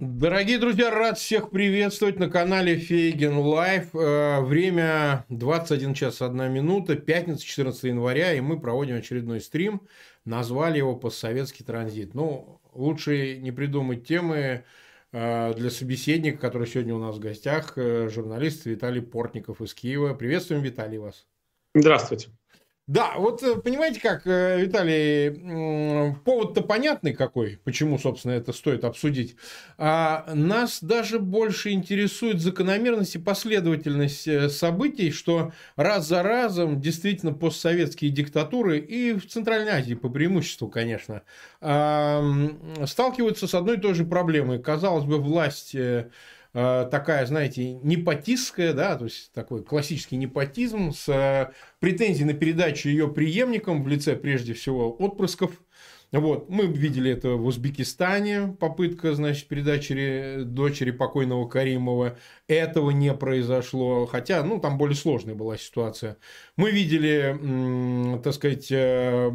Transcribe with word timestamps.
Дорогие 0.00 0.58
друзья, 0.58 0.90
рад 0.90 1.18
всех 1.18 1.50
приветствовать 1.50 2.18
на 2.18 2.28
канале 2.28 2.76
Фейгин 2.76 3.38
Live. 3.38 3.94
Э, 3.94 4.40
время 4.40 5.24
21 5.28 5.94
час 5.94 6.20
1 6.20 6.52
минута, 6.52 6.96
пятница, 6.96 7.44
14 7.44 7.84
января, 7.84 8.32
и 8.32 8.40
мы 8.40 8.58
проводим 8.58 8.96
очередной 8.96 9.40
стрим. 9.40 9.82
Назвали 10.24 10.78
его 10.78 10.96
«Постсоветский 10.96 11.64
транзит». 11.64 12.12
Ну, 12.12 12.60
лучше 12.72 13.38
не 13.38 13.52
придумать 13.52 14.04
темы 14.04 14.64
э, 15.12 15.54
для 15.54 15.70
собеседника, 15.70 16.38
который 16.38 16.66
сегодня 16.66 16.96
у 16.96 16.98
нас 16.98 17.14
в 17.14 17.20
гостях, 17.20 17.74
э, 17.76 18.08
журналист 18.08 18.66
Виталий 18.66 19.00
Портников 19.00 19.60
из 19.60 19.74
Киева. 19.74 20.12
Приветствуем, 20.14 20.62
Виталий, 20.62 20.98
вас. 20.98 21.24
Здравствуйте. 21.72 22.30
Да, 22.86 23.14
вот 23.16 23.42
э, 23.42 23.56
понимаете 23.56 23.98
как, 23.98 24.26
э, 24.26 24.60
Виталий, 24.60 26.12
повод-то 26.22 26.60
понятный 26.60 27.14
какой, 27.14 27.58
почему, 27.64 27.98
собственно, 27.98 28.32
это 28.32 28.52
стоит 28.52 28.84
обсудить. 28.84 29.36
А 29.78 30.30
нас 30.34 30.82
даже 30.82 31.18
больше 31.18 31.70
интересует 31.70 32.42
закономерность 32.42 33.14
и 33.14 33.18
последовательность 33.18 34.28
э, 34.28 34.50
событий, 34.50 35.12
что 35.12 35.52
раз 35.76 36.06
за 36.06 36.22
разом 36.22 36.78
действительно 36.82 37.32
постсоветские 37.32 38.10
диктатуры 38.10 38.78
и 38.80 39.14
в 39.14 39.26
Центральной 39.26 39.72
Азии 39.72 39.94
по 39.94 40.10
преимуществу, 40.10 40.68
конечно, 40.68 41.22
сталкиваются 41.60 43.46
с 43.46 43.54
одной 43.54 43.78
и 43.78 43.80
той 43.80 43.94
же 43.94 44.04
проблемой. 44.04 44.58
Казалось 44.58 45.04
бы, 45.04 45.18
власть 45.18 45.74
такая, 46.54 47.26
знаете, 47.26 47.74
непотистская, 47.74 48.72
да, 48.72 48.96
то 48.96 49.04
есть 49.04 49.32
такой 49.32 49.64
классический 49.64 50.16
непотизм 50.16 50.92
с 50.92 51.08
э, 51.08 51.52
претензией 51.80 52.26
на 52.26 52.32
передачу 52.32 52.88
ее 52.88 53.08
преемникам 53.08 53.82
в 53.82 53.88
лице, 53.88 54.14
прежде 54.14 54.54
всего, 54.54 54.94
отпрысков 54.94 55.60
вот, 56.20 56.48
мы 56.48 56.66
видели 56.66 57.10
это 57.10 57.30
в 57.30 57.44
Узбекистане, 57.46 58.56
попытка, 58.60 59.14
значит, 59.14 59.48
передачи 59.48 60.42
дочери 60.44 60.90
покойного 60.90 61.48
Каримова. 61.48 62.16
Этого 62.46 62.90
не 62.90 63.12
произошло, 63.14 64.06
хотя, 64.06 64.44
ну, 64.44 64.60
там 64.60 64.78
более 64.78 64.96
сложная 64.96 65.34
была 65.34 65.56
ситуация. 65.56 66.16
Мы 66.56 66.70
видели, 66.70 68.20
так 68.22 68.34
сказать, 68.34 68.70
э, 68.70 69.32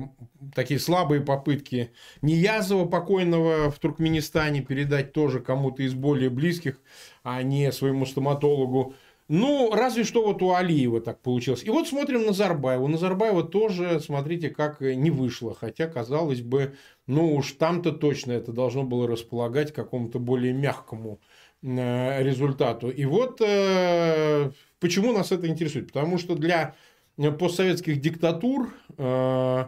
такие 0.56 0.80
слабые 0.80 1.22
попытки 1.22 1.92
Ниязова 2.22 2.86
покойного 2.86 3.72
в 3.72 3.80
Туркменистане 3.80 4.62
передать 4.62 5.12
тоже 5.12 5.40
кому-то 5.40 5.84
из 5.84 5.94
более 5.94 6.30
близких, 6.30 6.80
а 7.24 7.44
не 7.44 7.72
своему 7.72 8.06
стоматологу. 8.06 8.96
Ну, 9.30 9.70
разве 9.72 10.06
что 10.06 10.24
вот 10.24 10.42
у 10.42 10.56
Алиева 10.56 11.02
так 11.02 11.22
получилось. 11.22 11.64
И 11.64 11.70
вот 11.70 11.88
смотрим 11.88 12.22
на 12.22 12.28
Назарбаева. 12.28 12.82
У 12.82 12.88
Назарбаева 12.88 13.44
тоже, 13.44 14.00
смотрите, 14.00 14.50
как 14.50 14.82
не 14.82 15.12
вышло. 15.12 15.54
Хотя, 15.54 15.86
казалось 15.86 16.42
бы, 16.42 16.76
ну 17.06 17.36
уж 17.36 17.52
там-то 17.52 17.92
точно 17.92 18.32
это 18.32 18.52
должно 18.52 18.84
было 18.84 19.08
располагать 19.08 19.72
к 19.72 19.76
какому-то 19.76 20.18
более 20.18 20.52
мягкому 20.52 21.20
э, 21.62 22.24
результату. 22.24 22.90
И 22.90 23.06
вот 23.06 23.40
э, 23.42 24.50
почему 24.80 25.14
нас 25.14 25.32
это 25.32 25.48
интересует. 25.48 25.94
Потому 25.94 26.18
что 26.18 26.34
для 26.34 26.74
постсоветских 27.16 28.02
диктатур 28.02 28.74
э, 28.98 29.66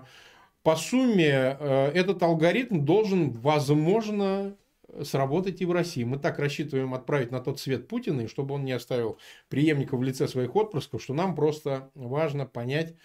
по 0.63 0.75
сумме 0.75 1.57
этот 1.93 2.23
алгоритм 2.23 2.83
должен, 2.83 3.29
возможно, 3.29 4.55
сработать 5.03 5.61
и 5.61 5.65
в 5.65 5.71
России. 5.71 6.03
Мы 6.03 6.19
так 6.19 6.39
рассчитываем 6.39 6.93
отправить 6.93 7.31
на 7.31 7.39
тот 7.39 7.59
свет 7.59 7.87
Путина, 7.87 8.21
и 8.21 8.27
чтобы 8.27 8.55
он 8.55 8.65
не 8.65 8.71
оставил 8.71 9.17
преемника 9.49 9.97
в 9.97 10.03
лице 10.03 10.27
своих 10.27 10.55
отпрысков, 10.55 11.01
что 11.01 11.13
нам 11.13 11.35
просто 11.35 11.89
важно 11.95 12.45
понять, 12.45 12.95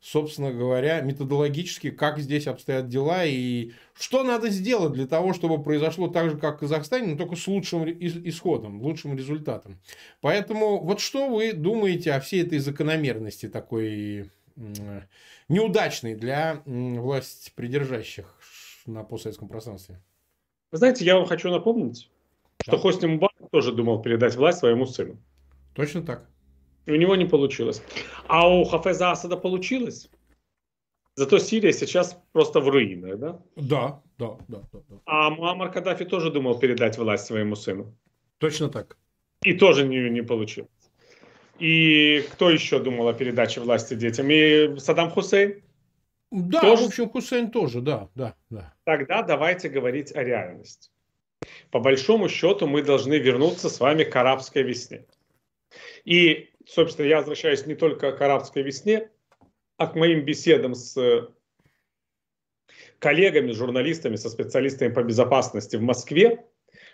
собственно 0.00 0.52
говоря, 0.52 1.00
методологически, 1.00 1.90
как 1.90 2.18
здесь 2.18 2.46
обстоят 2.46 2.88
дела 2.88 3.24
и 3.24 3.72
что 3.94 4.22
надо 4.22 4.50
сделать 4.50 4.92
для 4.92 5.06
того, 5.06 5.32
чтобы 5.32 5.62
произошло 5.62 6.08
так 6.08 6.30
же, 6.30 6.36
как 6.36 6.56
в 6.56 6.60
Казахстане, 6.60 7.12
но 7.12 7.16
только 7.16 7.36
с 7.36 7.46
лучшим 7.46 7.84
исходом, 7.88 8.82
лучшим 8.82 9.16
результатом. 9.16 9.80
Поэтому 10.20 10.78
вот 10.80 11.00
что 11.00 11.28
вы 11.28 11.52
думаете 11.52 12.12
о 12.12 12.20
всей 12.20 12.42
этой 12.42 12.58
закономерности 12.58 13.48
такой 13.48 14.30
неудачной 15.48 16.14
для 16.14 16.62
власть 16.66 17.52
придержащих 17.54 18.26
на 18.86 19.04
постсоветском 19.04 19.48
пространстве? 19.48 20.00
Вы 20.74 20.78
знаете, 20.78 21.04
я 21.04 21.14
вам 21.14 21.26
хочу 21.26 21.52
напомнить, 21.52 22.10
да. 22.66 22.72
что 22.72 22.78
Хосни 22.78 23.06
Мубарак 23.06 23.48
тоже 23.52 23.70
думал 23.70 24.02
передать 24.02 24.34
власть 24.34 24.58
своему 24.58 24.86
сыну. 24.86 25.16
Точно 25.74 26.02
так. 26.02 26.28
У 26.88 26.96
него 26.96 27.14
не 27.14 27.26
получилось. 27.26 27.80
А 28.26 28.52
у 28.52 28.64
Хафеза 28.64 29.12
Асада 29.12 29.36
получилось. 29.36 30.10
Зато 31.14 31.38
Сирия 31.38 31.72
сейчас 31.72 32.20
просто 32.32 32.58
в 32.58 32.68
руинах, 32.68 33.20
да? 33.20 33.40
Да, 33.54 34.02
да, 34.18 34.36
да. 34.48 34.62
да, 34.72 34.80
да. 34.88 34.96
А 35.06 35.30
Муаммар 35.30 35.70
Каддафи 35.70 36.06
тоже 36.06 36.32
думал 36.32 36.58
передать 36.58 36.98
власть 36.98 37.26
своему 37.26 37.54
сыну. 37.54 37.94
Точно 38.38 38.68
так. 38.68 38.96
И 39.44 39.52
тоже 39.52 39.86
не, 39.86 40.10
не 40.10 40.22
получилось. 40.22 40.70
И 41.60 42.26
кто 42.32 42.50
еще 42.50 42.80
думал 42.80 43.06
о 43.06 43.14
передаче 43.14 43.60
власти 43.60 43.94
детям? 43.94 44.26
И 44.28 44.76
Саддам 44.80 45.12
Хусейн? 45.12 45.62
Да, 46.34 46.60
тоже... 46.60 46.82
в 46.82 46.86
общем, 46.88 47.08
Хусейн 47.10 47.50
тоже, 47.52 47.80
да, 47.80 48.08
да, 48.16 48.34
да. 48.50 48.74
Тогда 48.82 49.22
давайте 49.22 49.68
говорить 49.68 50.12
о 50.16 50.24
реальности. 50.24 50.90
По 51.70 51.78
большому 51.78 52.28
счету 52.28 52.66
мы 52.66 52.82
должны 52.82 53.14
вернуться 53.18 53.70
с 53.70 53.78
вами 53.78 54.02
к 54.02 54.16
арабской 54.16 54.64
весне. 54.64 55.06
И, 56.04 56.50
собственно, 56.66 57.06
я 57.06 57.18
возвращаюсь 57.18 57.66
не 57.66 57.76
только 57.76 58.10
к 58.10 58.20
арабской 58.20 58.64
весне, 58.64 59.10
а 59.76 59.86
к 59.86 59.94
моим 59.94 60.24
беседам 60.24 60.74
с 60.74 61.30
коллегами, 62.98 63.52
журналистами, 63.52 64.16
со 64.16 64.28
специалистами 64.28 64.92
по 64.92 65.04
безопасности 65.04 65.76
в 65.76 65.82
Москве 65.82 66.44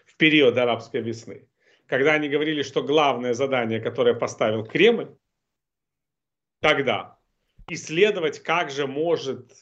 в 0.05 0.17
период 0.17 0.59
арабской 0.59 1.01
весны, 1.01 1.49
когда 1.87 2.12
они 2.12 2.28
говорили, 2.28 2.62
что 2.62 2.83
главное 2.83 3.33
задание, 3.33 3.81
которое 3.81 4.12
поставил 4.12 4.67
Кремль, 4.67 5.17
тогда 6.61 7.19
исследовать, 7.70 8.42
как 8.42 8.70
же 8.70 8.86
может 8.86 9.53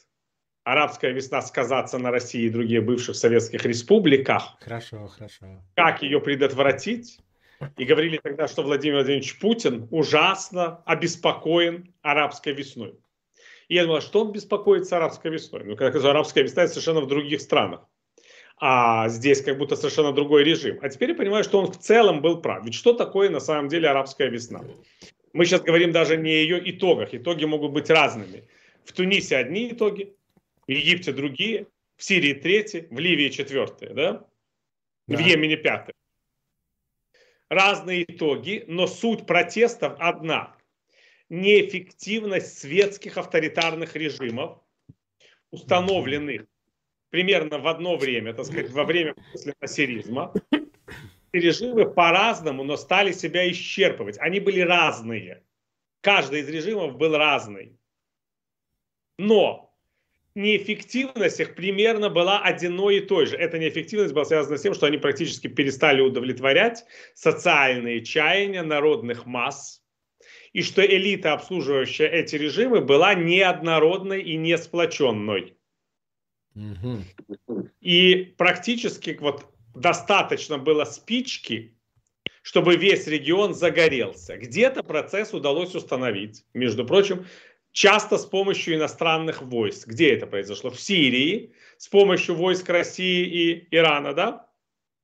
арабская 0.63 1.11
весна 1.11 1.41
сказаться 1.41 1.97
на 1.97 2.11
России 2.11 2.43
и 2.43 2.49
других 2.49 2.85
бывших 2.85 3.15
советских 3.15 3.65
республиках. 3.65 4.57
Хорошо, 4.59 5.07
хорошо. 5.07 5.63
Как 5.75 6.01
ее 6.01 6.19
предотвратить. 6.19 7.19
И 7.75 7.83
говорили 7.83 8.19
тогда, 8.23 8.47
что 8.47 8.63
Владимир 8.63 8.97
Владимирович 8.97 9.37
Путин 9.39 9.87
ужасно 9.91 10.81
обеспокоен 10.85 11.93
арабской 12.01 12.53
весной. 12.53 12.97
И 13.67 13.75
я 13.75 13.83
думал, 13.83 14.01
что 14.01 14.21
он 14.21 14.31
беспокоится 14.31 14.97
арабской 14.97 15.29
весной? 15.31 15.63
Ну, 15.65 15.75
как 15.75 15.95
арабская 15.95 16.43
весна 16.43 16.67
совершенно 16.67 17.01
в 17.01 17.07
других 17.07 17.41
странах. 17.41 17.81
А 18.61 19.07
здесь 19.09 19.41
как 19.41 19.57
будто 19.57 19.75
совершенно 19.75 20.11
другой 20.11 20.43
режим. 20.43 20.79
А 20.81 20.89
теперь 20.89 21.09
я 21.09 21.15
понимаю, 21.15 21.43
что 21.43 21.59
он 21.59 21.71
в 21.71 21.77
целом 21.77 22.21
был 22.21 22.41
прав. 22.41 22.63
Ведь 22.65 22.73
что 22.73 22.93
такое 22.93 23.29
на 23.29 23.39
самом 23.39 23.69
деле 23.69 23.89
арабская 23.89 24.29
весна? 24.29 24.61
Мы 25.33 25.45
сейчас 25.45 25.61
говорим 25.61 25.91
даже 25.91 26.17
не 26.17 26.29
о 26.29 26.33
ее 26.33 26.71
итогах. 26.71 27.13
Итоги 27.13 27.45
могут 27.45 27.71
быть 27.71 27.89
разными. 27.89 28.43
В 28.83 28.93
Тунисе 28.93 29.37
одни 29.37 29.71
итоги, 29.71 30.13
в 30.67 30.71
Египте 30.71 31.13
другие, 31.13 31.67
в 31.97 32.03
Сирии 32.03 32.33
третьи, 32.33 32.87
в 32.89 32.97
Ливии 32.97 33.29
четвертые, 33.29 33.93
да? 33.93 34.25
да. 35.07 35.17
В 35.17 35.19
Йемене 35.19 35.57
пятые. 35.57 35.95
Разные 37.49 38.03
итоги, 38.03 38.63
но 38.67 38.87
суть 38.87 39.25
протестов 39.25 39.95
одна. 39.99 40.55
Неэффективность 41.29 42.59
светских 42.59 43.17
авторитарных 43.17 43.95
режимов, 43.95 44.59
установленных 45.51 46.45
примерно 47.09 47.59
в 47.59 47.67
одно 47.67 47.97
время, 47.97 48.33
так 48.33 48.45
сказать, 48.45 48.71
во 48.71 48.83
время 48.83 49.15
после 49.31 49.53
насиризма, 49.59 50.33
режимы 51.33 51.89
по-разному, 51.89 52.63
но 52.63 52.77
стали 52.77 53.11
себя 53.11 53.49
исчерпывать. 53.51 54.17
Они 54.19 54.39
были 54.39 54.61
разные. 54.61 55.43
Каждый 56.01 56.41
из 56.41 56.49
режимов 56.49 56.97
был 56.97 57.17
разный. 57.17 57.77
Но 59.17 59.75
неэффективность 60.35 61.39
их 61.39 61.55
примерно 61.55 62.09
была 62.09 62.39
одной 62.39 62.97
и 62.97 63.01
той 63.01 63.25
же. 63.25 63.35
Эта 63.35 63.59
неэффективность 63.59 64.13
была 64.13 64.25
связана 64.25 64.57
с 64.57 64.61
тем, 64.61 64.73
что 64.73 64.85
они 64.85 64.97
практически 64.97 65.47
перестали 65.47 66.01
удовлетворять 66.01 66.85
социальные 67.13 68.05
чаяния 68.05 68.63
народных 68.63 69.25
масс, 69.25 69.83
и 70.53 70.63
что 70.63 70.83
элита, 70.83 71.33
обслуживающая 71.33 72.07
эти 72.07 72.35
режимы, 72.35 72.81
была 72.81 73.13
неоднородной 73.13 74.21
и 74.21 74.35
не 74.35 74.57
сплоченной. 74.57 75.57
Угу. 76.55 77.67
И 77.81 78.33
практически 78.37 79.17
вот 79.19 79.45
достаточно 79.75 80.57
было 80.57 80.85
спички, 80.85 81.75
чтобы 82.41 82.75
весь 82.75 83.07
регион 83.07 83.53
загорелся. 83.53 84.37
Где-то 84.37 84.83
процесс 84.83 85.33
удалось 85.33 85.75
установить, 85.75 86.45
между 86.53 86.85
прочим, 86.85 87.25
часто 87.71 88.17
с 88.17 88.25
помощью 88.25 88.75
иностранных 88.75 89.41
войск. 89.41 89.87
Где 89.87 90.13
это 90.13 90.27
произошло? 90.27 90.69
В 90.69 90.79
Сирии, 90.79 91.53
с 91.77 91.87
помощью 91.87 92.35
войск 92.35 92.69
России 92.69 93.25
и 93.25 93.67
Ирана, 93.71 94.13
да? 94.13 94.47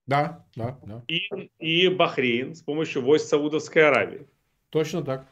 Да, 0.08 0.46
да, 0.56 0.80
да. 0.84 1.04
И, 1.08 1.30
и 1.60 1.88
Бахрейн 1.88 2.56
с 2.56 2.62
помощью 2.62 3.02
войск 3.02 3.28
Саудовской 3.28 3.88
Аравии. 3.88 4.28
Точно 4.70 5.04
так. 5.04 5.26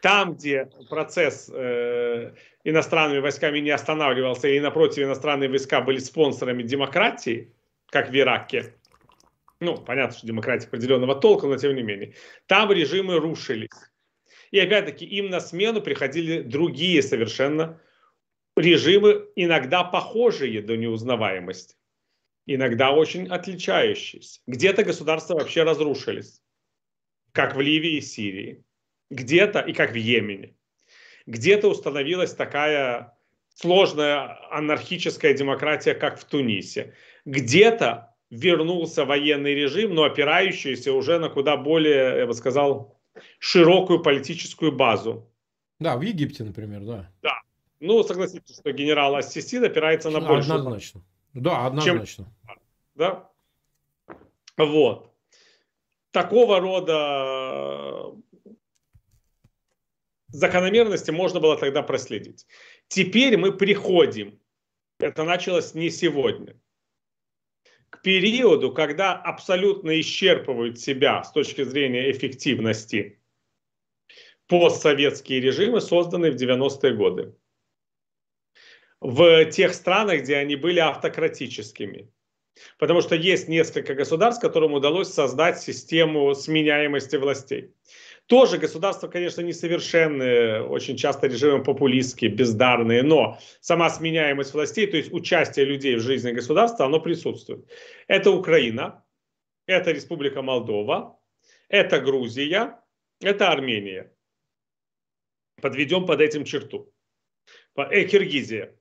Там, 0.00 0.34
где 0.34 0.68
процесс 0.90 1.50
э, 1.52 2.34
иностранными 2.62 3.20
войсками 3.20 3.58
не 3.60 3.70
останавливался, 3.70 4.48
и 4.48 4.60
напротив 4.60 5.04
иностранные 5.04 5.48
войска 5.48 5.80
были 5.80 5.98
спонсорами 5.98 6.62
демократии, 6.62 7.52
как 7.90 8.10
в 8.10 8.16
Ираке, 8.16 8.74
ну, 9.60 9.76
понятно, 9.76 10.16
что 10.16 10.26
демократия 10.26 10.66
определенного 10.66 11.14
толка, 11.14 11.46
но 11.46 11.56
тем 11.56 11.74
не 11.74 11.82
менее, 11.82 12.14
там 12.46 12.70
режимы 12.72 13.18
рушились. 13.18 13.70
И 14.50 14.58
опять-таки 14.58 15.04
им 15.04 15.30
на 15.30 15.40
смену 15.40 15.80
приходили 15.80 16.42
другие 16.42 17.02
совершенно 17.02 17.80
режимы, 18.56 19.28
иногда 19.36 19.82
похожие 19.82 20.62
до 20.62 20.76
неузнаваемости, 20.76 21.76
иногда 22.46 22.92
очень 22.92 23.26
отличающиеся. 23.26 24.40
Где-то 24.46 24.84
государства 24.84 25.34
вообще 25.34 25.64
разрушились, 25.64 26.40
как 27.32 27.56
в 27.56 27.60
Ливии 27.60 27.96
и 27.96 28.00
Сирии, 28.00 28.64
где-то 29.10 29.60
и 29.60 29.72
как 29.72 29.92
в 29.92 29.96
Йемене. 29.96 30.54
Где-то 31.26 31.68
установилась 31.68 32.34
такая 32.34 33.16
сложная 33.54 34.38
анархическая 34.50 35.32
демократия, 35.32 35.94
как 35.94 36.20
в 36.20 36.24
Тунисе. 36.24 36.94
Где-то 37.24 38.14
вернулся 38.30 39.04
военный 39.04 39.54
режим, 39.54 39.94
но 39.94 40.04
опирающийся 40.04 40.92
уже 40.92 41.18
на 41.18 41.28
куда 41.28 41.56
более, 41.56 42.18
я 42.18 42.26
бы 42.26 42.34
сказал, 42.34 42.98
широкую 43.38 44.02
политическую 44.02 44.72
базу. 44.72 45.30
Да, 45.78 45.96
в 45.96 46.02
Египте, 46.02 46.44
например, 46.44 46.82
да. 46.84 47.10
Да. 47.22 47.40
Ну, 47.80 48.02
согласитесь, 48.02 48.56
что 48.56 48.72
генерал 48.72 49.16
Ассисид 49.16 49.62
опирается 49.62 50.10
на 50.10 50.20
большую... 50.20 50.58
Однозначно. 50.58 51.02
Да, 51.32 51.66
однозначно. 51.66 52.32
Чем... 52.46 52.58
Да. 52.94 53.30
Вот. 54.56 55.12
Такого 56.10 56.60
рода 56.60 58.14
закономерности 60.28 61.10
можно 61.10 61.40
было 61.40 61.56
тогда 61.56 61.82
проследить. 61.82 62.46
Теперь 62.88 63.36
мы 63.36 63.52
приходим, 63.52 64.38
это 64.98 65.24
началось 65.24 65.74
не 65.74 65.90
сегодня, 65.90 66.56
периоду, 68.04 68.72
когда 68.72 69.14
абсолютно 69.14 69.98
исчерпывают 70.00 70.78
себя 70.78 71.24
с 71.24 71.32
точки 71.32 71.64
зрения 71.64 72.12
эффективности 72.12 73.18
постсоветские 74.46 75.40
режимы, 75.40 75.80
созданные 75.80 76.30
в 76.30 76.36
90-е 76.36 76.94
годы. 76.94 77.34
В 79.00 79.46
тех 79.46 79.74
странах, 79.74 80.22
где 80.22 80.36
они 80.36 80.54
были 80.56 80.78
автократическими. 80.78 82.10
Потому 82.78 83.00
что 83.00 83.16
есть 83.16 83.48
несколько 83.48 83.94
государств, 83.94 84.40
которым 84.40 84.74
удалось 84.74 85.12
создать 85.12 85.60
систему 85.60 86.34
сменяемости 86.34 87.16
властей. 87.16 87.74
Тоже 88.26 88.56
государства, 88.56 89.06
конечно, 89.06 89.42
несовершенные, 89.42 90.62
очень 90.62 90.96
часто 90.96 91.26
режимы 91.26 91.62
популистские, 91.62 92.30
бездарные, 92.30 93.02
но 93.02 93.38
сама 93.60 93.90
сменяемость 93.90 94.54
властей, 94.54 94.86
то 94.86 94.96
есть 94.96 95.12
участие 95.12 95.66
людей 95.66 95.96
в 95.96 96.00
жизни 96.00 96.32
государства, 96.32 96.86
оно 96.86 97.00
присутствует. 97.00 97.68
Это 98.08 98.30
Украина, 98.30 99.04
это 99.66 99.92
Республика 99.92 100.40
Молдова, 100.40 101.20
это 101.68 102.00
Грузия, 102.00 102.80
это 103.20 103.50
Армения. 103.50 104.10
Подведем 105.60 106.06
под 106.06 106.20
этим 106.22 106.44
черту. 106.44 106.90
Э, 107.76 108.04
Киргизия. 108.04 108.74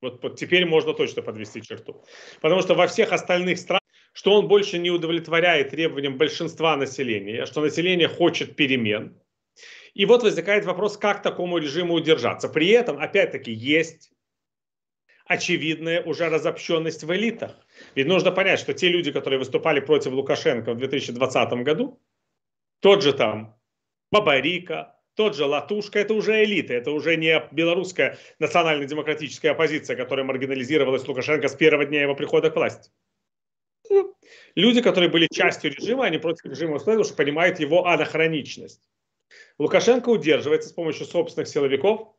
Вот, 0.00 0.22
вот 0.22 0.38
теперь 0.38 0.64
можно 0.64 0.94
точно 0.94 1.22
подвести 1.22 1.62
черту. 1.62 2.02
Потому 2.40 2.62
что 2.62 2.74
во 2.74 2.86
всех 2.86 3.12
остальных 3.12 3.58
странах 3.58 3.81
что 4.12 4.34
он 4.34 4.48
больше 4.48 4.78
не 4.78 4.90
удовлетворяет 4.90 5.70
требованиям 5.70 6.18
большинства 6.18 6.76
населения, 6.76 7.46
что 7.46 7.60
население 7.60 8.08
хочет 8.08 8.56
перемен. 8.56 9.18
И 9.94 10.06
вот 10.06 10.22
возникает 10.22 10.64
вопрос, 10.64 10.96
как 10.96 11.22
такому 11.22 11.58
режиму 11.58 11.94
удержаться. 11.94 12.48
При 12.48 12.68
этом, 12.68 12.98
опять-таки, 12.98 13.52
есть 13.52 14.10
очевидная 15.26 16.02
уже 16.02 16.28
разобщенность 16.28 17.04
в 17.04 17.14
элитах. 17.14 17.56
Ведь 17.94 18.06
нужно 18.06 18.32
понять, 18.32 18.60
что 18.60 18.72
те 18.74 18.88
люди, 18.88 19.12
которые 19.12 19.38
выступали 19.38 19.80
против 19.80 20.12
Лукашенко 20.12 20.74
в 20.74 20.78
2020 20.78 21.52
году, 21.64 22.00
тот 22.80 23.02
же 23.02 23.12
там 23.12 23.56
Бабарика, 24.10 24.98
тот 25.14 25.36
же 25.36 25.44
Латушка, 25.44 25.98
это 25.98 26.14
уже 26.14 26.42
элита, 26.42 26.74
это 26.74 26.90
уже 26.90 27.16
не 27.16 27.42
белорусская 27.52 28.18
национально-демократическая 28.38 29.50
оппозиция, 29.50 29.96
которая 29.96 30.24
маргинализировалась 30.24 31.06
Лукашенко 31.06 31.48
с 31.48 31.54
первого 31.54 31.84
дня 31.84 32.02
его 32.02 32.14
прихода 32.14 32.50
к 32.50 32.56
власти. 32.56 32.90
Люди, 34.54 34.82
которые 34.82 35.10
были 35.10 35.28
частью 35.30 35.72
режима, 35.74 36.04
они 36.04 36.18
против 36.18 36.44
режима 36.44 36.78
потому 36.78 37.04
что 37.04 37.14
понимают 37.14 37.60
его 37.60 37.86
анахроничность. 37.86 38.88
Лукашенко 39.58 40.08
удерживается 40.08 40.68
с 40.68 40.72
помощью 40.72 41.06
собственных 41.06 41.48
силовиков, 41.48 42.14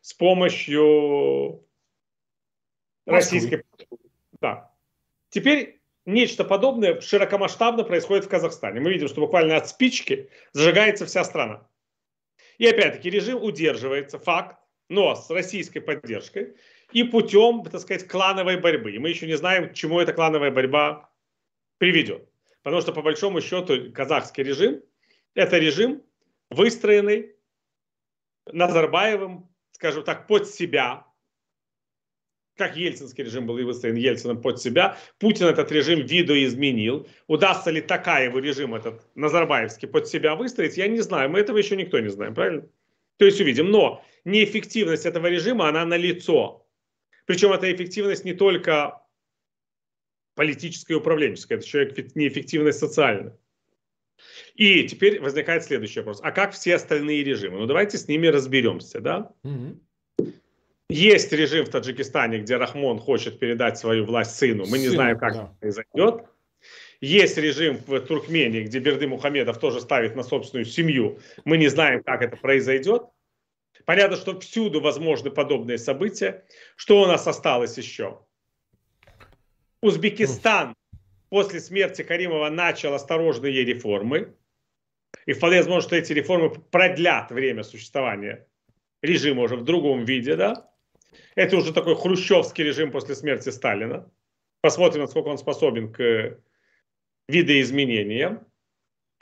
с 0.00 0.14
помощью 0.14 1.64
российской... 3.06 3.64
Да. 4.40 4.72
Теперь 5.28 5.80
нечто 6.04 6.44
подобное 6.44 7.00
широкомасштабно 7.00 7.84
происходит 7.84 8.24
в 8.24 8.28
Казахстане. 8.28 8.80
Мы 8.80 8.92
видим, 8.92 9.08
что 9.08 9.20
буквально 9.20 9.56
от 9.56 9.68
спички 9.68 10.30
зажигается 10.52 11.06
вся 11.06 11.24
страна. 11.24 11.68
И 12.58 12.66
опять-таки 12.66 13.10
режим 13.10 13.42
удерживается, 13.42 14.18
факт, 14.18 14.56
но 14.88 15.14
с 15.14 15.30
российской 15.30 15.80
поддержкой 15.80 16.56
и 16.92 17.02
путем, 17.02 17.64
так 17.64 17.80
сказать, 17.80 18.06
клановой 18.06 18.58
борьбы. 18.58 18.92
И 18.92 18.98
мы 18.98 19.08
еще 19.08 19.26
не 19.26 19.36
знаем, 19.36 19.70
к 19.70 19.74
чему 19.74 20.00
эта 20.00 20.12
клановая 20.12 20.50
борьба 20.50 21.10
приведет. 21.82 22.28
Потому 22.62 22.80
что, 22.80 22.92
по 22.92 23.02
большому 23.02 23.40
счету, 23.40 23.90
казахский 23.92 24.44
режим– 24.44 24.82
это 25.34 25.58
режим, 25.58 26.00
выстроенный 26.48 27.34
Назарбаевым, 28.46 29.48
скажем 29.72 30.04
так, 30.04 30.28
под 30.28 30.48
себя, 30.48 31.04
как 32.54 32.76
ельцинский 32.76 33.24
режим 33.24 33.46
был 33.46 33.58
и 33.58 33.64
выстроен 33.64 33.96
Ельцином 33.96 34.40
под 34.40 34.60
себя. 34.60 34.96
Путин 35.18 35.46
этот 35.46 35.72
режим 35.72 36.06
видоизменил. 36.06 37.08
Удастся 37.26 37.72
ли 37.72 37.80
такая 37.80 38.26
его 38.26 38.38
режим, 38.38 38.76
этот 38.76 39.04
Назарбаевский, 39.16 39.88
под 39.88 40.06
себя 40.06 40.36
выстроить, 40.36 40.76
я 40.76 40.86
не 40.86 41.00
знаю. 41.00 41.30
Мы 41.30 41.40
этого 41.40 41.58
еще 41.58 41.74
никто 41.74 41.98
не 41.98 42.10
знаем, 42.10 42.32
правильно? 42.32 42.64
То 43.16 43.24
есть 43.24 43.40
увидим. 43.40 43.72
Но 43.72 44.04
неэффективность 44.24 45.04
этого 45.04 45.26
режима, 45.26 45.68
она 45.68 45.84
налицо. 45.84 46.64
Причем 47.26 47.50
эта 47.52 47.72
эффективность 47.72 48.24
не 48.24 48.34
только 48.34 49.01
политическое 50.34 50.94
и 50.94 50.96
управленческое, 50.96 51.58
это 51.58 51.66
еще 51.66 51.92
неэффективность 52.14 52.78
социальная. 52.78 53.36
И 54.54 54.84
теперь 54.84 55.20
возникает 55.20 55.64
следующий 55.64 56.00
вопрос. 56.00 56.20
А 56.22 56.30
как 56.30 56.52
все 56.52 56.74
остальные 56.74 57.24
режимы? 57.24 57.58
Ну 57.58 57.66
давайте 57.66 57.98
с 57.98 58.08
ними 58.08 58.26
разберемся, 58.26 59.00
да? 59.00 59.32
Угу. 59.42 60.32
Есть 60.90 61.32
режим 61.32 61.64
в 61.64 61.70
Таджикистане, 61.70 62.40
где 62.40 62.56
Рахмон 62.56 62.98
хочет 62.98 63.38
передать 63.38 63.78
свою 63.78 64.04
власть 64.04 64.36
сыну. 64.36 64.66
Мы 64.66 64.78
не 64.78 64.88
Сын, 64.88 64.94
знаем, 64.94 65.18
как 65.18 65.32
да. 65.32 65.42
это 65.44 65.54
произойдет. 65.58 66.24
Есть 67.00 67.38
режим 67.38 67.78
в 67.86 67.98
Туркмении, 68.00 68.62
где 68.62 68.78
Берды 68.78 69.08
Мухамедов 69.08 69.58
тоже 69.58 69.80
ставит 69.80 70.14
на 70.14 70.22
собственную 70.22 70.66
семью. 70.66 71.18
Мы 71.44 71.56
не 71.56 71.68
знаем, 71.68 72.02
как 72.02 72.22
это 72.22 72.36
произойдет. 72.36 73.04
Понятно, 73.86 74.16
что 74.16 74.38
всюду 74.38 74.80
возможны 74.80 75.30
подобные 75.30 75.78
события. 75.78 76.44
Что 76.76 77.00
у 77.00 77.06
нас 77.06 77.26
осталось 77.26 77.76
еще? 77.78 78.20
Узбекистан 79.82 80.74
после 81.28 81.60
смерти 81.60 82.02
Каримова 82.02 82.48
начал 82.50 82.94
осторожные 82.94 83.64
реформы. 83.64 84.34
И 85.26 85.32
вполне 85.32 85.58
возможно, 85.58 85.82
что 85.82 85.96
эти 85.96 86.12
реформы 86.12 86.50
продлят 86.50 87.30
время 87.30 87.64
существования 87.64 88.46
режима 89.02 89.42
уже 89.42 89.56
в 89.56 89.64
другом 89.64 90.04
виде, 90.04 90.36
да? 90.36 90.70
Это 91.34 91.56
уже 91.56 91.74
такой 91.74 91.96
хрущевский 91.96 92.64
режим 92.64 92.92
после 92.92 93.14
смерти 93.14 93.50
Сталина. 93.50 94.10
Посмотрим, 94.60 95.02
насколько 95.02 95.28
он 95.28 95.38
способен 95.38 95.92
к 95.92 96.38
видоизменениям. 97.28 98.46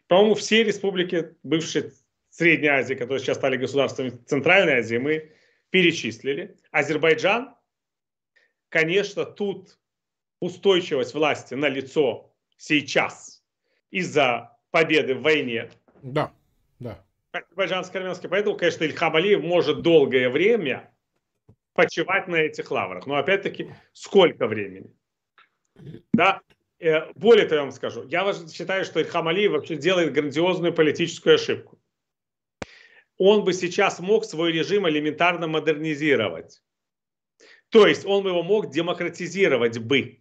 По-моему, 0.07 0.35
все 0.35 0.63
республики 0.63 1.35
бывшей 1.43 1.93
Средней 2.29 2.69
Азии, 2.69 2.95
которые 2.95 3.21
сейчас 3.21 3.39
стали 3.39 3.57
государствами 3.57 4.11
Центральной 4.11 4.75
Азии, 4.75 4.99
мы 4.99 5.33
перечислили. 5.71 6.57
Азербайджан, 6.71 7.55
конечно, 8.69 9.25
тут 9.25 9.80
устойчивость 10.41 11.15
власти 11.15 11.55
на 11.55 11.69
лицо 11.69 12.31
сейчас 12.57 13.43
из-за 13.91 14.57
победы 14.71 15.15
в 15.15 15.23
войне. 15.23 15.71
Да, 16.03 16.33
да. 16.79 17.05
Азербайджанско-армянский. 17.33 18.29
Поэтому, 18.29 18.57
конечно, 18.57 18.85
Ильхам 18.85 19.15
Алиев 19.15 19.43
может 19.43 19.83
долгое 19.83 20.29
время 20.31 20.93
почивать 21.75 22.27
на 22.27 22.37
этих 22.37 22.71
лаврах. 22.71 23.07
Но 23.07 23.17
опять-таки, 23.17 23.73
сколько 23.93 24.47
времени? 24.47 24.93
Да, 26.13 26.41
э, 26.79 27.13
более 27.15 27.47
того, 27.47 27.57
я 27.57 27.63
вам 27.63 27.73
скажу, 27.73 28.07
я 28.09 28.33
считаю, 28.49 28.85
что 28.85 29.01
Ильхам 29.01 29.29
Алиев 29.29 29.53
вообще 29.53 29.77
делает 29.77 30.13
грандиозную 30.13 30.75
политическую 30.75 31.37
ошибку. 31.37 31.81
Он 33.17 33.45
бы 33.45 33.53
сейчас 33.53 34.01
мог 34.01 34.25
свой 34.25 34.51
режим 34.51 34.89
элементарно 34.89 35.47
модернизировать. 35.47 36.63
То 37.69 37.87
есть 37.87 38.05
он 38.05 38.25
бы 38.25 38.31
его 38.31 38.43
мог 38.43 38.71
демократизировать 38.71 39.79
бы 39.79 40.20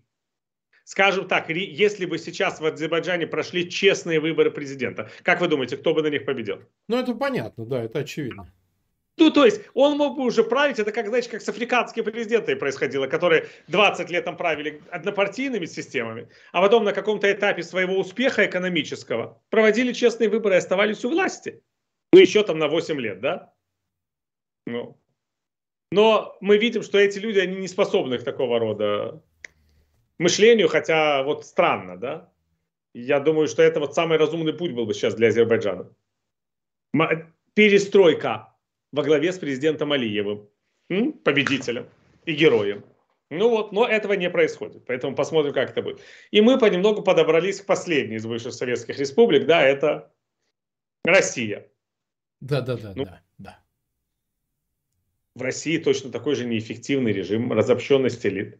скажем 0.89 1.27
так, 1.27 1.49
если 1.49 2.07
бы 2.07 2.17
сейчас 2.17 2.59
в 2.59 2.65
Азербайджане 2.65 3.27
прошли 3.27 3.69
честные 3.69 4.19
выборы 4.19 4.49
президента, 4.49 5.11
как 5.21 5.39
вы 5.39 5.47
думаете, 5.47 5.77
кто 5.77 5.93
бы 5.93 6.01
на 6.01 6.07
них 6.07 6.25
победил? 6.25 6.63
Ну, 6.87 6.97
это 6.97 7.13
понятно, 7.13 7.63
да, 7.67 7.83
это 7.83 7.99
очевидно. 7.99 8.51
Ну, 9.17 9.29
то 9.29 9.45
есть, 9.45 9.61
он 9.75 9.97
мог 9.97 10.17
бы 10.17 10.23
уже 10.23 10.43
править, 10.43 10.79
это 10.79 10.91
как, 10.91 11.07
знаете, 11.07 11.29
как 11.29 11.43
с 11.43 11.49
африканскими 11.49 12.03
президентами 12.03 12.55
происходило, 12.55 13.05
которые 13.05 13.45
20 13.67 14.09
лет 14.09 14.25
там 14.25 14.35
правили 14.35 14.81
однопартийными 14.89 15.67
системами, 15.67 16.27
а 16.53 16.61
потом 16.61 16.85
на 16.85 16.93
каком-то 16.93 17.31
этапе 17.31 17.61
своего 17.61 17.99
успеха 17.99 18.47
экономического 18.47 19.39
проводили 19.51 19.93
честные 19.93 20.27
выборы 20.27 20.55
и 20.55 20.57
оставались 20.57 21.05
у 21.05 21.11
власти. 21.11 21.61
Ну, 22.13 22.19
еще 22.19 22.41
там 22.43 22.57
на 22.57 22.67
8 22.67 22.99
лет, 22.99 23.21
да? 23.21 23.53
Ну. 24.65 24.99
Но 25.91 26.35
мы 26.41 26.57
видим, 26.57 26.81
что 26.81 26.97
эти 26.97 27.19
люди, 27.19 27.37
они 27.37 27.57
не 27.57 27.67
способны 27.67 28.17
к 28.17 28.23
такого 28.23 28.57
рода 28.57 29.21
мышлению, 30.19 30.67
хотя 30.67 31.23
вот 31.23 31.45
странно, 31.45 31.97
да? 31.97 32.31
Я 32.93 33.19
думаю, 33.19 33.47
что 33.47 33.63
это 33.63 33.79
вот 33.79 33.95
самый 33.95 34.17
разумный 34.17 34.53
путь 34.53 34.73
был 34.73 34.85
бы 34.85 34.93
сейчас 34.93 35.15
для 35.15 35.29
Азербайджана. 35.29 35.91
Перестройка 37.53 38.55
во 38.91 39.03
главе 39.03 39.31
с 39.31 39.39
президентом 39.39 39.91
Алиевым, 39.91 40.49
победителем 41.23 41.87
и 42.25 42.33
героем. 42.33 42.83
Ну 43.31 43.49
вот, 43.49 43.71
но 43.71 43.87
этого 43.87 44.13
не 44.13 44.29
происходит, 44.29 44.85
поэтому 44.85 45.15
посмотрим, 45.15 45.53
как 45.53 45.69
это 45.69 45.83
будет. 45.83 46.01
И 46.31 46.41
мы 46.41 46.57
понемногу 46.57 47.03
подобрались 47.03 47.61
к 47.61 47.65
последней 47.67 48.15
из 48.15 48.25
бывших 48.25 48.53
советских 48.53 48.97
республик, 48.97 49.45
да, 49.45 49.61
это 49.61 50.11
Россия. 51.03 51.69
Да, 52.41 52.61
да, 52.61 52.75
да, 52.75 52.93
ну, 52.95 53.05
да, 53.05 53.21
да. 53.37 53.63
В 55.35 55.43
России 55.43 55.77
точно 55.77 56.11
такой 56.11 56.33
же 56.33 56.45
неэффективный 56.45 57.13
режим 57.13 57.53
разобщенности 57.53 58.27
элит. 58.27 58.59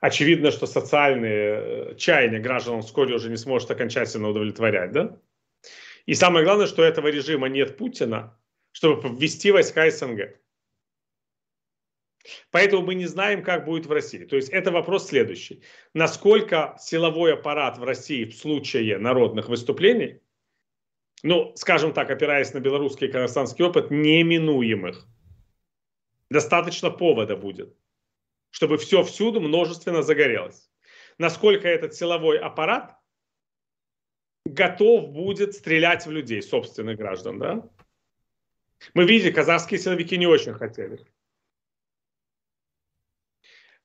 Очевидно, 0.00 0.50
что 0.50 0.66
социальные 0.66 1.90
э, 1.90 1.94
чаяния 1.96 2.38
граждан 2.38 2.82
вскоре 2.82 3.14
уже 3.14 3.30
не 3.30 3.36
сможет 3.36 3.70
окончательно 3.70 4.28
удовлетворять, 4.28 4.92
да? 4.92 5.20
И 6.06 6.14
самое 6.14 6.44
главное, 6.44 6.66
что 6.66 6.82
этого 6.82 7.08
режима 7.08 7.48
нет 7.48 7.76
Путина, 7.76 8.38
чтобы 8.72 9.16
ввести 9.16 9.50
войска 9.50 9.90
СНГ. 9.90 10.38
Поэтому 12.50 12.82
мы 12.82 12.94
не 12.94 13.06
знаем, 13.06 13.42
как 13.42 13.64
будет 13.64 13.86
в 13.86 13.92
России. 13.92 14.24
То 14.24 14.36
есть 14.36 14.50
это 14.50 14.70
вопрос 14.70 15.08
следующий. 15.08 15.62
Насколько 15.94 16.76
силовой 16.78 17.34
аппарат 17.34 17.78
в 17.78 17.84
России 17.84 18.24
в 18.24 18.36
случае 18.36 18.98
народных 18.98 19.48
выступлений, 19.48 20.20
ну, 21.22 21.52
скажем 21.56 21.92
так, 21.92 22.10
опираясь 22.10 22.52
на 22.54 22.60
белорусский 22.60 23.08
и 23.08 23.10
казахстанский 23.10 23.64
опыт, 23.64 23.90
неминуемых, 23.90 25.06
достаточно 26.30 26.90
повода 26.90 27.36
будет, 27.36 27.76
чтобы 28.50 28.78
все 28.78 29.02
всюду 29.02 29.40
множественно 29.40 30.02
загорелось. 30.02 30.70
Насколько 31.18 31.68
этот 31.68 31.94
силовой 31.94 32.38
аппарат 32.38 32.96
готов 34.44 35.10
будет 35.10 35.54
стрелять 35.54 36.06
в 36.06 36.10
людей, 36.10 36.42
собственных 36.42 36.96
граждан, 36.96 37.38
да? 37.38 37.68
Мы 38.94 39.04
видели, 39.04 39.32
казахские 39.32 39.80
силовики 39.80 40.16
не 40.16 40.26
очень 40.26 40.54
хотели. 40.54 41.04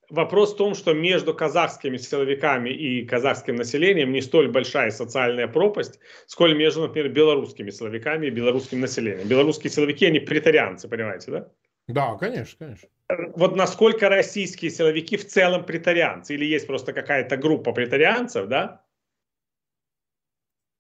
Вопрос 0.10 0.54
в 0.54 0.58
том, 0.58 0.76
что 0.76 0.94
между 0.94 1.34
казахскими 1.34 1.98
силовиками 1.98 2.70
и 2.70 3.04
казахским 3.04 3.56
населением 3.56 4.12
не 4.12 4.22
столь 4.22 4.50
большая 4.50 4.92
социальная 4.92 5.48
пропасть, 5.48 6.00
сколь 6.28 6.56
между, 6.56 6.82
например, 6.82 7.10
белорусскими 7.10 7.72
силовиками 7.72 8.28
и 8.28 8.30
белорусским 8.30 8.80
населением. 8.80 9.28
Белорусские 9.28 9.72
силовики, 9.72 10.06
они 10.06 10.20
претарианцы, 10.20 10.88
понимаете, 10.88 11.32
да? 11.32 11.52
Да, 11.88 12.16
конечно, 12.16 12.58
конечно. 12.66 12.90
Вот 13.36 13.56
насколько 13.56 14.10
российские 14.10 14.72
силовики 14.72 15.18
в 15.18 15.28
целом 15.28 15.66
претарианцы, 15.66 16.34
или 16.34 16.46
есть 16.46 16.68
просто 16.68 16.94
какая-то 16.94 17.38
группа 17.38 17.74
претарианцев, 17.74 18.48
да, 18.48 18.86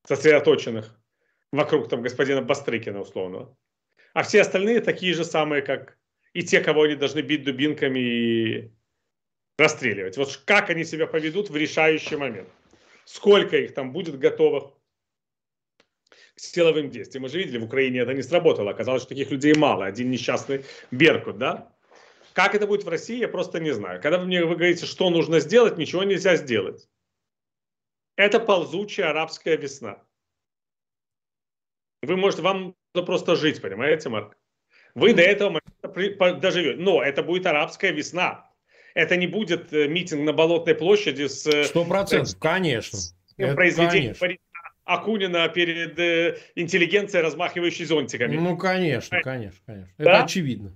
сосредоточенных 0.07 1.00
вокруг 1.51 1.89
там 1.89 2.01
господина 2.01 2.41
Бастрыкина 2.41 3.01
условного, 3.01 3.57
а 4.13 4.24
все 4.24 4.41
остальные 4.41 4.81
такие 4.81 5.13
же 5.13 5.25
самые, 5.25 5.62
как 5.62 5.98
и 6.33 6.43
те, 6.43 6.62
кого 6.62 6.83
они 6.83 6.95
должны 6.95 7.19
бить 7.19 7.43
дубинками 7.43 8.00
и 8.00 8.74
расстреливать. 9.57 10.17
Вот 10.17 10.41
как 10.45 10.69
они 10.69 10.83
себя 10.83 11.07
поведут 11.07 11.50
в 11.50 11.55
решающий 11.55 12.15
момент. 12.15 12.50
Сколько 13.05 13.57
их 13.57 13.74
там 13.74 13.91
будет 13.91 14.17
готовых 14.17 14.72
к 16.36 16.40
силовым 16.40 16.90
действиям. 16.90 17.24
Мы 17.24 17.30
же 17.30 17.38
видели, 17.38 17.58
в 17.58 17.66
Украине 17.66 18.00
это 18.00 18.13
не 18.13 18.24
сработало. 18.24 18.72
Оказалось, 18.72 19.04
что 19.04 19.10
таких 19.10 19.32
людей 19.32 19.54
мало. 19.56 19.86
Один 19.86 20.10
несчастный 20.10 20.66
Беркут, 20.92 21.38
да? 21.38 21.72
Как 22.34 22.56
это 22.56 22.66
будет 22.66 22.84
в 22.84 22.90
России, 22.90 23.18
я 23.18 23.28
просто 23.28 23.60
не 23.60 23.72
знаю. 23.72 24.02
Когда 24.02 24.18
вы 24.18 24.25
мне 24.25 24.44
вы 24.44 24.56
говорите, 24.56 24.86
что 24.86 25.10
нужно 25.10 25.40
сделать, 25.40 25.78
ничего 25.78 26.04
нельзя 26.04 26.36
сделать. 26.36 26.90
Это 28.16 28.40
ползучая 28.40 29.10
арабская 29.10 29.58
весна. 29.58 30.04
Вы 32.02 32.18
можете, 32.18 32.42
вам 32.42 32.75
нужно 32.94 33.06
просто 33.06 33.36
жить, 33.36 33.62
понимаете, 33.62 34.10
Марк? 34.10 34.38
Вы 34.96 35.13
до 35.13 35.22
этого 35.22 35.50
момента 35.50 36.40
доживете. 36.40 36.80
Но 36.80 37.02
это 37.02 37.24
будет 37.24 37.46
арабская 37.46 37.92
весна. 37.92 38.50
Это 38.94 39.16
не 39.16 39.25
будет 39.25 39.74
э, 39.74 39.88
митинг 39.88 40.22
на 40.24 40.34
Болотной 40.34 40.75
площади 40.75 41.28
с... 41.28 41.48
Э, 41.48 41.63
Сто 41.63 41.84
процентов, 41.86 42.38
конечно. 42.40 43.00
Произведением 43.38 44.16
Акунина 44.86 45.48
перед 45.50 45.98
э, 46.00 46.38
интеллигенцией, 46.56 47.24
размахивающей 47.24 47.86
зонтиками. 47.86 48.36
Ну, 48.36 48.58
конечно, 48.58 49.22
конечно, 49.22 49.60
конечно. 49.66 49.94
Да? 49.98 50.04
Это 50.04 50.24
очевидно. 50.24 50.75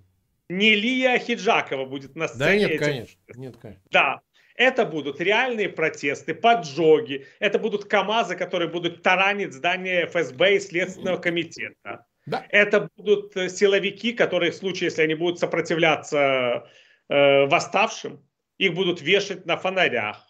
Не 0.50 0.76
Лия 0.76 1.20
Хиджакова 1.20 1.86
будет 1.86 2.16
на 2.16 2.28
сцене. 2.28 2.46
Да 2.46 2.56
нет, 2.56 2.72
этим... 2.72 2.86
конечно. 2.86 3.20
Нет, 3.36 3.58
конечно. 3.58 3.84
Да, 3.92 4.22
это 4.56 4.86
будут 4.86 5.22
реальные 5.22 5.70
протесты, 5.70 6.34
поджоги, 6.34 7.26
это 7.40 7.60
будут 7.60 7.86
КАМАЗы, 7.86 8.36
которые 8.36 8.70
будут 8.70 9.04
таранить 9.04 9.54
здание 9.54 10.08
ФСБ 10.08 10.56
и 10.56 10.60
Следственного 10.60 11.18
комитета. 11.18 12.06
Да. 12.26 12.46
Это 12.50 12.90
будут 12.98 13.38
э, 13.38 13.50
силовики, 13.50 14.14
которые 14.14 14.52
в 14.52 14.56
случае, 14.56 14.86
если 14.86 15.04
они 15.04 15.16
будут 15.16 15.40
сопротивляться 15.40 16.68
э, 17.08 17.46
восставшим, 17.46 18.22
их 18.58 18.74
будут 18.74 19.02
вешать 19.02 19.46
на 19.46 19.58
фонарях. 19.58 20.27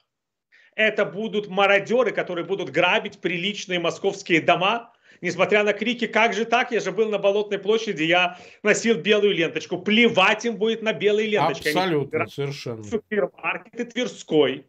Это 0.78 1.06
будут 1.06 1.48
мародеры, 1.48 2.12
которые 2.12 2.46
будут 2.46 2.70
грабить 2.70 3.20
приличные 3.20 3.80
московские 3.80 4.42
дома, 4.42 4.94
Несмотря 5.20 5.64
на 5.64 5.74
крики, 5.74 6.06
как 6.06 6.36
же 6.36 6.46
так, 6.46 6.72
я 6.72 6.80
же 6.80 6.92
был 6.92 7.10
на 7.10 7.18
Болотной 7.18 7.58
площади, 7.58 8.04
я 8.04 8.38
носил 8.62 8.98
белую 8.98 9.34
ленточку. 9.34 9.80
Плевать 9.80 10.46
им 10.46 10.58
будет 10.58 10.84
на 10.84 10.94
белые 10.94 11.28
ленточки. 11.28 11.70
Абсолютно, 11.70 12.22
Они 12.22 12.30
совершенно. 12.30 12.84
Супермаркеты 12.84 13.86
Тверской. 13.86 14.68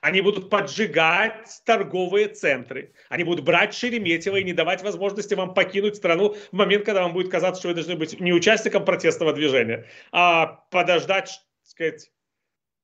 Они 0.00 0.22
будут 0.22 0.48
поджигать 0.48 1.46
торговые 1.66 2.28
центры. 2.28 2.94
Они 3.10 3.22
будут 3.22 3.44
брать 3.44 3.74
Шереметьево 3.74 4.36
и 4.36 4.44
не 4.44 4.54
давать 4.54 4.82
возможности 4.82 5.34
вам 5.34 5.52
покинуть 5.52 5.96
страну 5.96 6.34
в 6.50 6.52
момент, 6.56 6.86
когда 6.86 7.02
вам 7.02 7.12
будет 7.12 7.30
казаться, 7.30 7.60
что 7.60 7.68
вы 7.68 7.74
должны 7.74 7.96
быть 7.96 8.18
не 8.18 8.32
участником 8.32 8.86
протестного 8.86 9.34
движения, 9.34 9.84
а 10.10 10.46
подождать, 10.70 11.42
так 11.60 11.70
сказать, 11.70 12.10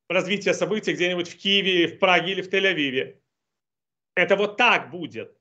развития 0.09 0.55
событий 0.55 0.93
где-нибудь 0.93 1.29
в 1.29 1.37
Киеве, 1.37 1.89
в 1.89 1.99
Праге 1.99 2.33
или 2.33 2.43
в 2.43 2.49
Тель-Авиве. 2.53 3.19
Это 4.15 4.37
вот 4.37 4.57
так 4.57 4.91
будет. 4.91 5.37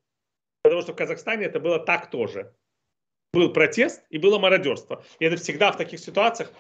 Потому 0.62 0.82
что 0.82 0.94
в 0.94 0.96
Казахстане 0.96 1.46
это 1.46 1.60
было 1.60 1.80
так 1.80 2.10
тоже. 2.10 2.54
Был 3.34 3.54
протест 3.54 4.04
и 4.10 4.18
было 4.18 4.40
мародерство. 4.40 5.04
И 5.20 5.26
это 5.26 5.38
всегда 5.38 5.72
в 5.72 5.78
таких 5.78 6.00
ситуациях 6.00 6.52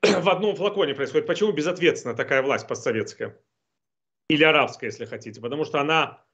в 0.02 0.28
одном 0.28 0.56
флаконе 0.56 0.94
происходит. 0.94 1.26
Почему 1.26 1.52
безответственна 1.52 2.14
такая 2.14 2.42
власть 2.42 2.68
постсоветская? 2.68 3.38
Или 4.28 4.44
арабская, 4.44 4.86
если 4.86 5.04
хотите. 5.04 5.40
Потому 5.40 5.64
что 5.64 5.80
она 5.80 6.24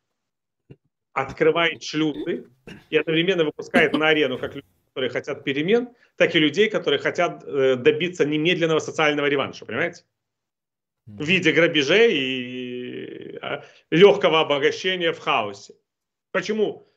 открывает 1.12 1.82
шлюзы 1.82 2.46
и 2.90 2.96
одновременно 2.96 3.44
выпускает 3.44 3.92
на 3.94 4.08
арену 4.08 4.38
как 4.38 4.54
людей, 4.54 4.70
которые 4.88 5.10
хотят 5.10 5.44
перемен, 5.44 5.88
так 6.16 6.34
и 6.34 6.38
людей, 6.38 6.70
которые 6.70 7.00
хотят 7.00 7.42
э, 7.44 7.76
добиться 7.76 8.25
немедленного 8.25 8.78
социального 8.78 9.26
реванша, 9.26 9.66
понимаете? 9.66 10.04
В 11.08 11.24
виде 11.24 11.52
грабежей 11.52 12.12
и 12.12 13.38
а, 13.40 13.64
легкого 13.90 14.40
обогащения 14.40 15.12
в 15.12 15.18
хаосе. 15.18 15.74
Почему 16.32 16.88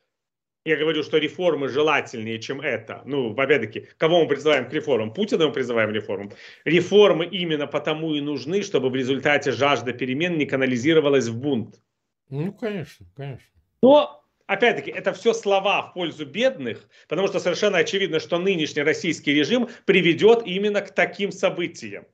я 0.63 0.75
говорю, 0.77 1.01
что 1.01 1.17
реформы 1.17 1.69
желательнее, 1.69 2.39
чем 2.39 2.61
это. 2.61 3.01
Ну, 3.05 3.33
опять-таки, 3.33 3.87
кого 3.97 4.21
мы 4.21 4.27
призываем 4.27 4.69
к 4.69 4.73
реформам? 4.73 5.11
Путина 5.11 5.47
мы 5.47 5.53
призываем 5.53 5.89
к 5.89 5.93
реформам. 5.93 6.31
Реформы 6.65 7.25
именно 7.25 7.65
потому 7.65 8.13
и 8.13 8.21
нужны, 8.21 8.61
чтобы 8.61 8.89
в 8.89 8.95
результате 8.95 9.51
жажда 9.51 9.93
перемен 9.93 10.37
не 10.37 10.45
канализировалась 10.45 11.27
в 11.27 11.39
бунт. 11.39 11.81
Ну, 12.29 12.53
конечно, 12.53 13.07
конечно. 13.15 13.47
Но, 13.81 14.23
опять-таки, 14.45 14.91
это 14.91 15.13
все 15.13 15.33
слова 15.33 15.81
в 15.81 15.93
пользу 15.93 16.27
бедных, 16.27 16.87
потому 17.09 17.27
что 17.27 17.39
совершенно 17.39 17.79
очевидно, 17.79 18.19
что 18.19 18.37
нынешний 18.37 18.83
российский 18.83 19.33
режим 19.33 19.67
приведет 19.85 20.43
именно 20.45 20.81
к 20.81 20.93
таким 20.93 21.31
событиям. 21.31 22.05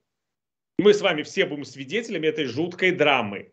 Мы 0.78 0.94
с 0.94 1.02
вами 1.02 1.24
все 1.24 1.46
будем 1.46 1.66
свидетелями 1.66 2.28
этой 2.28 2.46
жуткой 2.46 2.92
драмы. 2.92 3.52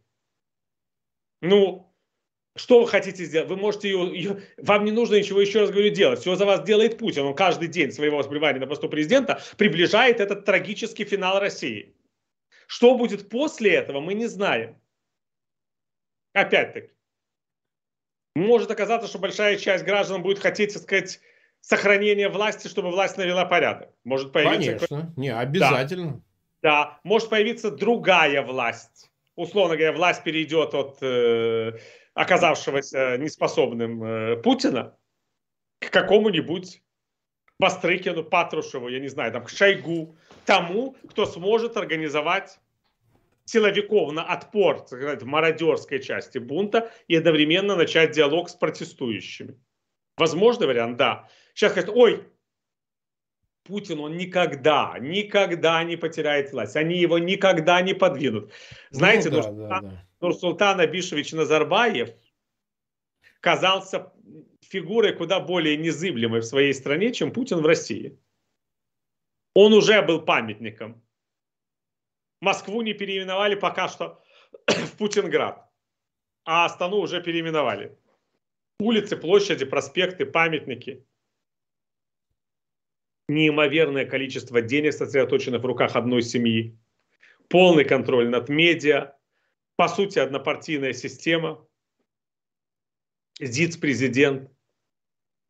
Ну, 1.41 1.95
что 2.57 2.83
вы 2.83 2.89
хотите 2.89 3.25
сделать? 3.25 3.49
Вы 3.49 3.57
можете 3.57 3.89
ее, 3.89 4.17
ее, 4.17 4.43
вам 4.59 4.85
не 4.85 4.93
нужно 4.93 5.17
ничего, 5.17 5.41
еще 5.41 5.61
раз 5.61 5.71
говорю, 5.71 5.91
делать. 5.91 6.21
Все 6.21 6.37
за 6.37 6.47
вас 6.47 6.63
делает 6.65 6.99
Путин. 6.99 7.23
Он 7.23 7.35
каждый 7.35 7.69
день 7.69 7.93
своего 7.93 8.23
пребывания 8.23 8.61
на 8.61 8.67
посту 8.67 8.89
президента 8.89 9.41
приближает 9.57 10.21
этот 10.21 10.45
трагический 10.45 11.05
финал 11.05 11.41
России. 11.41 11.97
Что 12.67 12.97
будет 12.97 13.29
после 13.29 13.73
этого, 13.73 14.01
мы 14.01 14.15
не 14.15 14.27
знаем. 14.27 14.81
Опять-таки. 16.33 16.91
Может 18.37 18.71
оказаться, 18.71 19.09
что 19.09 19.19
большая 19.19 19.57
часть 19.57 19.85
граждан 19.85 20.23
будет 20.23 20.41
хотеть, 20.41 20.75
так 20.75 20.83
сказать, 20.83 21.21
сохранение 21.61 22.29
власти, 22.29 22.69
чтобы 22.69 22.91
власть 22.91 23.17
навела 23.17 23.45
порядок. 23.45 23.91
Может 24.05 24.33
появиться... 24.33 24.87
Конечно, 24.89 25.15
не, 25.17 25.29
обязательно. 25.29 26.13
Да. 26.13 26.21
Да, 26.65 26.99
может 27.05 27.29
появиться 27.29 27.71
другая 27.71 28.43
власть. 28.43 29.11
Условно 29.37 29.77
говоря, 29.77 29.93
власть 29.93 30.25
перейдет 30.25 30.73
от 30.73 30.97
э, 31.03 31.73
оказавшегося 32.15 33.19
неспособным 33.19 34.03
э, 34.03 34.37
Путина 34.37 34.97
к 35.79 35.91
какому-нибудь 35.91 36.83
Бастрыкину, 37.59 38.25
Патрушеву, 38.25 38.89
я 38.89 38.99
не 38.99 39.09
знаю, 39.09 39.31
там, 39.31 39.45
к 39.45 39.51
Шойгу, 39.51 40.17
тому, 40.47 40.97
кто 41.11 41.27
сможет 41.27 41.77
организовать 41.77 42.59
силовиков 43.45 44.13
на 44.13 44.25
отпор 44.25 44.85
сказать, 44.87 45.23
мародерской 45.23 46.01
части 46.01 46.39
бунта 46.39 46.91
и 47.09 47.17
одновременно 47.17 47.77
начать 47.77 48.13
диалог 48.13 48.49
с 48.49 48.55
протестующими. 48.55 49.61
Возможный 50.17 50.67
вариант? 50.67 50.97
Да. 50.97 51.29
Сейчас 51.53 51.73
скажут, 51.73 51.91
ой, 51.91 52.25
Путин, 53.65 54.01
он 54.01 54.17
никогда, 54.17 54.95
никогда 55.01 55.83
не 55.85 55.97
потеряет 55.97 56.53
власть. 56.53 56.77
Они 56.77 56.99
его 56.99 57.19
никогда 57.19 57.81
не 57.81 57.95
подвинут. 57.95 58.53
Ну 58.91 58.99
Знаете, 58.99 59.31
ну, 59.31 59.37
да, 59.37 59.49
Нурсултан, 59.49 59.69
да, 59.69 59.81
да. 59.81 60.07
Нурсултан 60.21 60.81
Абишевич 60.81 61.33
Назарбаев 61.33 62.11
казался 63.41 64.13
фигурой 64.61 65.15
куда 65.15 65.41
более 65.41 65.79
незыблемой 65.79 66.41
в 66.41 66.45
своей 66.45 66.75
стране, 66.75 67.13
чем 67.13 67.33
Путин 67.33 67.63
в 67.63 67.67
России. 67.67 68.19
Он 69.55 69.73
уже 69.73 70.03
был 70.03 70.21
памятником. 70.21 71.03
Москву 72.41 72.83
не 72.83 72.93
переименовали 72.93 73.55
пока 73.55 73.89
что 73.89 74.23
в 74.67 74.97
Путинград, 74.99 75.67
а 76.45 76.67
Астану 76.67 76.99
уже 76.99 77.23
переименовали. 77.23 77.97
Улицы, 78.79 79.17
площади, 79.17 79.65
проспекты, 79.65 80.27
памятники. 80.27 81.07
Неимоверное 83.29 84.05
количество 84.05 84.61
денег 84.61 84.93
сосредоточено 84.93 85.59
в 85.59 85.65
руках 85.65 85.97
одной 85.97 86.23
семьи. 86.23 86.79
Полный 87.49 87.85
контроль 87.85 88.29
над 88.29 88.49
медиа. 88.49 89.17
По 89.77 89.89
сути, 89.89 90.19
однопартийная 90.19 90.93
система. 90.93 91.67
ЗИЦ-президент. 93.41 94.51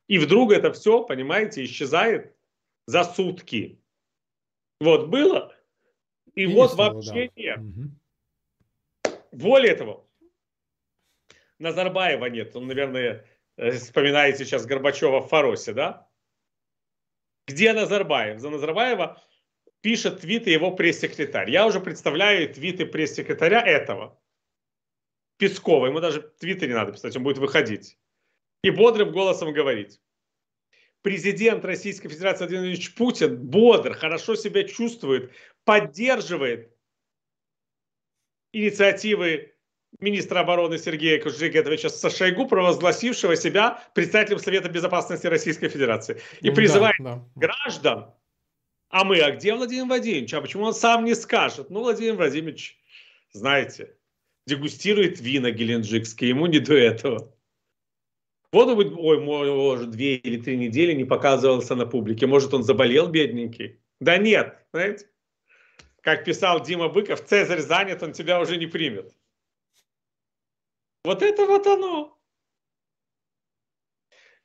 И 0.07 0.19
вдруг 0.19 0.53
это 0.53 0.73
все, 0.73 1.05
понимаете, 1.05 1.65
исчезает 1.65 2.37
за 2.87 3.05
сутки. 3.05 3.81
Вот 4.81 5.09
было, 5.09 5.55
и, 6.35 6.43
и 6.43 6.47
вот 6.47 6.75
вообще 6.75 7.29
да. 7.29 7.43
нет. 7.43 7.59
Угу. 7.59 9.15
Более 9.33 9.75
того, 9.75 10.09
Назарбаева 11.59 12.27
нет. 12.27 12.55
Он, 12.57 12.67
наверное, 12.67 13.25
э, 13.57 13.71
вспоминает 13.73 14.39
сейчас 14.39 14.67
Горбачева 14.67 15.21
в 15.21 15.29
Фаросе, 15.29 15.73
да? 15.73 16.04
Где 17.47 17.73
Назарбаев? 17.73 18.41
За 18.41 18.51
Назарбаева 18.51 19.23
пишет 19.81 20.21
твиты 20.21 20.51
его 20.51 20.71
пресс-секретарь. 20.73 21.51
Я 21.51 21.67
уже 21.67 21.81
представляю 21.81 22.53
твиты 22.53 22.87
пресс-секретаря 22.87 23.61
этого. 23.61 24.21
Пескова. 25.37 25.87
Ему 25.87 26.01
даже 26.01 26.23
твиты 26.23 26.67
не 26.67 26.75
надо 26.75 26.93
писать, 26.93 27.17
он 27.17 27.23
будет 27.23 27.39
выходить. 27.39 27.99
И 28.63 28.71
бодрым 28.71 29.13
голосом 29.13 29.53
говорить. 29.53 30.01
Президент 31.03 31.65
Российской 31.67 32.09
Федерации 32.09 32.45
Владимир 32.45 32.61
Владимирович 32.63 32.95
Путин 32.95 33.37
бодр, 33.37 33.93
хорошо 33.93 34.37
себя 34.37 34.65
чувствует, 34.65 35.33
поддерживает 35.65 36.75
инициативы 38.53 39.54
министра 40.01 40.41
обороны 40.41 40.79
Сергея 40.79 41.21
Кужегетовича 41.21 41.89
Шойгу, 41.89 42.47
провозгласившего 42.47 43.37
себя 43.37 43.83
председателем 43.95 44.39
Совета 44.39 44.69
Безопасности 44.69 45.27
Российской 45.27 45.69
Федерации. 45.69 46.21
И 46.41 46.51
призывает 46.51 46.97
да, 46.99 47.17
да. 47.17 47.25
граждан, 47.35 48.15
а 48.91 49.05
мы, 49.05 49.19
а 49.19 49.33
где 49.33 49.55
Владимир 49.55 49.87
Владимирович? 49.87 50.33
А 50.35 50.41
почему 50.41 50.65
он 50.65 50.75
сам 50.75 51.05
не 51.05 51.15
скажет? 51.15 51.69
Ну, 51.69 51.81
Владимир 51.81 52.15
Владимирович, 52.15 52.79
знаете, 53.33 53.97
дегустирует 54.47 55.21
вина 55.21 55.51
геленджикские, 55.51 56.31
ему 56.31 56.47
не 56.47 56.61
до 56.61 56.75
этого. 56.75 57.35
Вот 58.53 58.69
он, 58.69 58.95
ой, 58.97 59.19
может, 59.19 59.91
две 59.91 60.15
или 60.15 60.41
три 60.41 60.57
недели 60.57 60.93
не 60.93 61.05
показывался 61.05 61.75
на 61.75 61.87
публике. 61.87 62.29
Может, 62.29 62.55
он 62.55 62.63
заболел, 62.63 63.09
бедненький? 63.09 63.81
Да 64.01 64.17
нет, 64.17 64.65
знаете. 64.73 65.07
Как 66.01 66.25
писал 66.25 66.63
Дима 66.63 66.89
Быков, 66.89 67.25
Цезарь 67.25 67.63
занят, 67.63 68.03
он 68.05 68.13
тебя 68.13 68.41
уже 68.41 68.57
не 68.59 68.67
примет. 68.67 69.13
Вот 71.05 71.23
это 71.23 71.45
вот 71.47 71.67
оно. 71.67 72.19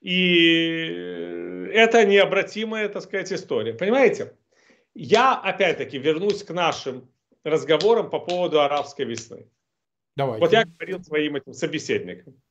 И 0.02 0.88
это 1.74 2.06
необратимая, 2.06 2.90
так 2.90 3.04
сказать, 3.04 3.32
история. 3.32 3.74
Понимаете? 3.74 4.38
Я, 4.94 5.36
опять-таки, 5.36 5.98
вернусь 5.98 6.44
к 6.44 6.52
нашим 6.52 7.10
разговорам 7.44 8.10
по 8.10 8.20
поводу 8.20 8.62
арабской 8.62 9.06
весны. 9.06 9.50
Давайте. 10.16 10.42
Вот 10.42 10.52
я 10.52 10.66
говорил 10.66 11.02
своим 11.02 11.38
этим 11.38 11.54
собеседникам. 11.54 12.42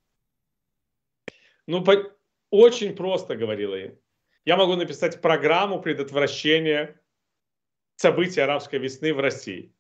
Ну, 1.67 1.85
по... 1.85 2.17
очень 2.51 2.97
просто 2.97 3.37
говорила 3.37 3.75
им. 3.75 3.99
Я 4.47 4.57
могу 4.57 4.77
написать 4.77 5.21
программу 5.21 5.83
предотвращения 5.83 6.99
событий 7.97 8.41
арабской 8.41 8.79
весны 8.79 9.13
в 9.13 9.21
России. 9.21 9.75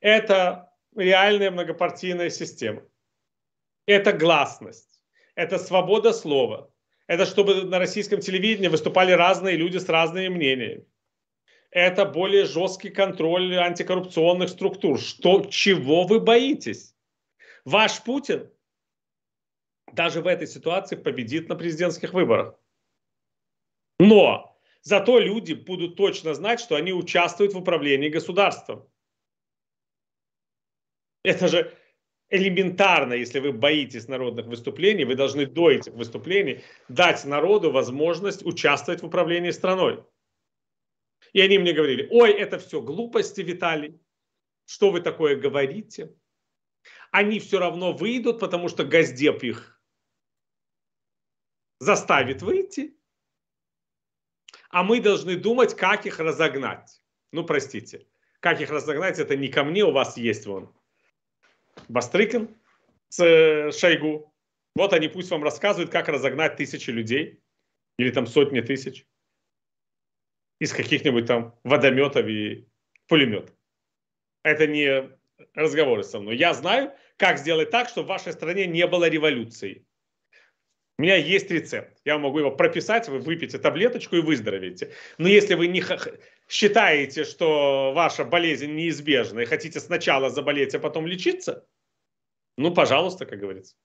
Это 0.00 0.72
реальная 0.94 1.50
многопартийная 1.50 2.30
система. 2.30 2.82
Это 3.86 4.12
гласность. 4.12 5.00
Это 5.36 5.58
свобода 5.58 6.12
слова. 6.12 6.72
Это 7.06 7.24
чтобы 7.24 7.62
на 7.64 7.78
российском 7.78 8.20
телевидении 8.20 8.68
выступали 8.68 9.12
разные 9.12 9.56
люди 9.56 9.78
с 9.78 9.88
разными 9.88 10.28
мнениями. 10.28 10.86
Это 11.70 12.04
более 12.04 12.46
жесткий 12.46 12.90
контроль 12.90 13.56
антикоррупционных 13.56 14.48
структур. 14.48 14.98
Что, 14.98 15.44
чего 15.44 16.04
вы 16.04 16.20
боитесь? 16.20 16.94
Ваш 17.64 18.02
Путин 18.02 18.50
даже 19.92 20.20
в 20.20 20.26
этой 20.26 20.46
ситуации 20.46 20.96
победит 20.96 21.48
на 21.48 21.54
президентских 21.54 22.12
выборах. 22.12 22.58
Но 23.98 24.58
зато 24.82 25.18
люди 25.18 25.54
будут 25.54 25.96
точно 25.96 26.34
знать, 26.34 26.60
что 26.60 26.76
они 26.76 26.92
участвуют 26.92 27.54
в 27.54 27.58
управлении 27.58 28.08
государством. 28.08 28.88
Это 31.22 31.48
же 31.48 31.76
элементарно, 32.28 33.14
если 33.14 33.38
вы 33.38 33.52
боитесь 33.52 34.08
народных 34.08 34.46
выступлений, 34.46 35.04
вы 35.04 35.14
должны 35.14 35.46
до 35.46 35.70
этих 35.70 35.92
выступлений 35.92 36.64
дать 36.88 37.24
народу 37.24 37.70
возможность 37.70 38.44
участвовать 38.44 39.02
в 39.02 39.06
управлении 39.06 39.50
страной. 39.50 40.04
И 41.32 41.40
они 41.40 41.58
мне 41.58 41.72
говорили, 41.72 42.08
ой, 42.10 42.32
это 42.32 42.58
все 42.58 42.80
глупости, 42.80 43.40
Виталий, 43.40 44.00
что 44.64 44.90
вы 44.90 45.00
такое 45.00 45.36
говорите? 45.36 46.14
Они 47.10 47.38
все 47.38 47.58
равно 47.58 47.92
выйдут, 47.92 48.40
потому 48.40 48.68
что 48.68 48.84
Газдеп 48.84 49.42
их 49.44 49.80
заставит 51.78 52.42
выйти, 52.42 52.96
а 54.70 54.82
мы 54.82 55.00
должны 55.00 55.36
думать, 55.36 55.76
как 55.76 56.06
их 56.06 56.18
разогнать. 56.18 57.00
Ну, 57.32 57.44
простите, 57.44 58.06
как 58.40 58.60
их 58.60 58.70
разогнать, 58.70 59.18
это 59.18 59.36
не 59.36 59.48
ко 59.48 59.62
мне, 59.62 59.84
у 59.84 59.92
вас 59.92 60.16
есть 60.16 60.46
вон 60.46 60.74
Бастрыкин 61.88 62.54
с 63.08 63.20
э, 63.24 63.72
Шойгу. 63.72 64.32
Вот 64.74 64.92
они 64.92 65.08
пусть 65.08 65.30
вам 65.30 65.42
рассказывают, 65.42 65.90
как 65.90 66.08
разогнать 66.08 66.56
тысячи 66.56 66.90
людей 66.90 67.40
или 67.98 68.10
там 68.10 68.26
сотни 68.26 68.60
тысяч 68.60 69.06
из 70.60 70.72
каких-нибудь 70.72 71.26
там 71.26 71.58
водометов 71.64 72.26
и 72.26 72.66
пулеметов. 73.08 73.54
Это 74.42 74.66
не 74.66 75.10
разговоры 75.54 76.02
со 76.02 76.20
мной. 76.20 76.36
Я 76.36 76.54
знаю, 76.54 76.92
как 77.16 77.38
сделать 77.38 77.70
так, 77.70 77.88
чтобы 77.88 78.06
в 78.06 78.10
вашей 78.10 78.32
стране 78.32 78.66
не 78.66 78.86
было 78.86 79.08
революции. 79.08 79.86
У 80.98 81.02
меня 81.02 81.16
есть 81.16 81.50
рецепт. 81.50 81.98
Я 82.04 82.16
могу 82.18 82.38
его 82.38 82.50
прописать, 82.50 83.08
вы 83.08 83.18
выпьете 83.18 83.58
таблеточку 83.58 84.16
и 84.16 84.22
выздоровеете. 84.22 84.92
Но 85.18 85.28
если 85.28 85.54
вы 85.54 85.66
не 85.66 85.82
считаете, 86.48 87.24
что 87.24 87.92
ваша 87.94 88.24
болезнь 88.24 88.72
неизбежна 88.72 89.40
и 89.40 89.46
хотите 89.46 89.80
сначала 89.80 90.30
заболеть, 90.30 90.74
а 90.74 90.78
потом 90.78 91.06
лечиться, 91.06 91.66
ну, 92.56 92.72
пожалуйста, 92.72 93.26
как 93.26 93.38
говорится. 93.38 93.76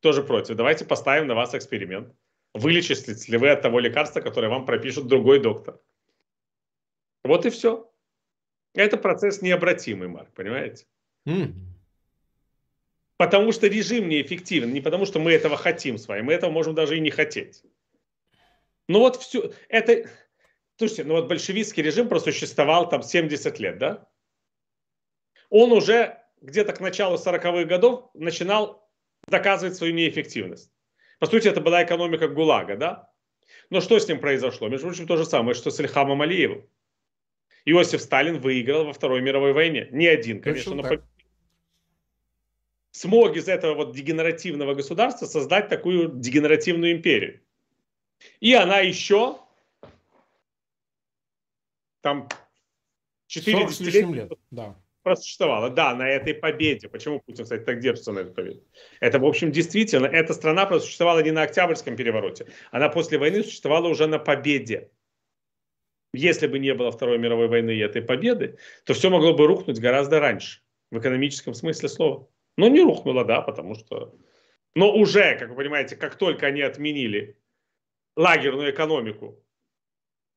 Тоже 0.00 0.22
против. 0.22 0.56
Давайте 0.56 0.84
поставим 0.84 1.26
на 1.26 1.34
вас 1.34 1.54
эксперимент. 1.54 2.14
Вылечитесь 2.52 3.28
ли 3.28 3.38
вы 3.38 3.48
от 3.50 3.62
того 3.62 3.80
лекарства, 3.80 4.20
которое 4.20 4.48
вам 4.48 4.66
пропишет 4.66 5.06
другой 5.06 5.40
доктор. 5.40 5.80
Вот 7.24 7.46
и 7.46 7.50
все. 7.50 7.90
Это 8.74 8.96
процесс 8.98 9.40
необратимый, 9.40 10.08
Марк, 10.08 10.32
понимаете? 10.34 10.86
Mm. 11.26 11.54
Потому 13.16 13.52
что 13.52 13.66
режим 13.66 14.08
неэффективен, 14.08 14.72
не 14.72 14.80
потому 14.80 15.06
что 15.06 15.20
мы 15.20 15.32
этого 15.32 15.56
хотим 15.56 15.96
с 15.96 16.06
вами, 16.06 16.22
мы 16.22 16.32
этого 16.34 16.50
можем 16.50 16.74
даже 16.74 16.96
и 16.96 17.00
не 17.00 17.10
хотеть. 17.10 17.62
Ну 18.88 18.98
вот 18.98 19.16
все, 19.16 19.52
это, 19.68 20.10
слушайте, 20.76 21.04
ну 21.04 21.14
вот 21.14 21.28
большевистский 21.28 21.82
режим 21.82 22.08
просуществовал 22.08 22.88
там 22.88 23.02
70 23.02 23.58
лет, 23.58 23.78
да? 23.78 24.08
Он 25.50 25.72
уже 25.72 26.18
где-то 26.40 26.72
к 26.72 26.80
началу 26.80 27.16
40-х 27.16 27.64
годов 27.64 28.10
начинал 28.14 28.90
доказывать 29.28 29.76
свою 29.76 29.94
неэффективность. 29.94 30.70
По 31.18 31.26
сути, 31.26 31.48
это 31.48 31.60
была 31.60 31.84
экономика 31.84 32.28
ГУЛАГа, 32.28 32.76
да? 32.76 33.10
Но 33.70 33.80
что 33.80 33.98
с 33.98 34.08
ним 34.08 34.20
произошло? 34.20 34.68
Между 34.68 34.86
прочим, 34.88 35.06
то 35.06 35.16
же 35.16 35.24
самое, 35.24 35.54
что 35.54 35.70
с 35.70 35.80
Ильхамом 35.80 36.22
Алиевым. 36.22 36.68
Иосиф 37.64 38.02
Сталин 38.02 38.40
выиграл 38.40 38.84
во 38.84 38.92
Второй 38.92 39.22
мировой 39.22 39.52
войне. 39.52 39.88
Не 39.90 40.06
один, 40.06 40.42
конечно, 40.42 40.74
но 40.74 40.84
смог 42.90 43.36
из 43.36 43.48
этого 43.48 43.74
вот 43.74 43.94
дегенеративного 43.94 44.74
государства 44.74 45.26
создать 45.26 45.68
такую 45.68 46.10
дегенеративную 46.14 46.92
империю. 46.92 47.40
И 48.40 48.52
она 48.54 48.80
еще 48.80 49.38
там 52.04 52.28
4 53.28 53.66
десятилетия 53.66 54.12
лет. 54.12 54.32
Да. 54.50 54.76
просуществовала. 55.02 55.70
Да, 55.70 55.94
на 55.94 56.06
этой 56.06 56.34
победе. 56.34 56.88
Почему 56.88 57.20
Путин, 57.20 57.44
кстати, 57.44 57.64
так 57.64 57.80
держится 57.80 58.12
на 58.12 58.20
этой 58.20 58.34
победе? 58.34 58.62
Это, 59.00 59.18
в 59.18 59.24
общем, 59.24 59.50
действительно, 59.50 60.06
эта 60.06 60.34
страна 60.34 60.66
просуществовала 60.66 61.22
не 61.22 61.30
на 61.30 61.42
Октябрьском 61.42 61.96
перевороте. 61.96 62.46
Она 62.70 62.90
после 62.90 63.16
войны 63.16 63.42
существовала 63.42 63.88
уже 63.88 64.06
на 64.06 64.18
победе. 64.18 64.90
Если 66.12 66.46
бы 66.46 66.58
не 66.58 66.74
было 66.74 66.92
Второй 66.92 67.18
мировой 67.18 67.48
войны 67.48 67.70
и 67.70 67.78
этой 67.78 68.02
победы, 68.02 68.58
то 68.84 68.92
все 68.92 69.08
могло 69.08 69.32
бы 69.32 69.46
рухнуть 69.46 69.80
гораздо 69.80 70.20
раньше, 70.20 70.60
в 70.90 70.98
экономическом 70.98 71.54
смысле 71.54 71.88
слова. 71.88 72.28
Но 72.58 72.68
не 72.68 72.82
рухнуло, 72.82 73.24
да, 73.24 73.40
потому 73.40 73.74
что... 73.74 74.14
Но 74.74 74.92
уже, 74.92 75.38
как 75.38 75.48
вы 75.48 75.56
понимаете, 75.56 75.96
как 75.96 76.16
только 76.16 76.46
они 76.46 76.60
отменили 76.60 77.38
лагерную 78.14 78.70
экономику 78.70 79.43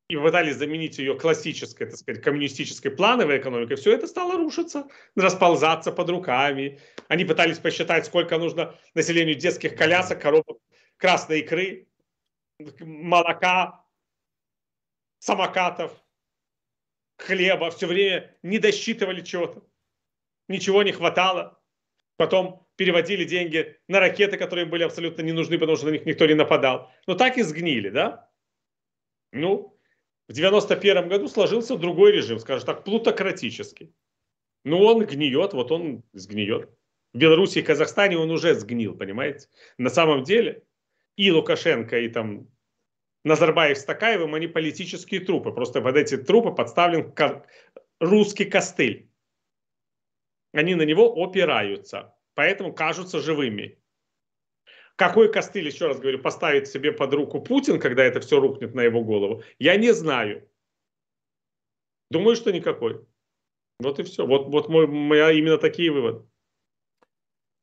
и 0.08 0.16
пытались 0.16 0.56
заменить 0.56 0.98
ее 0.98 1.18
классической, 1.18 1.86
так 1.86 1.96
сказать, 1.96 2.22
коммунистической 2.22 2.90
плановой 2.90 3.38
экономикой, 3.38 3.76
все 3.76 3.92
это 3.92 4.06
стало 4.06 4.38
рушиться, 4.38 4.88
расползаться 5.14 5.92
под 5.92 6.08
руками. 6.08 6.80
Они 7.08 7.26
пытались 7.26 7.58
посчитать, 7.58 8.06
сколько 8.06 8.38
нужно 8.38 8.74
населению 8.94 9.34
детских 9.34 9.76
колясок, 9.76 10.20
коробок 10.22 10.58
красной 10.96 11.40
икры, 11.40 11.88
молока, 12.80 13.84
самокатов, 15.18 15.92
хлеба, 17.18 17.70
все 17.70 17.86
время 17.86 18.34
не 18.42 18.58
досчитывали 18.58 19.20
чего-то. 19.20 19.62
Ничего 20.48 20.82
не 20.82 20.92
хватало. 20.92 21.60
Потом 22.16 22.66
переводили 22.76 23.24
деньги 23.24 23.78
на 23.88 24.00
ракеты, 24.00 24.38
которые 24.38 24.64
были 24.64 24.84
абсолютно 24.84 25.20
не 25.22 25.32
нужны, 25.32 25.58
потому 25.58 25.76
что 25.76 25.86
на 25.86 25.90
них 25.90 26.06
никто 26.06 26.24
не 26.26 26.34
нападал. 26.34 26.90
Но 27.06 27.14
так 27.14 27.36
и 27.36 27.42
сгнили, 27.42 27.90
да? 27.90 28.30
Ну, 29.32 29.77
в 30.28 30.32
91 30.32 31.08
году 31.08 31.28
сложился 31.28 31.76
другой 31.76 32.12
режим, 32.12 32.38
скажем 32.38 32.66
так, 32.66 32.84
плутократический. 32.84 33.94
Ну, 34.64 34.82
он 34.84 35.06
гниет, 35.06 35.54
вот 35.54 35.72
он 35.72 36.02
сгниет. 36.12 36.70
В 37.14 37.18
Беларуси 37.18 37.60
и 37.60 37.62
Казахстане 37.62 38.18
он 38.18 38.30
уже 38.30 38.54
сгнил, 38.54 38.94
понимаете? 38.94 39.48
На 39.78 39.88
самом 39.88 40.24
деле 40.24 40.64
и 41.16 41.30
Лукашенко, 41.32 41.98
и 41.98 42.08
там 42.08 42.48
Назарбаев 43.24 43.78
с 43.78 43.84
Такаевым, 43.84 44.34
они 44.34 44.46
политические 44.46 45.20
трупы. 45.20 45.50
Просто 45.52 45.80
под 45.80 45.96
эти 45.96 46.18
трупы 46.18 46.54
подставлен 46.54 47.14
русский 47.98 48.44
костыль. 48.44 49.10
Они 50.52 50.74
на 50.74 50.82
него 50.82 51.12
опираются, 51.22 52.14
поэтому 52.34 52.74
кажутся 52.74 53.20
живыми. 53.20 53.78
Какой 54.98 55.30
костыль, 55.30 55.64
еще 55.64 55.86
раз 55.86 56.00
говорю, 56.00 56.18
поставит 56.18 56.66
себе 56.66 56.90
под 56.90 57.14
руку 57.14 57.40
Путин, 57.40 57.78
когда 57.78 58.02
это 58.02 58.18
все 58.18 58.40
рухнет 58.40 58.74
на 58.74 58.80
его 58.80 59.04
голову, 59.04 59.44
я 59.60 59.76
не 59.76 59.92
знаю. 59.94 60.50
Думаю, 62.10 62.34
что 62.34 62.50
никакой. 62.50 63.06
Вот 63.78 64.00
и 64.00 64.02
все. 64.02 64.26
Вот, 64.26 64.48
вот 64.48 64.68
мой, 64.68 64.88
моя 64.88 65.30
именно 65.30 65.56
такие 65.56 65.92
выводы. 65.92 66.28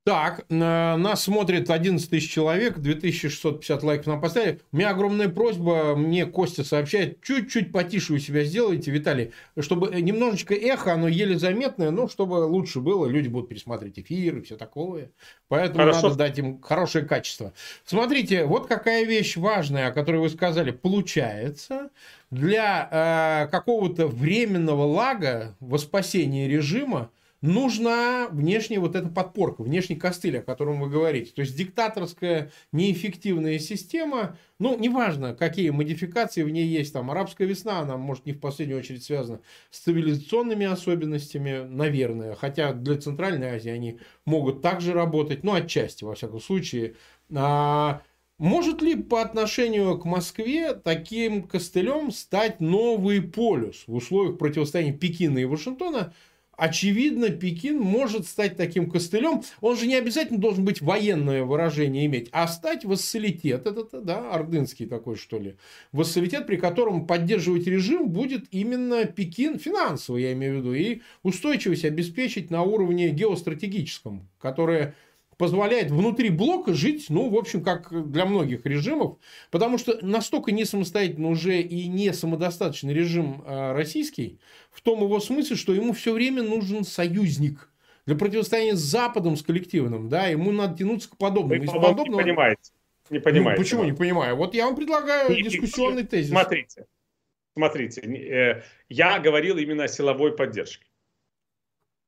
Так, 0.05 0.45
нас 0.49 1.23
смотрит 1.23 1.71
11 1.71 2.07
тысяч 2.07 2.31
человек, 2.31 2.77
2650 2.77 3.81
лайков 3.81 4.05
нам 4.05 4.21
поставили. 4.21 4.61
У 4.71 4.77
меня 4.77 4.91
огромная 4.91 5.29
просьба, 5.29 5.95
мне 5.95 6.27
Костя 6.27 6.63
сообщает, 6.63 7.23
чуть-чуть 7.23 7.71
потише 7.71 8.13
у 8.13 8.19
себя 8.19 8.43
сделайте, 8.43 8.91
Виталий, 8.91 9.31
чтобы 9.59 9.99
немножечко 9.99 10.53
эхо, 10.53 10.93
оно 10.93 11.07
еле 11.07 11.39
заметное, 11.39 11.89
но 11.89 12.07
чтобы 12.07 12.35
лучше 12.35 12.81
было, 12.81 13.07
люди 13.07 13.29
будут 13.29 13.49
пересматривать 13.49 13.97
эфир 13.97 14.37
и 14.37 14.41
все 14.43 14.57
такое. 14.57 15.09
Поэтому 15.47 15.79
Хорошо. 15.79 16.03
надо 16.03 16.15
дать 16.17 16.37
им 16.37 16.61
хорошее 16.61 17.03
качество. 17.05 17.53
Смотрите, 17.83 18.45
вот 18.45 18.67
какая 18.67 19.05
вещь 19.05 19.37
важная, 19.37 19.87
о 19.87 19.91
которой 19.91 20.17
вы 20.17 20.29
сказали. 20.29 20.69
Получается, 20.69 21.89
для 22.29 22.89
э, 22.91 23.49
какого-то 23.49 24.05
временного 24.05 24.83
лага 24.83 25.55
во 25.59 25.79
спасении 25.79 26.47
режима 26.47 27.09
нужна 27.41 28.27
внешняя 28.29 28.79
вот 28.79 28.95
эта 28.95 29.07
подпорка, 29.09 29.63
внешний 29.63 29.95
костыль, 29.95 30.39
о 30.39 30.41
котором 30.41 30.79
вы 30.81 30.89
говорите. 30.89 31.31
То 31.33 31.41
есть 31.41 31.55
диктаторская 31.55 32.51
неэффективная 32.71 33.59
система, 33.59 34.37
ну, 34.59 34.77
неважно, 34.77 35.35
какие 35.35 35.69
модификации 35.69 36.43
в 36.43 36.49
ней 36.49 36.65
есть, 36.65 36.93
там, 36.93 37.11
арабская 37.11 37.45
весна, 37.45 37.79
она, 37.79 37.97
может, 37.97 38.25
не 38.25 38.33
в 38.33 38.39
последнюю 38.39 38.79
очередь 38.79 39.03
связана 39.03 39.41
с 39.69 39.79
цивилизационными 39.79 40.65
особенностями, 40.65 41.65
наверное, 41.67 42.35
хотя 42.35 42.73
для 42.73 42.97
Центральной 42.97 43.55
Азии 43.55 43.69
они 43.69 43.99
могут 44.25 44.61
также 44.61 44.93
работать, 44.93 45.43
ну, 45.43 45.53
отчасти, 45.53 46.03
во 46.03 46.15
всяком 46.15 46.41
случае. 46.41 46.95
А, 47.33 48.01
может 48.37 48.81
ли 48.81 48.95
по 48.95 49.21
отношению 49.21 49.97
к 49.97 50.05
Москве 50.05 50.73
таким 50.73 51.43
костылем 51.43 52.11
стать 52.11 52.59
новый 52.59 53.21
полюс 53.21 53.83
в 53.87 53.95
условиях 53.95 54.37
противостояния 54.37 54.93
Пекина 54.93 55.39
и 55.39 55.45
Вашингтона– 55.45 56.13
очевидно, 56.57 57.29
Пекин 57.29 57.79
может 57.79 58.27
стать 58.27 58.57
таким 58.57 58.89
костылем. 58.89 59.41
Он 59.61 59.77
же 59.77 59.87
не 59.87 59.95
обязательно 59.95 60.39
должен 60.39 60.65
быть 60.65 60.81
военное 60.81 61.43
выражение 61.43 62.05
иметь, 62.05 62.29
а 62.31 62.47
стать 62.47 62.85
вассалитет, 62.85 63.65
это, 63.65 64.01
да, 64.01 64.31
ордынский 64.31 64.85
такой, 64.85 65.15
что 65.15 65.39
ли, 65.39 65.55
вассалитет, 65.91 66.47
при 66.47 66.57
котором 66.57 67.07
поддерживать 67.07 67.67
режим 67.67 68.09
будет 68.09 68.45
именно 68.51 69.05
Пекин, 69.05 69.59
финансово 69.59 70.17
я 70.17 70.33
имею 70.33 70.55
в 70.55 70.57
виду, 70.59 70.73
и 70.73 71.01
устойчивость 71.23 71.85
обеспечить 71.85 72.51
на 72.51 72.63
уровне 72.63 73.09
геостратегическом, 73.09 74.27
которое 74.39 74.95
позволяет 75.37 75.91
внутри 75.91 76.29
блока 76.29 76.73
жить, 76.73 77.07
ну, 77.09 77.29
в 77.29 77.35
общем, 77.35 77.63
как 77.63 78.11
для 78.11 78.25
многих 78.25 78.65
режимов, 78.65 79.17
потому 79.51 79.77
что 79.77 79.97
настолько 80.01 80.51
не 80.51 80.65
самостоятельно 80.65 81.29
уже 81.29 81.61
и 81.61 81.87
не 81.87 82.13
самодостаточный 82.13 82.93
режим 82.93 83.43
а, 83.45 83.73
российский, 83.73 84.39
в 84.71 84.81
том 84.81 85.01
его 85.01 85.19
смысле, 85.19 85.55
что 85.55 85.73
ему 85.73 85.93
все 85.93 86.13
время 86.13 86.43
нужен 86.43 86.83
союзник 86.83 87.71
для 88.05 88.15
противостояния 88.15 88.75
с 88.75 88.79
Западом, 88.79 89.35
с 89.35 89.41
коллективным, 89.41 90.09
да, 90.09 90.27
ему 90.27 90.51
надо 90.51 90.77
тянуться 90.77 91.09
к 91.09 91.17
подобному. 91.17 91.61
Вы, 91.61 91.67
подобного... 91.67 92.19
не 92.19 92.23
понимаете. 92.23 92.71
Не 93.09 93.19
понимаете. 93.19 93.59
Ну, 93.59 93.63
почему 93.63 93.83
не 93.83 93.93
понимаю? 93.93 94.35
Вот 94.35 94.53
я 94.55 94.65
вам 94.65 94.75
предлагаю 94.75 95.35
и, 95.35 95.43
дискуссионный 95.43 96.03
и, 96.03 96.05
тезис. 96.05 96.29
Смотрите, 96.29 96.85
смотрите, 97.55 98.01
э, 98.01 98.63
я 98.89 99.19
говорил 99.19 99.57
именно 99.57 99.83
о 99.83 99.87
силовой 99.87 100.35
поддержке. 100.35 100.84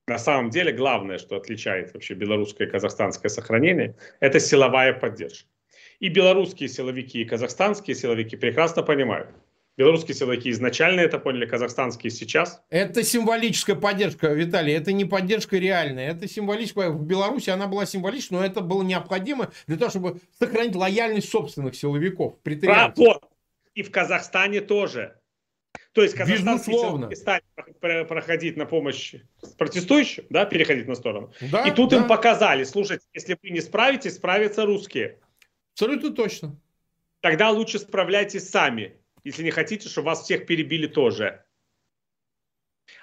На 0.07 0.17
самом 0.17 0.49
деле 0.49 0.71
главное, 0.71 1.17
что 1.17 1.35
отличает 1.35 1.93
вообще 1.93 2.13
белорусское 2.13 2.65
и 2.65 2.71
казахстанское 2.71 3.29
сохранение, 3.29 3.95
это 4.21 4.39
силовая 4.39 4.93
поддержка. 4.93 5.49
И 5.99 6.07
белорусские 6.07 6.69
силовики, 6.69 7.21
и 7.21 7.25
казахстанские 7.25 7.93
силовики 7.93 8.37
прекрасно 8.37 8.83
понимают. 8.83 9.29
Белорусские 9.75 10.15
силовики 10.15 10.49
изначально 10.51 11.01
это 11.01 11.19
поняли, 11.19 11.45
казахстанские 11.45 12.09
сейчас. 12.09 12.61
Это 12.69 13.03
символическая 13.03 13.75
поддержка, 13.75 14.27
Виталий. 14.29 14.73
Это 14.73 14.93
не 14.93 15.03
поддержка 15.05 15.57
реальная. 15.57 16.11
Это 16.11 16.27
символическая. 16.27 16.89
В 16.89 17.05
Беларуси 17.05 17.49
она 17.49 17.67
была 17.67 17.85
символичной, 17.85 18.39
но 18.39 18.45
это 18.45 18.61
было 18.61 18.81
необходимо 18.83 19.51
для 19.67 19.77
того, 19.77 19.91
чтобы 19.91 20.21
сохранить 20.39 20.75
лояльность 20.75 21.29
собственных 21.29 21.75
силовиков. 21.75 22.35
А, 22.67 22.93
вот. 22.95 23.23
И 23.75 23.83
в 23.83 23.91
Казахстане 23.91 24.61
тоже. 24.61 25.16
То 25.97 26.03
есть 26.03 26.13
казахстанские 26.13 27.15
стали 27.15 27.41
проходить 28.03 28.55
на 28.55 28.67
помощь 28.67 29.15
протестующим, 29.57 30.25
да, 30.29 30.45
переходить 30.45 30.87
на 30.87 30.93
сторону. 30.93 31.33
Да, 31.51 31.67
и 31.67 31.71
тут 31.71 31.89
да. 31.89 31.97
им 31.97 32.07
показали, 32.07 32.65
слушайте, 32.65 33.07
если 33.15 33.35
вы 33.41 33.49
не 33.49 33.61
справитесь, 33.61 34.17
справятся 34.17 34.67
русские. 34.67 35.17
Абсолютно 35.73 36.13
точно. 36.13 36.55
Тогда 37.21 37.49
лучше 37.49 37.79
справляйтесь 37.79 38.47
сами, 38.47 38.97
если 39.23 39.41
не 39.41 39.49
хотите, 39.49 39.89
чтобы 39.89 40.09
вас 40.09 40.21
всех 40.21 40.45
перебили 40.45 40.85
тоже. 40.85 41.43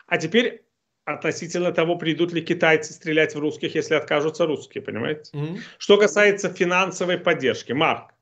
А 0.06 0.16
теперь 0.16 0.62
относительно 1.04 1.72
того, 1.72 1.96
придут 1.96 2.32
ли 2.32 2.42
китайцы 2.42 2.92
стрелять 2.92 3.34
в 3.34 3.40
русских, 3.40 3.74
если 3.74 3.94
откажутся 3.96 4.46
русские, 4.46 4.82
понимаете? 4.82 5.36
Mm-hmm. 5.36 5.58
Что 5.78 5.96
касается 5.96 6.48
финансовой 6.48 7.18
поддержки, 7.18 7.72
Марк, 7.72 8.14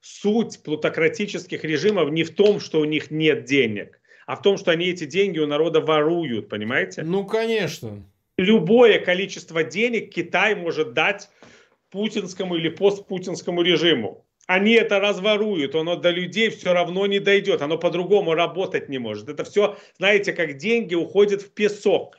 суть 0.00 0.64
плутократических 0.64 1.62
режимов 1.62 2.10
не 2.10 2.24
в 2.24 2.34
том, 2.34 2.58
что 2.58 2.80
у 2.80 2.84
них 2.84 3.12
нет 3.12 3.44
денег 3.44 3.99
а 4.30 4.36
в 4.36 4.42
том, 4.42 4.58
что 4.58 4.70
они 4.70 4.86
эти 4.86 5.06
деньги 5.06 5.40
у 5.40 5.46
народа 5.48 5.80
воруют, 5.80 6.48
понимаете? 6.48 7.02
Ну, 7.02 7.26
конечно. 7.26 8.04
Любое 8.38 9.00
количество 9.00 9.64
денег 9.64 10.14
Китай 10.14 10.54
может 10.54 10.92
дать 10.92 11.28
путинскому 11.90 12.54
или 12.54 12.68
постпутинскому 12.68 13.62
режиму. 13.62 14.24
Они 14.46 14.74
это 14.74 15.00
разворуют, 15.00 15.74
оно 15.74 15.96
до 15.96 16.10
людей 16.10 16.48
все 16.50 16.72
равно 16.72 17.06
не 17.06 17.18
дойдет, 17.18 17.60
оно 17.60 17.76
по-другому 17.76 18.34
работать 18.34 18.88
не 18.88 18.98
может. 18.98 19.28
Это 19.28 19.42
все, 19.42 19.76
знаете, 19.98 20.32
как 20.32 20.58
деньги 20.58 20.94
уходят 20.94 21.42
в 21.42 21.52
песок. 21.52 22.16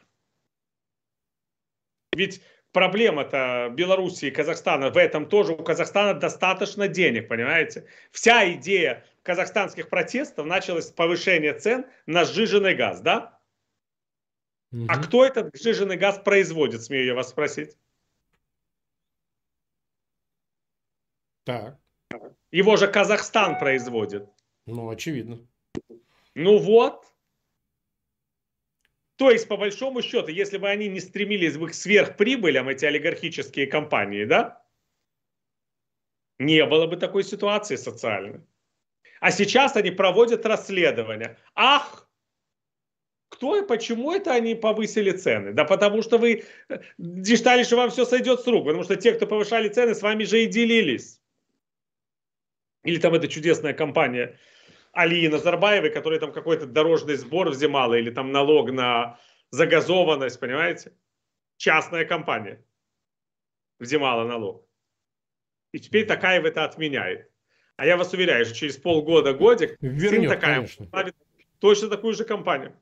Ведь 2.13 2.41
проблема-то 2.73 3.69
Белоруссии 3.73 4.27
и 4.27 4.31
Казахстана 4.31 4.89
в 4.89 4.97
этом 4.97 5.27
тоже. 5.27 5.53
У 5.53 5.63
Казахстана 5.63 6.19
достаточно 6.19 6.89
денег, 6.89 7.29
понимаете? 7.29 7.85
Вся 8.11 8.51
идея 8.51 9.05
казахстанских 9.23 9.89
протестов 9.89 10.45
началось 10.45 10.91
повышение 10.91 11.53
цен 11.53 11.85
на 12.05 12.25
сжиженный 12.25 12.75
газ, 12.75 13.01
да? 13.01 13.39
Угу. 14.71 14.85
А 14.87 15.01
кто 15.01 15.25
этот 15.25 15.55
сжиженный 15.55 15.97
газ 15.97 16.19
производит, 16.23 16.83
смею 16.83 17.05
я 17.05 17.15
вас 17.15 17.29
спросить? 17.29 17.77
Так. 21.43 21.77
Его 22.51 22.77
же 22.77 22.87
Казахстан 22.87 23.57
производит. 23.57 24.29
Ну, 24.65 24.89
очевидно. 24.89 25.39
Ну 26.35 26.57
вот. 26.57 27.05
То 29.15 29.29
есть, 29.29 29.47
по 29.47 29.57
большому 29.57 30.01
счету, 30.01 30.29
если 30.29 30.57
бы 30.57 30.69
они 30.69 30.87
не 30.87 30.99
стремились 30.99 31.57
к 31.57 31.73
сверхприбылям, 31.73 32.69
эти 32.69 32.85
олигархические 32.85 33.67
компании, 33.67 34.25
да, 34.25 34.65
не 36.39 36.65
было 36.65 36.87
бы 36.87 36.97
такой 36.97 37.23
ситуации 37.23 37.75
социальной. 37.75 38.41
А 39.21 39.31
сейчас 39.31 39.75
они 39.75 39.91
проводят 39.91 40.47
расследование. 40.47 41.37
Ах, 41.53 42.09
кто 43.29 43.55
и 43.55 43.65
почему 43.65 44.11
это 44.11 44.33
они 44.33 44.55
повысили 44.55 45.11
цены? 45.11 45.53
Да 45.53 45.63
потому 45.63 46.01
что 46.01 46.17
вы 46.17 46.43
считали, 46.99 47.63
что 47.63 47.77
вам 47.77 47.91
все 47.91 48.03
сойдет 48.03 48.41
с 48.41 48.47
рук. 48.47 48.65
Потому 48.65 48.83
что 48.83 48.95
те, 48.95 49.13
кто 49.13 49.27
повышали 49.27 49.69
цены, 49.69 49.93
с 49.93 50.01
вами 50.01 50.23
же 50.23 50.43
и 50.43 50.47
делились. 50.47 51.21
Или 52.83 52.99
там 52.99 53.13
эта 53.13 53.27
чудесная 53.27 53.73
компания 53.73 54.39
Алии 54.91 55.27
Назарбаевой, 55.27 55.91
которая 55.91 56.19
там 56.19 56.33
какой-то 56.33 56.65
дорожный 56.65 57.15
сбор 57.15 57.49
взимала, 57.49 57.93
или 57.93 58.09
там 58.09 58.31
налог 58.31 58.71
на 58.71 59.19
загазованность, 59.51 60.39
понимаете? 60.39 60.97
Частная 61.57 62.05
компания 62.05 62.65
взимала 63.79 64.27
налог. 64.27 64.67
И 65.73 65.79
теперь 65.79 66.07
такая 66.07 66.41
это 66.41 66.65
отменяет. 66.65 67.30
А 67.81 67.85
я 67.87 67.97
вас 67.97 68.13
уверяю, 68.13 68.45
что 68.45 68.53
через 68.53 68.77
полгода, 68.77 69.33
годик, 69.33 69.75
Вернет, 69.81 70.29
сын 70.29 70.29
такая 70.29 70.67
ставит 70.67 71.15
точно 71.57 71.89
такую 71.89 72.13
же 72.13 72.25
компанию. 72.25 72.77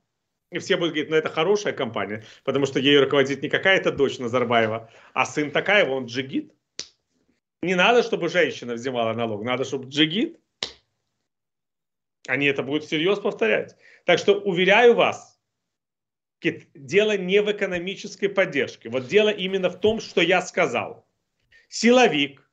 И 0.52 0.60
все 0.60 0.76
будут 0.76 0.92
говорить, 0.92 1.10
ну 1.10 1.16
это 1.16 1.30
хорошая 1.30 1.72
компания, 1.72 2.26
потому 2.44 2.66
что 2.66 2.80
ей 2.80 3.00
руководит 3.00 3.42
не 3.42 3.48
какая-то 3.48 3.94
дочь 3.94 4.20
Назарбаева, 4.20 4.92
а 5.14 5.26
сын 5.26 5.52
Такаева, 5.52 5.92
он 5.92 6.08
джигит. 6.08 6.54
Не 7.62 7.76
надо, 7.76 8.04
чтобы 8.04 8.28
женщина 8.28 8.74
взимала 8.74 9.14
налог, 9.14 9.42
надо, 9.42 9.64
чтобы 9.64 9.88
джигит. 9.88 10.38
Они 12.28 12.48
это 12.48 12.62
будут 12.62 12.84
всерьез 12.84 13.20
повторять. 13.20 13.78
Так 14.04 14.20
что 14.20 14.34
уверяю 14.34 14.96
вас, 14.96 15.40
дело 16.76 17.16
не 17.16 17.42
в 17.42 17.50
экономической 17.50 18.28
поддержке. 18.28 18.90
Вот 18.90 19.08
дело 19.08 19.30
именно 19.30 19.70
в 19.70 19.80
том, 19.80 20.02
что 20.02 20.20
я 20.20 20.42
сказал. 20.42 21.08
Силовик, 21.70 22.49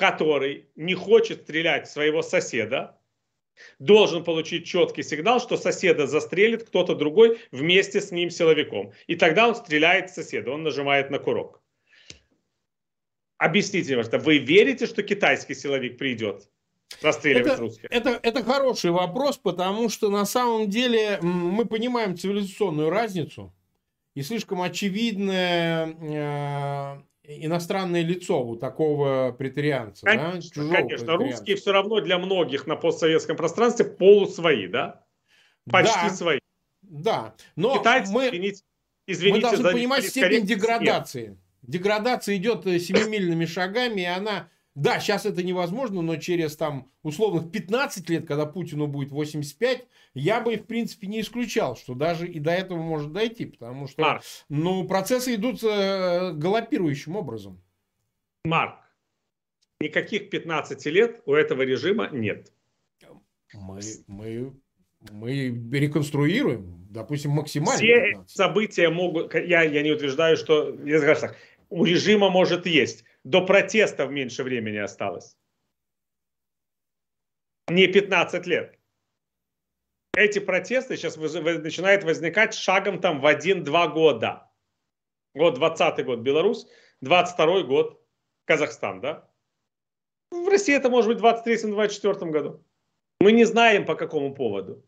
который 0.00 0.70
не 0.76 0.94
хочет 0.94 1.42
стрелять 1.42 1.86
в 1.86 1.92
своего 1.92 2.22
соседа, 2.22 2.98
должен 3.78 4.24
получить 4.24 4.64
четкий 4.64 5.02
сигнал, 5.02 5.40
что 5.40 5.58
соседа 5.58 6.06
застрелит 6.06 6.64
кто-то 6.64 6.94
другой 6.94 7.38
вместе 7.52 8.00
с 8.00 8.10
ним 8.10 8.30
силовиком. 8.30 8.94
И 9.08 9.16
тогда 9.16 9.46
он 9.46 9.54
стреляет 9.54 10.08
в 10.08 10.14
соседа, 10.14 10.52
он 10.52 10.62
нажимает 10.62 11.10
на 11.10 11.18
курок. 11.18 11.60
Объясните, 13.36 13.90
пожалуйста, 13.90 14.18
вы 14.18 14.38
верите, 14.38 14.86
что 14.86 15.02
китайский 15.02 15.54
силовик 15.54 15.98
придет? 15.98 16.48
расстреливать 17.02 17.52
это, 17.52 17.60
русских? 17.60 17.88
Это, 17.90 18.18
это 18.22 18.42
хороший 18.42 18.90
вопрос, 18.90 19.36
потому 19.36 19.90
что 19.90 20.08
на 20.08 20.24
самом 20.24 20.70
деле 20.70 21.18
мы 21.20 21.66
понимаем 21.66 22.16
цивилизационную 22.16 22.88
разницу 22.88 23.52
и 24.14 24.22
слишком 24.22 24.62
очевидное 24.62 25.86
э, 25.86 27.02
иностранное 27.38 28.02
лицо 28.02 28.42
у 28.44 28.56
такого 28.56 29.32
претарианца. 29.32 30.04
Конечно, 30.04 30.68
да? 30.68 30.76
конечно. 30.76 31.16
русские 31.16 31.56
все 31.56 31.72
равно 31.72 32.00
для 32.00 32.18
многих 32.18 32.66
на 32.66 32.76
постсоветском 32.76 33.36
пространстве 33.36 33.84
полусвои, 33.86 34.66
да? 34.66 35.04
Почти 35.70 36.08
да, 36.08 36.10
свои. 36.10 36.38
Да, 36.82 37.34
но 37.56 37.78
Китайцы, 37.78 38.12
мы, 38.12 38.28
извините, 38.28 38.62
извините, 39.06 39.46
мы 39.46 39.52
должны 39.52 39.72
понимать 39.72 40.04
степень 40.06 40.44
деградации. 40.44 41.28
Нет. 41.28 41.38
Деградация 41.62 42.36
идет 42.36 42.64
семимильными 42.64 43.44
шагами, 43.44 44.00
и 44.00 44.06
она 44.06 44.48
да, 44.74 45.00
сейчас 45.00 45.26
это 45.26 45.42
невозможно, 45.42 46.00
но 46.00 46.16
через 46.16 46.56
там 46.56 46.90
условных 47.02 47.50
15 47.50 48.08
лет, 48.08 48.26
когда 48.26 48.46
Путину 48.46 48.86
будет 48.86 49.10
85, 49.10 49.86
я 50.14 50.40
бы, 50.40 50.56
в 50.56 50.66
принципе, 50.66 51.08
не 51.08 51.20
исключал, 51.20 51.76
что 51.76 51.94
даже 51.94 52.28
и 52.28 52.38
до 52.38 52.52
этого 52.52 52.78
может 52.78 53.12
дойти, 53.12 53.46
потому 53.46 53.88
что 53.88 54.00
Марк. 54.02 54.22
ну, 54.48 54.86
процессы 54.86 55.34
идут 55.34 55.62
э, 55.64 56.32
галопирующим 56.34 57.16
образом. 57.16 57.60
Марк, 58.44 58.76
никаких 59.80 60.30
15 60.30 60.86
лет 60.86 61.22
у 61.26 61.34
этого 61.34 61.62
режима 61.62 62.08
нет. 62.12 62.52
Мы, 63.52 63.80
мы, 64.06 64.52
мы 65.10 65.78
реконструируем, 65.78 66.86
допустим, 66.88 67.32
максимально. 67.32 67.78
Все 67.78 68.10
15. 68.12 68.30
события 68.30 68.88
могут, 68.88 69.34
я, 69.34 69.62
я 69.62 69.82
не 69.82 69.90
утверждаю, 69.90 70.36
что, 70.36 70.78
я 70.84 71.00
скажу 71.00 71.20
так, 71.22 71.36
у 71.68 71.84
режима 71.84 72.30
может 72.30 72.66
есть 72.66 73.04
до 73.24 73.44
протестов 73.44 74.10
меньше 74.10 74.42
времени 74.42 74.78
осталось. 74.78 75.36
Не 77.68 77.86
15 77.86 78.46
лет. 78.46 78.78
Эти 80.16 80.40
протесты 80.40 80.96
сейчас 80.96 81.16
начинают 81.16 82.02
возникать 82.02 82.54
шагом 82.54 83.00
там 83.00 83.20
в 83.20 83.26
1-2 83.26 83.92
года. 83.92 84.50
Вот 85.34 85.54
20 85.54 86.04
год 86.04 86.20
Беларусь, 86.20 86.66
22 87.00 87.62
год 87.62 88.04
Казахстан, 88.44 89.00
да? 89.00 89.30
В 90.32 90.48
России 90.48 90.74
это 90.74 90.90
может 90.90 91.08
быть 91.12 91.20
в 91.20 91.24
23-24 91.24 92.30
году. 92.30 92.64
Мы 93.20 93.32
не 93.32 93.44
знаем 93.44 93.86
по 93.86 93.94
какому 93.94 94.34
поводу. 94.34 94.84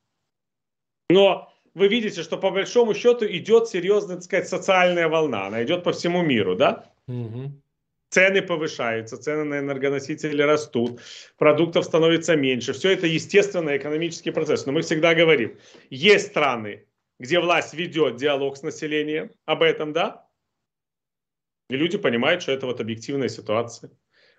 Но 1.08 1.52
вы 1.74 1.86
видите, 1.86 2.22
что 2.22 2.36
по 2.36 2.50
большому 2.50 2.94
счету 2.94 3.26
идет 3.26 3.68
серьезная, 3.68 4.16
так 4.16 4.24
сказать, 4.24 4.48
социальная 4.48 5.08
волна. 5.08 5.46
Она 5.46 5.62
идет 5.62 5.84
по 5.84 5.92
всему 5.92 6.22
миру, 6.22 6.56
да? 6.56 6.92
Угу 7.06 7.62
цены 8.12 8.42
повышаются, 8.42 9.16
цены 9.16 9.44
на 9.44 9.58
энергоносители 9.58 10.42
растут, 10.42 11.00
продуктов 11.38 11.84
становится 11.84 12.36
меньше. 12.36 12.74
Все 12.74 12.92
это 12.92 13.06
естественный 13.06 13.78
экономический 13.78 14.30
процесс. 14.30 14.66
Но 14.66 14.72
мы 14.72 14.82
всегда 14.82 15.14
говорим, 15.14 15.58
есть 15.88 16.28
страны, 16.28 16.86
где 17.18 17.40
власть 17.40 17.72
ведет 17.72 18.16
диалог 18.16 18.58
с 18.58 18.62
населением 18.62 19.30
об 19.46 19.62
этом, 19.62 19.92
да? 19.92 20.28
И 21.70 21.76
люди 21.76 21.96
понимают, 21.96 22.42
что 22.42 22.52
это 22.52 22.66
вот 22.66 22.80
объективная 22.80 23.28
ситуация. 23.28 23.90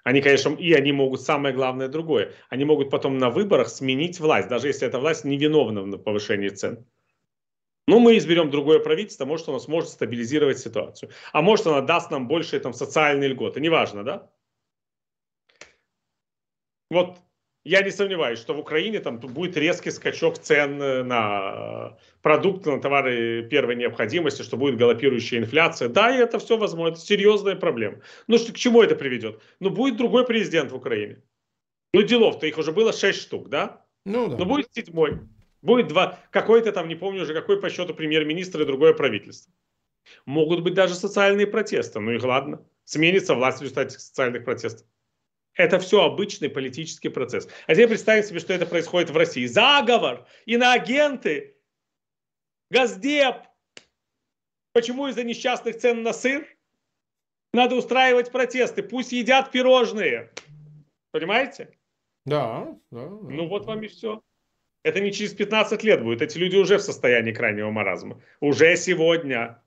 Они, 0.04 0.22
конечно, 0.22 0.54
и 0.54 0.74
они 0.74 0.92
могут, 0.92 1.22
самое 1.22 1.56
главное, 1.56 1.88
другое. 1.88 2.34
Они 2.50 2.66
могут 2.66 2.92
потом 2.92 3.18
на 3.18 3.32
выборах 3.32 3.70
сменить 3.70 4.20
власть, 4.20 4.50
даже 4.50 4.68
если 4.68 4.88
эта 4.88 5.00
власть 5.00 5.26
не 5.26 5.38
виновна 5.38 5.82
в 5.82 5.98
повышении 5.98 6.50
цен. 6.50 6.86
Ну, 7.88 8.00
мы 8.00 8.18
изберем 8.18 8.50
другое 8.50 8.80
правительство, 8.80 9.26
может, 9.26 9.50
оно 9.50 9.60
сможет 9.60 9.90
стабилизировать 9.90 10.60
ситуацию. 10.60 11.12
А 11.34 11.42
может, 11.42 11.68
оно 11.68 11.82
даст 11.82 12.12
нам 12.12 12.28
больше 12.28 12.60
там, 12.60 12.74
социальные 12.74 13.30
льготы. 13.30 13.60
Неважно, 13.60 14.04
да? 14.04 14.32
Вот 16.90 17.18
я 17.66 17.82
не 17.82 17.92
сомневаюсь, 17.92 18.40
что 18.40 18.54
в 18.54 18.60
Украине 18.60 19.00
там 19.00 19.20
будет 19.20 19.56
резкий 19.56 19.92
скачок 19.92 20.38
цен 20.38 20.82
э, 20.82 21.04
на 21.04 21.98
продукты, 22.22 22.72
на 22.72 22.82
товары 22.82 23.48
первой 23.50 23.76
необходимости, 23.76 24.44
что 24.44 24.58
будет 24.58 24.78
галопирующая 24.78 25.40
инфляция. 25.40 25.88
Да, 25.88 26.14
и 26.14 26.20
это 26.20 26.40
все 26.40 26.58
возможно, 26.58 26.94
это 26.94 27.02
серьезная 27.02 27.56
проблема. 27.56 28.02
Ну, 28.28 28.38
что, 28.38 28.52
к 28.52 28.58
чему 28.58 28.82
это 28.82 28.96
приведет? 28.96 29.42
Ну, 29.60 29.70
будет 29.70 29.98
другой 29.98 30.26
президент 30.26 30.72
в 30.72 30.76
Украине. 30.76 31.24
Ну, 31.94 32.02
делов-то 32.02 32.48
их 32.48 32.58
уже 32.58 32.74
было 32.74 32.92
6 32.92 33.22
штук, 33.22 33.50
да? 33.50 33.86
Ну, 34.06 34.28
да. 34.28 34.38
Но 34.38 34.46
будет 34.46 34.68
седьмой. 34.74 35.22
Будет 35.64 35.88
два, 35.88 36.20
какой-то 36.30 36.74
там, 36.74 36.90
не 36.90 36.96
помню 36.96 37.24
уже, 37.24 37.34
какой 37.34 37.60
по 37.60 37.70
счету 37.70 37.96
премьер-министр 37.96 38.62
и 38.62 38.66
другое 38.66 38.94
правительство. 38.94 39.52
Могут 40.26 40.62
быть 40.62 40.74
даже 40.74 40.94
социальные 40.94 41.48
протесты. 41.48 42.02
Ну 42.02 42.12
и 42.12 42.20
ладно. 42.20 42.66
Сменится 42.84 43.34
власть 43.34 43.60
в 43.60 43.62
результате 43.62 43.98
социальных 43.98 44.44
протестов. 44.44 44.86
Это 45.54 45.80
все 45.80 46.04
обычный 46.04 46.50
политический 46.50 47.08
процесс. 47.08 47.48
А 47.66 47.74
теперь 47.74 47.88
представим 47.88 48.24
себе, 48.24 48.40
что 48.40 48.54
это 48.54 48.66
происходит 48.66 49.10
в 49.10 49.16
России. 49.16 49.46
Заговор, 49.46 50.28
иноагенты, 50.46 51.56
Газдеп. 52.70 53.38
Почему 54.74 55.08
из-за 55.08 55.24
несчастных 55.24 55.78
цен 55.78 56.04
на 56.04 56.12
сыр 56.12 56.46
надо 57.54 57.76
устраивать 57.76 58.32
протесты? 58.32 58.84
Пусть 58.84 59.14
едят 59.14 59.52
пирожные. 59.52 60.34
Понимаете? 61.12 61.78
Да, 62.26 62.66
да. 62.92 63.06
да 63.06 63.10
ну 63.10 63.48
вот 63.48 63.66
вам 63.66 63.84
и 63.84 63.88
все. 63.88 64.22
Это 64.84 65.00
не 65.00 65.14
через 65.14 65.34
15 65.34 65.82
лет 65.84 66.04
будет. 66.04 66.22
Эти 66.22 66.38
люди 66.38 66.58
уже 66.58 66.78
в 66.78 66.82
состоянии 66.82 67.32
крайнего 67.32 67.72
маразма. 67.72 68.22
Уже 68.42 68.76
сегодня. 68.76 69.62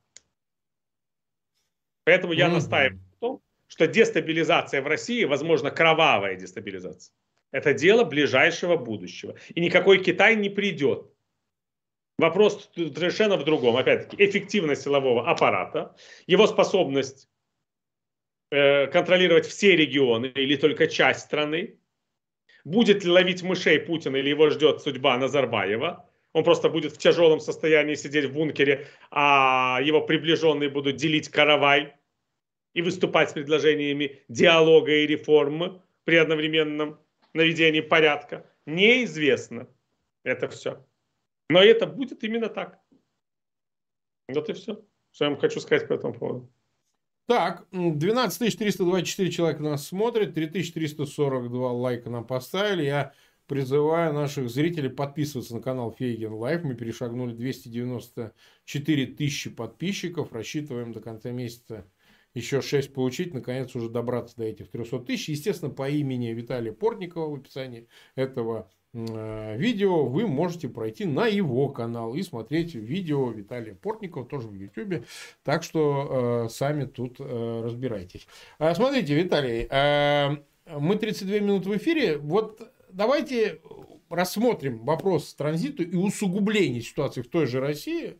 Поэтому 2.05 2.35
я 2.35 2.47
mm-hmm. 2.47 2.53
настаиваю 2.53 3.01
на 3.01 3.17
том, 3.21 3.43
что 3.67 3.87
дестабилизация 3.87 4.83
в 4.83 4.87
России, 4.87 5.25
возможно, 5.25 5.71
кровавая 5.71 6.37
дестабилизация. 6.37 7.15
Это 7.51 7.73
дело 7.73 8.05
ближайшего 8.05 8.77
будущего. 8.77 9.37
И 9.55 9.61
никакой 9.61 10.05
Китай 10.05 10.37
не 10.37 10.51
придет. 10.51 11.11
Вопрос 12.19 12.71
совершенно 12.75 13.37
в 13.37 13.45
другом. 13.45 13.77
Опять-таки, 13.77 14.23
эффективность 14.23 14.83
силового 14.83 15.29
аппарата, 15.29 15.97
его 16.27 16.47
способность 16.47 17.29
э, 18.51 18.87
контролировать 18.89 19.47
все 19.47 19.77
регионы 19.77 20.27
или 20.27 20.57
только 20.57 20.87
часть 20.87 21.21
страны, 21.21 21.79
будет 22.67 23.05
ли 23.05 23.11
ловить 23.11 23.45
мышей 23.45 23.79
Путин 23.79 24.17
или 24.17 24.29
его 24.29 24.51
ждет 24.51 24.83
судьба 24.83 25.17
Назарбаева. 25.17 26.05
Он 26.33 26.43
просто 26.43 26.69
будет 26.69 26.93
в 26.93 26.99
тяжелом 26.99 27.39
состоянии 27.39 27.95
сидеть 27.95 28.25
в 28.25 28.33
бункере, 28.33 28.89
а 29.11 29.79
его 29.83 30.03
приближенные 30.03 30.69
будут 30.69 30.97
делить 30.97 31.29
каравай 31.29 31.95
и 32.75 32.83
выступать 32.83 33.31
с 33.31 33.35
предложениями 33.35 34.21
диалога 34.29 34.91
и 34.91 35.07
реформы 35.07 35.81
при 36.05 36.17
одновременном 36.17 36.99
наведении 37.35 37.81
порядка. 37.81 38.45
Неизвестно. 38.67 39.69
Это 40.25 40.49
все. 40.49 40.85
Но 41.49 41.63
это 41.63 41.87
будет 41.87 42.25
именно 42.25 42.49
так. 42.49 42.81
Вот 44.29 44.49
и 44.49 44.53
все, 44.55 44.85
что 45.13 45.25
я 45.25 45.31
вам 45.31 45.39
хочу 45.39 45.61
сказать 45.61 45.87
по 45.87 45.93
этому 45.93 46.15
поводу. 46.15 46.53
Так, 47.27 47.67
12 47.73 48.57
324 48.57 49.31
человека 49.33 49.63
нас 49.63 49.89
смотрят, 49.89 50.35
3342 50.35 51.73
лайка 51.73 52.09
нам 52.09 52.25
поставили. 52.25 52.85
Я 52.85 53.15
призываю 53.49 54.13
наших 54.13 54.49
зрителей 54.49 54.91
подписываться 54.91 55.55
на 55.55 55.61
канал 55.61 55.91
Фейгин 55.91 56.33
Live. 56.33 56.63
Мы 56.63 56.77
перешагнули 56.77 57.33
294 57.33 59.07
тысячи 59.07 59.51
подписчиков. 59.51 60.33
Рассчитываем 60.33 60.93
до 60.93 61.01
конца 61.01 61.33
месяца 61.33 61.91
еще 62.33 62.63
6 62.63 62.93
получить, 62.93 63.35
наконец 63.35 63.75
уже 63.75 63.89
добраться 63.89 64.37
до 64.37 64.45
этих 64.45 64.71
300 64.71 65.01
тысяч. 65.01 65.29
Естественно, 65.31 65.73
по 65.73 65.89
имени 65.89 66.29
Виталия 66.29 66.73
Портникова 66.73 67.31
в 67.31 67.41
описании 67.41 67.89
этого 68.15 68.71
видео 68.97 70.07
вы 70.07 70.27
можете 70.27 70.69
пройти 70.69 71.05
на 71.05 71.27
его 71.27 71.69
канал 71.69 72.15
и 72.15 72.23
смотреть 72.23 72.75
видео 72.75 73.31
Виталия 73.31 73.75
Портникова 73.75 74.25
тоже 74.25 74.49
в 74.49 74.55
YouTube. 74.55 75.07
Так 75.45 75.63
что 75.63 76.47
э, 76.47 76.49
сами 76.51 76.85
тут 76.85 77.17
э, 77.19 77.63
разбирайтесь. 77.65 78.27
А, 78.59 78.75
смотрите, 78.75 79.15
Виталий, 79.15 79.67
э, 79.71 80.37
мы 80.79 80.97
32 80.97 81.39
минуты 81.41 81.69
в 81.69 81.77
эфире. 81.77 82.19
Вот 82.19 82.61
давайте 82.91 83.61
рассмотрим 84.09 84.85
вопрос 84.85 85.35
транзита 85.35 85.83
и 85.83 85.97
усугубления 85.97 86.81
ситуации 86.81 87.23
в 87.23 87.29
той 87.29 87.47
же 87.47 87.61
России 87.61 88.19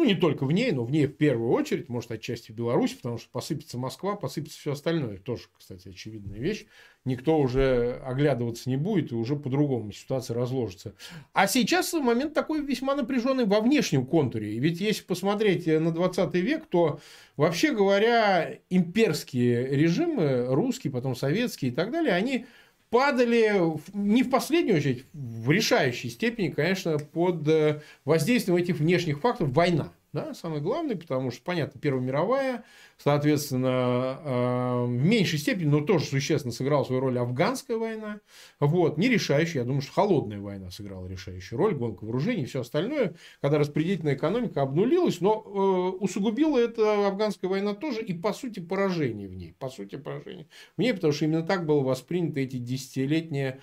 ну, 0.00 0.06
не 0.06 0.14
только 0.14 0.46
в 0.46 0.52
ней, 0.52 0.72
но 0.72 0.82
в 0.82 0.90
ней 0.90 1.06
в 1.06 1.14
первую 1.14 1.50
очередь, 1.50 1.90
может, 1.90 2.10
отчасти 2.10 2.52
в 2.52 2.54
Беларуси, 2.54 2.96
потому 2.96 3.18
что 3.18 3.28
посыпется 3.28 3.76
Москва, 3.76 4.16
посыпется 4.16 4.58
все 4.58 4.72
остальное. 4.72 5.18
Тоже, 5.18 5.42
кстати, 5.58 5.88
очевидная 5.88 6.38
вещь. 6.38 6.64
Никто 7.04 7.38
уже 7.38 8.00
оглядываться 8.02 8.70
не 8.70 8.78
будет, 8.78 9.12
и 9.12 9.14
уже 9.14 9.36
по-другому 9.36 9.92
ситуация 9.92 10.34
разложится. 10.34 10.94
А 11.34 11.46
сейчас 11.46 11.92
момент 11.92 12.32
такой 12.32 12.64
весьма 12.64 12.94
напряженный 12.94 13.44
во 13.44 13.60
внешнем 13.60 14.06
контуре. 14.06 14.58
Ведь 14.58 14.80
если 14.80 15.02
посмотреть 15.02 15.66
на 15.66 15.92
20 15.92 16.34
век, 16.36 16.64
то, 16.70 16.98
вообще 17.36 17.74
говоря, 17.74 18.58
имперские 18.70 19.68
режимы, 19.68 20.46
русские, 20.46 20.94
потом 20.94 21.14
советские 21.14 21.72
и 21.72 21.74
так 21.74 21.90
далее, 21.90 22.14
они 22.14 22.46
падали 22.90 23.78
не 23.94 24.22
в 24.22 24.30
последнюю 24.30 24.78
очередь, 24.78 25.04
в 25.12 25.50
решающей 25.50 26.10
степени, 26.10 26.48
конечно, 26.48 26.98
под 26.98 27.46
э, 27.48 27.82
воздействием 28.04 28.56
этих 28.58 28.76
внешних 28.76 29.20
факторов 29.20 29.52
война. 29.52 29.92
Да, 30.12 30.34
самое 30.34 30.60
главное, 30.60 30.96
потому 30.96 31.30
что, 31.30 31.40
понятно, 31.44 31.80
Первая 31.80 32.02
мировая, 32.02 32.64
соответственно, 32.98 34.18
э, 34.24 34.84
в 34.86 34.90
меньшей 34.90 35.38
степени, 35.38 35.68
но 35.68 35.82
тоже 35.82 36.04
существенно 36.04 36.52
сыграла 36.52 36.82
свою 36.82 37.00
роль 37.00 37.16
афганская 37.16 37.76
война. 37.76 38.20
Вот, 38.58 38.98
не 38.98 39.08
решающая, 39.08 39.60
я 39.60 39.64
думаю, 39.64 39.82
что 39.82 39.92
холодная 39.92 40.40
война 40.40 40.72
сыграла 40.72 41.06
решающую 41.06 41.56
роль, 41.56 41.76
гонка 41.76 42.02
вооружений 42.02 42.42
и 42.42 42.46
все 42.46 42.62
остальное, 42.62 43.14
когда 43.40 43.58
распределительная 43.58 44.16
экономика 44.16 44.62
обнулилась, 44.62 45.20
но 45.20 45.44
э, 45.46 45.96
усугубила 45.98 46.58
это 46.58 47.06
афганская 47.06 47.48
война 47.48 47.74
тоже 47.74 48.02
и, 48.02 48.12
по 48.12 48.32
сути, 48.32 48.58
поражение 48.58 49.28
в 49.28 49.36
ней. 49.36 49.54
По 49.60 49.68
сути, 49.68 49.94
поражение 49.94 50.48
в 50.76 50.80
ней, 50.80 50.92
потому 50.92 51.12
что 51.12 51.24
именно 51.24 51.44
так 51.44 51.66
было 51.66 51.82
воспринято 51.82 52.40
эти 52.40 52.56
десятилетние 52.56 53.60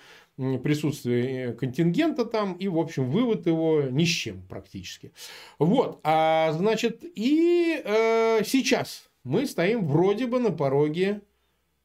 присутствие 0.62 1.52
контингента 1.52 2.24
там, 2.24 2.54
и, 2.54 2.68
в 2.68 2.78
общем, 2.78 3.10
вывод 3.10 3.46
его 3.46 3.82
ни 3.82 4.04
с 4.04 4.08
чем 4.08 4.42
практически. 4.48 5.12
Вот, 5.58 6.00
а, 6.04 6.52
значит, 6.52 7.02
и 7.02 7.80
э, 7.84 8.44
сейчас 8.44 9.08
мы 9.24 9.46
стоим 9.46 9.86
вроде 9.86 10.26
бы 10.26 10.38
на 10.38 10.52
пороге 10.52 11.22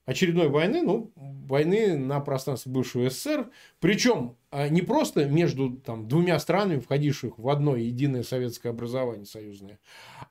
очередной 0.05 0.49
войны, 0.49 0.81
ну, 0.83 1.11
войны 1.15 1.97
на 1.97 2.19
пространстве 2.19 2.71
бывшего 2.71 3.09
СССР, 3.09 3.49
причем 3.79 4.35
а, 4.51 4.69
не 4.69 4.81
просто 4.81 5.25
между 5.25 5.71
там, 5.71 6.07
двумя 6.07 6.37
странами, 6.39 6.79
входивших 6.79 7.39
в 7.39 7.49
одно 7.49 7.75
единое 7.75 8.23
советское 8.23 8.69
образование 8.69 9.25
союзное, 9.25 9.79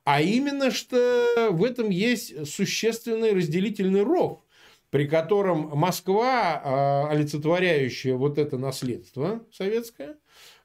а 0.04 0.20
именно, 0.20 0.70
что 0.70 1.48
в 1.50 1.64
этом 1.64 1.90
есть 1.90 2.46
существенный 2.46 3.32
разделительный 3.32 4.02
ров– 4.02 4.40
при 4.92 5.06
котором 5.06 5.70
Москва, 5.72 6.60
а, 6.62 7.08
олицетворяющая 7.08 8.14
вот 8.14 8.36
это 8.36 8.58
наследство 8.58 9.42
советское, 9.50 10.16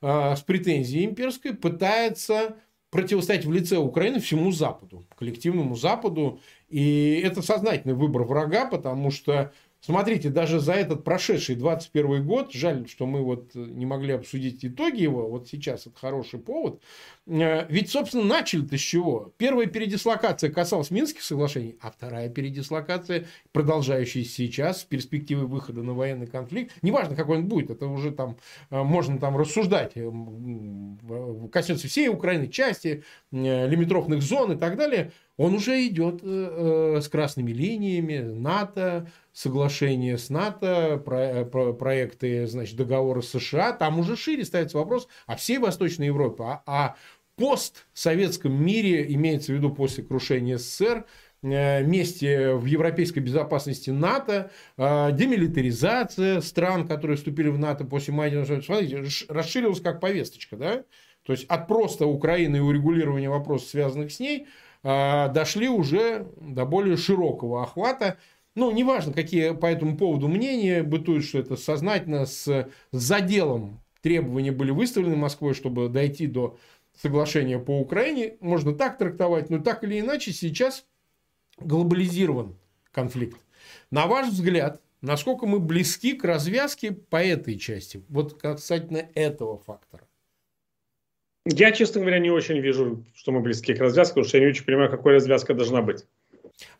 а, 0.01 0.35
с 0.35 0.41
претензией 0.41 1.05
имперской, 1.05 1.53
пытается 1.55 2.57
противостоять 2.89 3.45
в 3.45 3.53
лице 3.53 3.77
Украины 3.77 4.19
всему 4.19 4.51
Западу, 4.51 5.07
коллективному 5.17 5.77
Западу. 5.77 6.41
И 6.67 7.21
это 7.23 7.41
сознательный 7.41 7.93
выбор 7.93 8.23
врага, 8.23 8.65
потому 8.65 9.11
что 9.11 9.53
Смотрите, 9.79 10.29
даже 10.29 10.59
за 10.59 10.73
этот 10.73 11.03
прошедший 11.03 11.55
21 11.55 12.25
год, 12.25 12.51
жаль, 12.51 12.87
что 12.87 13.05
мы 13.05 13.21
вот 13.23 13.53
не 13.53 13.85
могли 13.85 14.13
обсудить 14.13 14.65
итоги 14.65 15.03
его, 15.03 15.29
вот 15.29 15.47
сейчас 15.47 15.85
это 15.85 15.97
хороший 15.99 16.39
повод. 16.39 16.81
Э, 17.27 17.65
ведь, 17.69 17.91
собственно, 17.91 18.23
начали-то 18.23 18.75
с 18.75 18.81
чего? 18.81 19.33
Первая 19.37 19.67
передислокация 19.67 20.49
касалась 20.49 20.89
Минских 20.89 21.21
соглашений, 21.21 21.77
а 21.79 21.91
вторая 21.91 22.27
передислокация, 22.27 23.27
продолжающаяся 23.51 24.31
сейчас, 24.31 24.81
с 24.81 24.83
перспективой 24.83 25.45
выхода 25.45 25.83
на 25.83 25.93
военный 25.93 26.27
конфликт, 26.27 26.73
неважно, 26.81 27.15
какой 27.15 27.37
он 27.37 27.45
будет, 27.45 27.69
это 27.69 27.85
уже 27.85 28.11
там 28.11 28.37
э, 28.71 28.81
можно 28.81 29.19
там 29.19 29.37
рассуждать, 29.37 29.91
э, 29.95 30.11
коснется 31.51 31.87
всей 31.87 32.09
Украины, 32.09 32.47
части, 32.47 33.03
лимитрофных 33.31 34.21
зон 34.21 34.53
и 34.53 34.57
так 34.57 34.75
далее, 34.75 35.11
он 35.37 35.53
уже 35.53 35.85
идет 35.85 36.23
с 36.23 37.07
красными 37.09 37.51
линиями, 37.51 38.19
НАТО, 38.19 39.07
соглашение 39.38 40.17
с 40.17 40.32
НАТО, 40.32 41.00
про, 41.06 41.45
про, 41.45 41.71
проекты, 41.71 42.47
значит, 42.47 42.76
договора 42.76 43.21
США, 43.21 43.71
там 43.71 44.00
уже 44.00 44.17
шире 44.17 44.43
ставится 44.43 44.80
вопрос 44.80 45.08
о 45.28 45.36
всей 45.36 45.60
Восточной 45.60 46.08
Европе, 46.08 46.43
о, 46.43 46.62
о 46.65 46.95
постсоветском 47.36 48.52
мире, 48.52 49.13
имеется 49.13 49.52
в 49.52 49.56
виду 49.56 49.69
после 49.69 50.04
крушения 50.04 50.58
СССР, 50.58 51.06
э, 51.43 51.84
месте 51.84 52.54
в 52.54 52.65
европейской 52.65 53.19
безопасности 53.19 53.91
НАТО, 53.91 54.50
э, 54.76 55.12
демилитаризация 55.12 56.41
стран, 56.41 56.88
которые 56.88 57.17
вступили 57.17 57.50
в 57.50 57.60
НАТО 57.60 57.86
после 57.86 58.15
мая. 58.15 58.43
Смотрите, 58.43 59.04
расширилась 59.30 59.82
как 59.82 60.00
повесточка, 60.00 60.58
да? 60.58 60.84
То 61.21 61.34
есть 61.34 61.45
от 61.45 61.67
просто 61.67 62.08
Украины 62.08 62.56
и 62.56 62.62
урегулирования 62.62 63.30
вопросов, 63.30 63.69
связанных 63.69 64.12
с 64.12 64.19
ней, 64.19 64.47
э, 64.82 65.30
дошли 65.30 65.69
уже 65.69 66.26
до 66.41 66.65
более 66.65 66.97
широкого 66.97 67.62
охвата 67.62 68.17
ну, 68.57 68.71
неважно, 68.71 69.13
какие 69.13 69.53
по 69.53 69.67
этому 69.67 69.95
поводу 69.97 70.27
мнения 70.27 70.81
бытуют, 70.81 71.23
что 71.23 71.37
это 71.37 71.55
сознательно 71.55 72.25
с 72.25 72.67
заделом 72.91 73.83
требования 74.01 74.51
были 74.51 74.71
выставлены 74.71 75.15
Москвой, 75.15 75.53
чтобы 75.53 75.89
дойти 75.89 76.25
до 76.25 76.57
соглашения 76.99 77.59
по 77.59 77.79
Украине. 77.79 78.35
Можно 78.39 78.73
так 78.73 78.97
трактовать, 78.97 79.51
но 79.51 79.59
так 79.59 79.83
или 79.83 79.99
иначе 79.99 80.33
сейчас 80.33 80.85
глобализирован 81.59 82.57
конфликт. 82.91 83.39
На 83.91 84.07
ваш 84.07 84.29
взгляд, 84.29 84.81
насколько 85.01 85.45
мы 85.45 85.59
близки 85.59 86.13
к 86.13 86.23
развязке 86.23 86.93
по 86.93 87.23
этой 87.23 87.59
части? 87.59 88.03
Вот 88.09 88.41
касательно 88.41 89.07
этого 89.13 89.59
фактора. 89.59 90.07
Я, 91.45 91.71
честно 91.73 92.01
говоря, 92.01 92.17
не 92.17 92.31
очень 92.31 92.57
вижу, 92.57 93.05
что 93.13 93.31
мы 93.31 93.41
близки 93.41 93.75
к 93.75 93.79
развязке, 93.79 94.13
потому 94.13 94.27
что 94.27 94.37
я 94.37 94.45
не 94.45 94.49
очень 94.49 94.65
понимаю, 94.65 94.89
какой 94.89 95.13
развязка 95.13 95.53
должна 95.53 95.83
быть. 95.83 96.05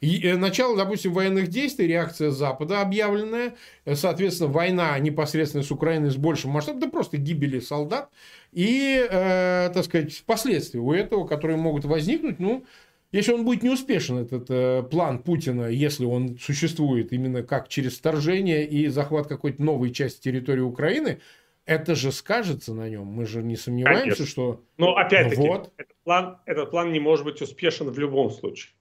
И, 0.02 0.22
э, 0.22 0.38
начало, 0.38 0.76
допустим, 0.76 1.14
военных 1.14 1.48
действий, 1.48 1.88
реакция 1.88 2.32
Запада 2.32 2.82
объявленная, 2.82 3.56
э, 3.86 3.96
соответственно, 3.96 4.52
война 4.52 4.98
непосредственно 5.00 5.64
с 5.64 5.72
Украиной 5.72 6.12
с 6.12 6.16
большим 6.16 6.52
масштабом, 6.52 6.82
да 6.82 6.88
просто 6.88 7.18
гибели 7.18 7.60
солдат, 7.60 8.10
и, 8.52 9.06
э, 9.10 9.70
так 9.74 9.86
сказать, 9.86 10.24
последствия 10.26 10.80
у 10.80 10.94
этого, 10.94 11.28
которые 11.28 11.58
могут 11.58 11.86
возникнуть, 11.86 12.40
ну, 12.40 12.66
если 13.12 13.32
он 13.32 13.46
будет 13.46 13.64
неуспешен, 13.64 14.18
этот 14.18 14.48
э, 14.50 14.84
план 14.84 15.20
Путина, 15.20 15.68
если 15.68 16.06
он 16.06 16.38
существует 16.40 17.14
именно 17.14 17.42
как 17.42 17.70
через 17.70 17.98
вторжение 17.98 18.68
и 18.68 18.88
захват 18.88 19.28
какой-то 19.28 19.64
новой 19.64 19.92
части 19.92 20.22
территории 20.22 20.62
Украины, 20.62 21.20
это 21.66 21.96
же 21.96 22.12
скажется 22.12 22.74
на 22.74 22.90
нем. 22.90 23.06
Мы 23.06 23.26
же 23.26 23.44
не 23.44 23.56
сомневаемся, 23.56 24.04
Конечно. 24.04 24.26
что... 24.26 24.62
Но 24.78 24.96
опять-таки, 24.96 25.42
вот. 25.42 25.72
этот, 25.78 25.96
план, 26.04 26.38
этот 26.46 26.72
план 26.72 26.92
не 26.92 27.00
может 27.00 27.26
быть 27.26 27.42
успешен 27.42 27.90
в 27.90 27.98
любом 27.98 28.30
случае. 28.30 28.74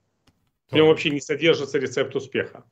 В 0.69 0.75
нем 0.75 0.87
вообще 0.87 1.09
не 1.09 1.21
содержится 1.21 1.79
рецепт 1.79 2.15
успеха. 2.15 2.63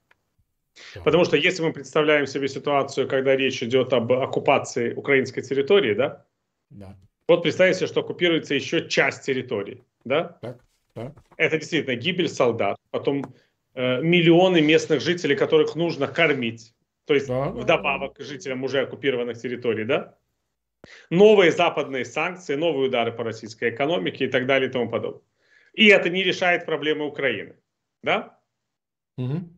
Потому 1.03 1.23
что 1.23 1.37
если 1.37 1.63
мы 1.63 1.71
представляем 1.71 2.27
себе 2.27 2.47
ситуацию, 2.47 3.07
когда 3.07 3.35
речь 3.35 3.63
идет 3.63 3.93
об 3.93 4.11
оккупации 4.11 4.93
украинской 4.93 5.41
территории, 5.41 5.93
да? 5.93 6.25
Да. 6.69 6.97
Вот 7.27 7.43
представьте, 7.43 7.87
что 7.87 8.01
оккупируется 8.01 8.53
еще 8.53 8.87
часть 8.87 9.23
территории, 9.23 9.83
да? 10.03 10.37
Так, 10.41 10.59
так. 10.93 11.13
Это 11.37 11.57
действительно 11.57 11.95
гибель 11.95 12.27
солдат, 12.27 12.77
потом 12.91 13.33
э, 13.73 14.01
миллионы 14.01 14.61
местных 14.61 15.01
жителей, 15.01 15.35
которых 15.35 15.75
нужно 15.75 16.07
кормить, 16.07 16.73
то 17.05 17.13
есть 17.13 17.27
да, 17.27 17.49
вдобавок 17.49 18.15
к 18.15 18.21
жителям 18.21 18.63
уже 18.63 18.81
оккупированных 18.81 19.37
территорий, 19.37 19.85
да? 19.85 20.17
Новые 21.09 21.51
западные 21.51 22.05
санкции, 22.05 22.55
новые 22.55 22.89
удары 22.89 23.11
по 23.11 23.23
российской 23.23 23.69
экономике 23.69 24.25
и 24.25 24.27
так 24.27 24.45
далее 24.45 24.69
и 24.69 24.71
тому 24.71 24.89
подобное. 24.89 25.23
И 25.73 25.87
это 25.87 26.09
не 26.09 26.23
решает 26.23 26.65
проблемы 26.65 27.05
Украины, 27.05 27.55
да? 28.05 28.39
Угу. 29.17 29.49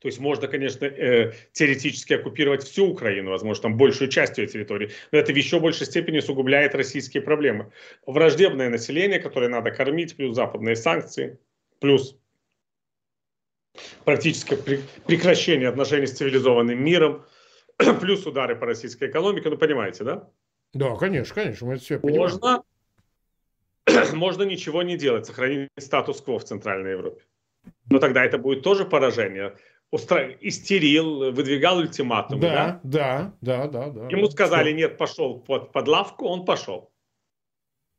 То 0.00 0.06
есть 0.06 0.20
можно, 0.20 0.46
конечно, 0.46 0.84
э, 0.84 1.32
теоретически 1.52 2.12
оккупировать 2.14 2.62
всю 2.62 2.90
Украину, 2.90 3.30
возможно, 3.30 3.62
там 3.62 3.76
большую 3.76 4.10
часть 4.10 4.38
ее 4.38 4.46
территории, 4.46 4.90
но 5.10 5.18
это 5.18 5.32
в 5.32 5.36
еще 5.36 5.58
большей 5.58 5.86
степени 5.86 6.18
усугубляет 6.18 6.74
российские 6.74 7.22
проблемы. 7.22 7.72
Враждебное 8.06 8.68
население, 8.68 9.18
которое 9.18 9.48
надо 9.48 9.70
кормить, 9.70 10.16
плюс 10.16 10.36
западные 10.36 10.76
санкции, 10.76 11.38
плюс 11.80 12.16
практическое 14.04 14.56
прекращение 15.06 15.68
отношений 15.68 16.06
с 16.06 16.12
цивилизованным 16.12 16.82
миром, 16.82 17.24
плюс 18.00 18.26
удары 18.26 18.56
по 18.56 18.66
российской 18.66 19.08
экономике, 19.08 19.50
ну 19.50 19.56
понимаете, 19.56 20.04
да? 20.04 20.28
Да, 20.74 20.94
конечно, 20.96 21.34
конечно, 21.34 21.66
мы 21.66 21.74
это 21.74 21.82
все 21.82 21.98
понимаем. 21.98 22.22
Можно, 22.22 22.62
можно 24.14 24.42
ничего 24.42 24.82
не 24.82 24.96
делать, 24.96 25.26
сохранить 25.26 25.68
статус-кво 25.78 26.38
в 26.38 26.44
Центральной 26.44 26.92
Европе. 26.92 27.22
Но 27.90 27.98
тогда 27.98 28.24
это 28.24 28.38
будет 28.38 28.62
тоже 28.62 28.84
поражение 28.84 29.56
устра... 29.90 30.30
истерил, 30.40 31.32
выдвигал 31.32 31.78
ультиматум. 31.78 32.40
Да, 32.40 32.80
да, 32.82 33.34
да, 33.40 33.66
да. 33.66 33.88
да, 33.88 34.08
Ему 34.08 34.28
сказали, 34.30 34.72
нет, 34.72 34.98
пошел 34.98 35.40
под, 35.40 35.72
под 35.72 35.88
лавку, 35.88 36.26
он 36.26 36.44
пошел. 36.44 36.90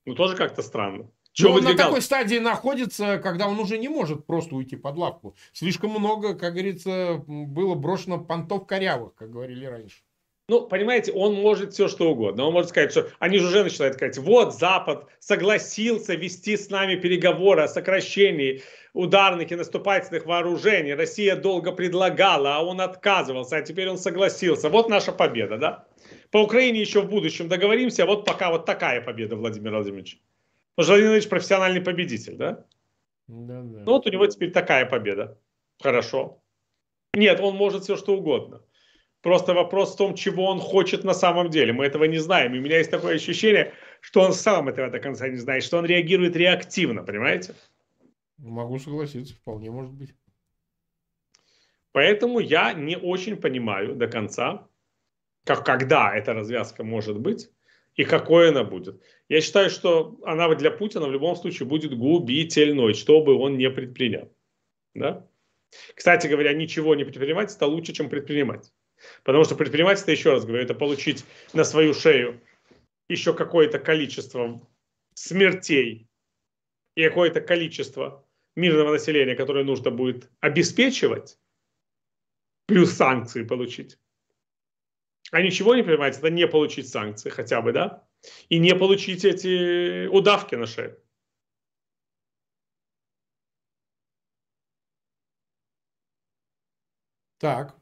Ну, 0.06 0.16
тоже 0.16 0.36
как-то 0.36 0.62
странно. 0.62 1.10
Чего 1.32 1.54
он 1.54 1.64
на 1.64 1.76
такой 1.76 2.02
стадии 2.02 2.38
находится, 2.38 3.20
когда 3.20 3.48
он 3.48 3.60
уже 3.60 3.78
не 3.78 3.88
может 3.88 4.26
просто 4.26 4.56
уйти 4.56 4.76
под 4.76 4.98
лавку. 4.98 5.36
Слишком 5.54 5.92
много, 5.92 6.36
как 6.36 6.54
говорится, 6.54 7.24
было 7.28 7.76
брошено 7.76 8.20
понтов 8.20 8.66
корявых, 8.66 9.14
как 9.16 9.30
говорили 9.30 9.66
раньше. 9.66 10.02
Ну, 10.50 10.66
понимаете, 10.66 11.12
он 11.12 11.36
может 11.36 11.74
все 11.74 11.88
что 11.88 12.10
угодно. 12.10 12.45
Он 12.45 12.54
может 12.54 12.72
сказать, 12.72 12.89
что 12.89 13.10
они 13.20 13.38
же 13.38 13.47
уже 13.47 13.64
начинают 13.64 13.95
сказать, 13.95 14.18
вот 14.18 14.56
Запад 14.56 15.06
согласился 15.20 16.16
вести 16.16 16.58
с 16.58 16.72
нами 16.72 16.95
переговоры 16.95 17.62
о 17.62 17.68
сокращении 17.68 18.64
ударных 18.93 19.52
и 19.52 19.56
наступательных 19.56 20.26
вооружений. 20.26 20.95
Россия 20.95 21.36
долго 21.36 21.72
предлагала, 21.72 22.56
а 22.56 22.64
он 22.64 22.82
отказывался, 22.82 23.58
а 23.58 23.62
теперь 23.62 23.89
он 23.89 24.00
согласился. 24.00 24.70
Вот 24.70 24.89
наша 24.89 25.12
победа, 25.12 25.58
да? 25.58 25.86
По 26.32 26.39
Украине 26.39 26.82
еще 26.82 27.02
в 27.02 27.10
будущем 27.10 27.47
договоримся, 27.47 28.04
а 28.04 28.06
вот 28.08 28.26
пока 28.26 28.50
вот 28.50 28.66
такая 28.66 29.02
победа, 29.02 29.36
Владимир 29.36 29.72
Владимирович. 29.72 30.20
Потому 30.74 30.86
что 30.86 30.93
Владимир 30.93 31.10
Владимирович 31.10 31.30
профессиональный 31.30 31.82
победитель, 31.82 32.38
да? 32.38 32.66
Да, 33.28 33.62
да. 33.62 33.80
Ну 33.86 33.91
вот 33.91 34.08
у 34.08 34.10
него 34.10 34.26
теперь 34.26 34.52
такая 34.52 34.88
победа. 34.88 35.38
Хорошо. 35.80 36.41
Нет, 37.14 37.39
он 37.39 37.56
может 37.56 37.84
все 37.84 37.95
что 37.97 38.18
угодно. 38.18 38.64
Просто 39.22 39.53
вопрос 39.53 39.93
в 39.93 39.97
том, 39.97 40.15
чего 40.15 40.45
он 40.45 40.59
хочет 40.59 41.03
на 41.03 41.13
самом 41.13 41.49
деле. 41.49 41.74
Мы 41.74 41.86
этого 41.86 42.05
не 42.05 42.20
знаем. 42.20 42.55
И 42.55 42.59
у 42.59 42.61
меня 42.61 42.78
есть 42.78 42.91
такое 42.91 43.15
ощущение, 43.15 43.74
что 43.99 44.22
он 44.22 44.34
сам 44.34 44.70
этого 44.70 44.89
до 44.89 44.99
конца 44.99 45.28
не 45.28 45.36
знает, 45.36 45.63
что 45.63 45.78
он 45.78 45.86
реагирует 45.86 46.36
реактивно, 46.36 47.03
понимаете? 47.03 47.53
Могу 48.38 48.80
согласиться, 48.80 49.36
вполне 49.36 49.72
может 49.72 49.91
быть. 49.91 50.15
Поэтому 51.91 52.39
я 52.39 52.72
не 52.74 52.95
очень 52.95 53.36
понимаю 53.36 53.95
до 53.95 54.07
конца, 54.07 54.67
как, 55.43 55.65
когда 55.65 56.15
эта 56.15 56.34
развязка 56.34 56.84
может 56.84 57.20
быть 57.20 57.49
и 57.95 58.05
какой 58.05 58.49
она 58.49 58.63
будет. 58.63 59.01
Я 59.28 59.41
считаю, 59.41 59.70
что 59.70 60.17
она 60.24 60.53
для 60.55 60.72
Путина 60.72 61.07
в 61.07 61.11
любом 61.11 61.36
случае 61.36 61.67
будет 61.67 61.97
губительной, 61.97 62.93
что 62.93 63.22
бы 63.22 63.36
он 63.36 63.57
не 63.57 63.70
предпринял. 63.70 64.32
Да? 64.93 65.28
Кстати 65.93 66.28
говоря, 66.28 66.53
ничего 66.53 66.95
не 66.95 67.03
предпринимать 67.03 67.53
это 67.53 67.65
лучше, 67.65 67.91
чем 67.91 68.09
предпринимать. 68.09 68.72
Потому 69.24 69.43
что 69.43 69.56
предпринимательство, 69.56 70.12
еще 70.12 70.32
раз 70.32 70.45
говорю, 70.45 70.64
это 70.64 70.74
получить 70.74 71.26
на 71.54 71.64
свою 71.64 71.93
шею 71.93 72.41
еще 73.08 73.34
какое-то 73.34 73.80
количество 73.80 74.62
смертей 75.14 76.08
и 76.95 77.08
какое-то 77.08 77.41
количество 77.41 78.26
мирного 78.56 78.91
населения, 78.93 79.36
которое 79.36 79.64
нужно 79.64 79.91
будет 79.91 80.30
обеспечивать, 80.39 81.39
плюс 82.68 82.91
санкции 82.91 83.43
получить. 83.43 83.97
А 85.32 85.41
ничего 85.41 85.76
не 85.76 85.84
понимать, 85.84 86.18
это 86.18 86.30
не 86.30 86.47
получить 86.47 86.89
санкции 86.89 87.30
хотя 87.30 87.62
бы, 87.62 87.72
да? 87.72 88.08
И 88.50 88.60
не 88.60 88.76
получить 88.76 89.26
эти 89.26 90.08
удавки 90.08 90.56
на 90.56 90.66
шею. 90.66 91.00
Так. 97.38 97.80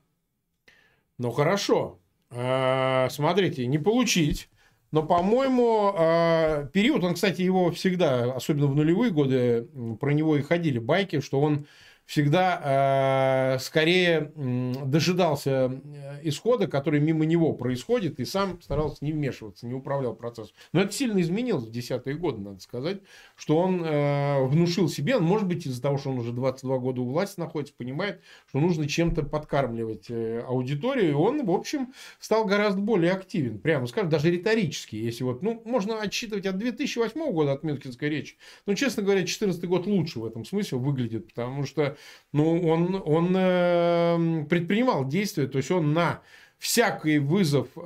Ну 1.17 1.31
хорошо. 1.31 1.99
А, 2.29 3.09
смотрите, 3.09 3.65
не 3.67 3.79
получить. 3.79 4.49
Но, 4.91 5.03
по-моему, 5.03 5.93
а, 5.95 6.65
период, 6.67 7.03
он, 7.03 7.15
кстати, 7.15 7.41
его 7.41 7.71
всегда, 7.71 8.33
особенно 8.33 8.67
в 8.67 8.75
нулевые 8.75 9.11
годы, 9.11 9.67
про 9.99 10.11
него 10.13 10.37
и 10.37 10.41
ходили 10.41 10.79
байки, 10.79 11.19
что 11.19 11.41
он 11.41 11.67
всегда 12.07 13.55
э, 13.55 13.59
скорее 13.59 14.31
э, 14.33 14.73
дожидался 14.85 15.81
исхода, 16.23 16.67
который 16.67 17.01
мимо 17.01 17.25
него 17.25 17.51
происходит, 17.51 18.19
и 18.21 18.25
сам 18.25 18.61
старался 18.61 19.03
не 19.03 19.11
вмешиваться, 19.11 19.67
не 19.67 19.73
управлял 19.73 20.15
процессом. 20.15 20.55
Но 20.71 20.81
это 20.81 20.93
сильно 20.93 21.19
изменилось 21.19 21.65
в 21.65 21.71
десятые 21.71 22.15
годы, 22.15 22.39
надо 22.39 22.61
сказать, 22.61 23.01
что 23.35 23.57
он 23.57 23.83
э, 23.83 24.41
внушил 24.45 24.87
себе, 24.87 25.19
может 25.19 25.47
быть, 25.47 25.67
из-за 25.67 25.81
того, 25.81 25.97
что 25.97 26.11
он 26.11 26.19
уже 26.19 26.31
22 26.31 26.77
года 26.77 27.01
у 27.01 27.09
власти 27.09 27.39
находится, 27.41 27.73
понимает, 27.77 28.21
что 28.47 28.59
нужно 28.59 28.87
чем-то 28.87 29.23
подкармливать 29.23 30.09
э, 30.09 30.39
аудиторию, 30.47 31.09
и 31.09 31.13
он, 31.13 31.45
в 31.45 31.51
общем, 31.51 31.93
стал 32.19 32.45
гораздо 32.45 32.79
более 32.79 33.11
активен, 33.11 33.59
прямо 33.59 33.85
скажем, 33.85 34.09
даже 34.09 34.31
риторически, 34.31 34.95
если 34.95 35.25
вот, 35.25 35.41
ну, 35.41 35.61
можно 35.65 36.01
отсчитывать 36.01 36.45
от 36.45 36.57
2008 36.57 37.31
года 37.33 37.51
от 37.51 37.63
Мюнхенской 37.63 38.09
речи, 38.09 38.37
но, 38.65 38.75
честно 38.75 39.03
говоря, 39.03 39.19
2014 39.19 39.65
год 39.65 39.87
лучше 39.87 40.19
в 40.19 40.25
этом 40.25 40.45
смысле 40.45 40.77
выглядит, 40.77 41.27
потому 41.27 41.65
что 41.65 41.96
ну, 42.33 42.67
он, 42.67 43.01
он 43.05 43.33
э, 43.35 44.45
предпринимал 44.49 45.07
действия, 45.07 45.47
то 45.47 45.57
есть 45.57 45.71
он 45.71 45.93
на 45.93 46.21
всякий 46.57 47.19
вызов 47.19 47.67
э, 47.75 47.79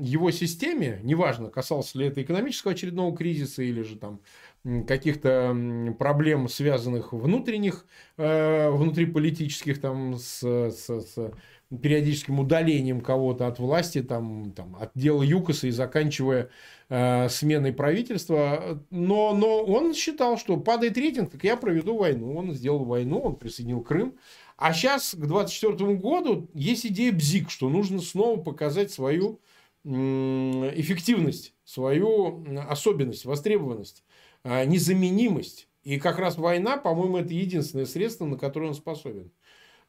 его 0.00 0.30
системе, 0.30 1.00
неважно, 1.02 1.50
касался 1.50 1.98
ли 1.98 2.06
это 2.06 2.22
экономического 2.22 2.72
очередного 2.72 3.16
кризиса 3.16 3.62
или 3.62 3.82
же 3.82 3.96
там 3.96 4.20
каких-то 4.86 5.56
проблем, 5.98 6.48
связанных 6.48 7.12
внутренних, 7.12 7.86
э, 8.18 8.68
внутриполитических, 8.70 9.80
там, 9.80 10.16
с, 10.16 10.42
с, 10.42 10.88
с 10.88 11.32
периодическим 11.70 12.40
удалением 12.40 13.00
кого-то 13.00 13.46
от 13.46 13.58
власти, 13.58 14.02
там, 14.02 14.52
там, 14.52 14.76
от 14.80 14.90
дела 14.94 15.22
ЮКОСа 15.22 15.68
и 15.68 15.70
заканчивая 15.70 16.50
э, 16.88 17.28
сменой 17.28 17.72
правительства. 17.72 18.82
Но, 18.90 19.34
но 19.34 19.62
он 19.64 19.94
считал, 19.94 20.36
что 20.36 20.56
падает 20.56 20.98
рейтинг, 20.98 21.30
так 21.30 21.44
я 21.44 21.56
проведу 21.56 21.96
войну. 21.96 22.36
Он 22.36 22.52
сделал 22.52 22.84
войну, 22.84 23.20
он 23.20 23.36
присоединил 23.36 23.82
Крым. 23.82 24.16
А 24.56 24.74
сейчас, 24.74 25.14
к 25.14 25.26
2024 25.26 25.94
году, 25.94 26.50
есть 26.54 26.84
идея 26.86 27.12
БЗИК, 27.12 27.50
что 27.50 27.68
нужно 27.68 28.00
снова 28.00 28.40
показать 28.40 28.90
свою 28.90 29.40
эффективность, 29.84 31.54
свою 31.64 32.44
особенность, 32.68 33.24
востребованность, 33.24 34.04
э, 34.44 34.66
незаменимость. 34.66 35.68
И 35.82 35.98
как 35.98 36.18
раз 36.18 36.36
война, 36.36 36.76
по-моему, 36.76 37.18
это 37.18 37.32
единственное 37.32 37.86
средство, 37.86 38.26
на 38.26 38.36
которое 38.36 38.66
он 38.66 38.74
способен. 38.74 39.32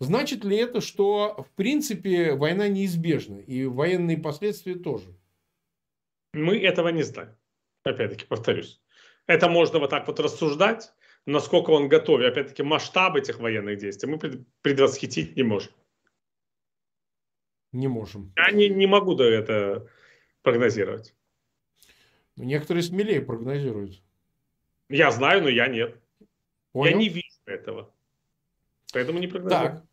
Значит 0.01 0.43
ли 0.43 0.57
это, 0.57 0.81
что 0.81 1.45
в 1.47 1.55
принципе 1.55 2.33
война 2.33 2.67
неизбежна 2.67 3.37
и 3.37 3.67
военные 3.67 4.17
последствия 4.17 4.73
тоже? 4.73 5.15
Мы 6.33 6.57
этого 6.57 6.87
не 6.87 7.03
знаем. 7.03 7.37
Опять-таки 7.83 8.25
повторюсь. 8.25 8.81
Это 9.27 9.47
можно 9.47 9.77
вот 9.77 9.91
так 9.91 10.07
вот 10.07 10.19
рассуждать, 10.19 10.91
насколько 11.27 11.69
он 11.69 11.87
готов. 11.87 12.19
И 12.21 12.25
опять-таки 12.25 12.63
масштаб 12.63 13.15
этих 13.15 13.39
военных 13.39 13.77
действий 13.77 14.09
мы 14.09 14.17
предвосхитить 14.63 15.35
не 15.35 15.43
можем. 15.43 15.71
Не 17.71 17.87
можем. 17.87 18.33
Я 18.37 18.49
не, 18.49 18.69
не 18.69 18.87
могу 18.87 19.13
до 19.13 19.25
это 19.25 19.87
прогнозировать. 20.41 21.13
Некоторые 22.37 22.81
смелее 22.81 23.21
прогнозируют. 23.21 24.01
Я 24.89 25.11
знаю, 25.11 25.43
но 25.43 25.49
я 25.49 25.67
нет. 25.67 25.95
Понял? 26.71 26.93
Я 26.93 26.97
не 26.97 27.09
вижу 27.09 27.37
этого. 27.45 27.93
Поэтому 28.93 29.19
не 29.19 29.27
прогнозирую. 29.27 29.73
Так. 29.73 29.90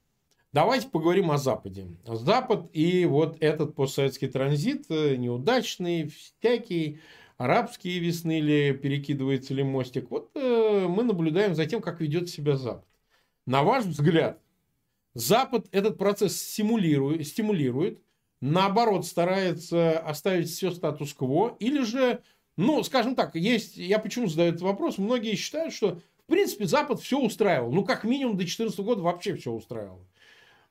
Давайте 0.52 0.88
поговорим 0.88 1.30
о 1.30 1.36
Западе. 1.36 1.88
Запад 2.06 2.70
и 2.72 3.04
вот 3.04 3.36
этот 3.40 3.74
постсоветский 3.74 4.28
транзит 4.28 4.86
э, 4.88 5.16
неудачный, 5.16 6.08
всякий, 6.08 7.00
арабские 7.36 7.98
весны 7.98 8.38
или 8.38 8.72
перекидывается 8.72 9.52
ли 9.52 9.62
мостик. 9.62 10.10
Вот 10.10 10.30
э, 10.34 10.86
мы 10.88 11.04
наблюдаем 11.04 11.54
за 11.54 11.66
тем, 11.66 11.82
как 11.82 12.00
ведет 12.00 12.30
себя 12.30 12.56
Запад. 12.56 12.86
На 13.44 13.62
ваш 13.62 13.84
взгляд, 13.84 14.40
Запад 15.12 15.66
этот 15.70 15.98
процесс 15.98 16.40
стимулирует, 16.40 17.26
стимулирует 17.26 18.00
наоборот, 18.40 19.06
старается 19.06 19.98
оставить 19.98 20.48
все 20.48 20.70
статус-кво, 20.70 21.56
или 21.58 21.82
же, 21.82 22.22
ну, 22.56 22.82
скажем 22.84 23.14
так, 23.14 23.34
есть, 23.34 23.76
я 23.76 23.98
почему 23.98 24.28
задаю 24.28 24.50
этот 24.50 24.62
вопрос, 24.62 24.98
многие 24.98 25.34
считают, 25.34 25.74
что, 25.74 26.00
в 26.24 26.26
принципе, 26.26 26.66
Запад 26.66 27.00
все 27.00 27.18
устраивал, 27.18 27.72
ну, 27.72 27.84
как 27.84 28.04
минимум 28.04 28.34
до 28.34 28.38
2014 28.38 28.80
года 28.80 29.02
вообще 29.02 29.34
все 29.34 29.52
устраивало. 29.52 30.06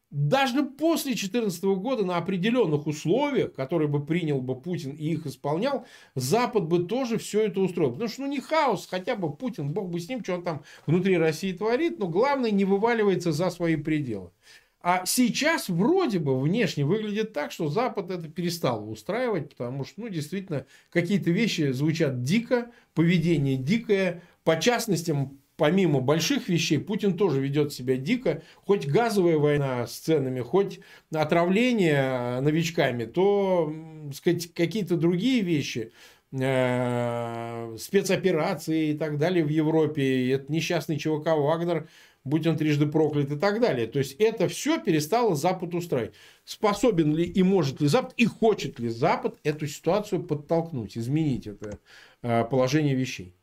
Даже 0.10 0.64
после 0.64 1.12
2014 1.12 1.64
года 1.64 2.06
на 2.06 2.18
определенных 2.18 2.88
условиях, 2.88 3.54
которые 3.54 3.90
бы 3.90 4.06
принял 4.06 4.42
бы 4.42 4.60
Путин 4.60 4.92
и 4.92 5.12
их 5.12 5.26
исполнял, 5.26 5.86
Запад 6.16 6.66
бы 6.66 6.86
тоже 6.86 7.18
все 7.18 7.42
это 7.42 7.60
устроил. 7.60 7.92
Потому 7.92 8.10
что 8.10 8.22
ну 8.22 8.28
не 8.28 8.40
хаос, 8.40 8.88
хотя 8.90 9.16
бы 9.16 9.34
Путин, 9.34 9.72
бог 9.72 9.90
бы 9.90 10.00
с 10.00 10.08
ним, 10.08 10.24
что 10.24 10.36
он 10.36 10.44
там 10.44 10.64
внутри 10.86 11.18
России 11.18 11.52
творит, 11.52 12.00
но 12.00 12.08
главное 12.08 12.52
не 12.52 12.64
вываливается 12.64 13.32
за 13.32 13.50
свои 13.50 13.76
пределы. 13.76 14.32
А 14.80 15.06
сейчас 15.06 15.68
вроде 15.68 16.20
бы 16.20 16.40
внешне 16.40 16.86
выглядит 16.86 17.34
так, 17.34 17.52
что 17.52 17.68
Запад 17.68 18.10
это 18.10 18.30
перестал 18.30 18.90
устраивать, 18.90 19.50
потому 19.50 19.84
что, 19.84 20.02
ну, 20.02 20.08
действительно, 20.08 20.66
какие-то 20.92 21.32
вещи 21.32 21.72
звучат 21.72 22.22
дико, 22.22 22.72
поведение 22.94 23.58
дикое, 23.58 24.22
по 24.46 24.58
частностям 24.58 25.42
помимо 25.58 26.00
больших 26.00 26.48
вещей, 26.48 26.78
Путин 26.78 27.18
тоже 27.18 27.42
ведет 27.42 27.74
себя 27.74 27.98
дико. 27.98 28.44
Хоть 28.66 28.88
газовая 28.88 29.38
война 29.38 29.88
с 29.88 29.98
ценами, 29.98 30.40
хоть 30.40 30.80
отравление 31.12 32.40
новичками, 32.40 33.06
то 33.06 33.74
сказать, 34.14 34.54
какие-то 34.54 34.96
другие 34.96 35.42
вещи, 35.42 35.92
э, 36.32 37.76
спецоперации 37.78 38.92
и 38.92 38.98
так 38.98 39.18
далее 39.18 39.44
в 39.44 39.50
Европе, 39.50 40.32
это 40.32 40.52
несчастный 40.52 40.98
ЧВК 40.98 41.28
Вагнер, 41.36 41.90
будь 42.24 42.46
он 42.46 42.58
трижды 42.58 42.86
проклят 42.86 43.32
и 43.32 43.38
так 43.38 43.60
далее. 43.60 43.88
То 43.88 44.00
есть 44.00 44.16
это 44.20 44.48
все 44.48 44.80
перестало 44.80 45.36
Запад 45.36 45.74
устраивать. 45.74 46.14
Способен 46.46 47.16
ли 47.16 47.24
и 47.24 47.44
может 47.44 47.82
ли 47.82 47.88
Запад, 47.88 48.14
и 48.18 48.26
хочет 48.26 48.80
ли 48.80 48.90
Запад 48.90 49.38
эту 49.44 49.68
ситуацию 49.68 50.24
подтолкнуть, 50.24 50.98
изменить 50.98 51.48
это 51.48 51.80
э, 52.22 52.44
положение 52.46 52.96
вещей? 52.96 53.34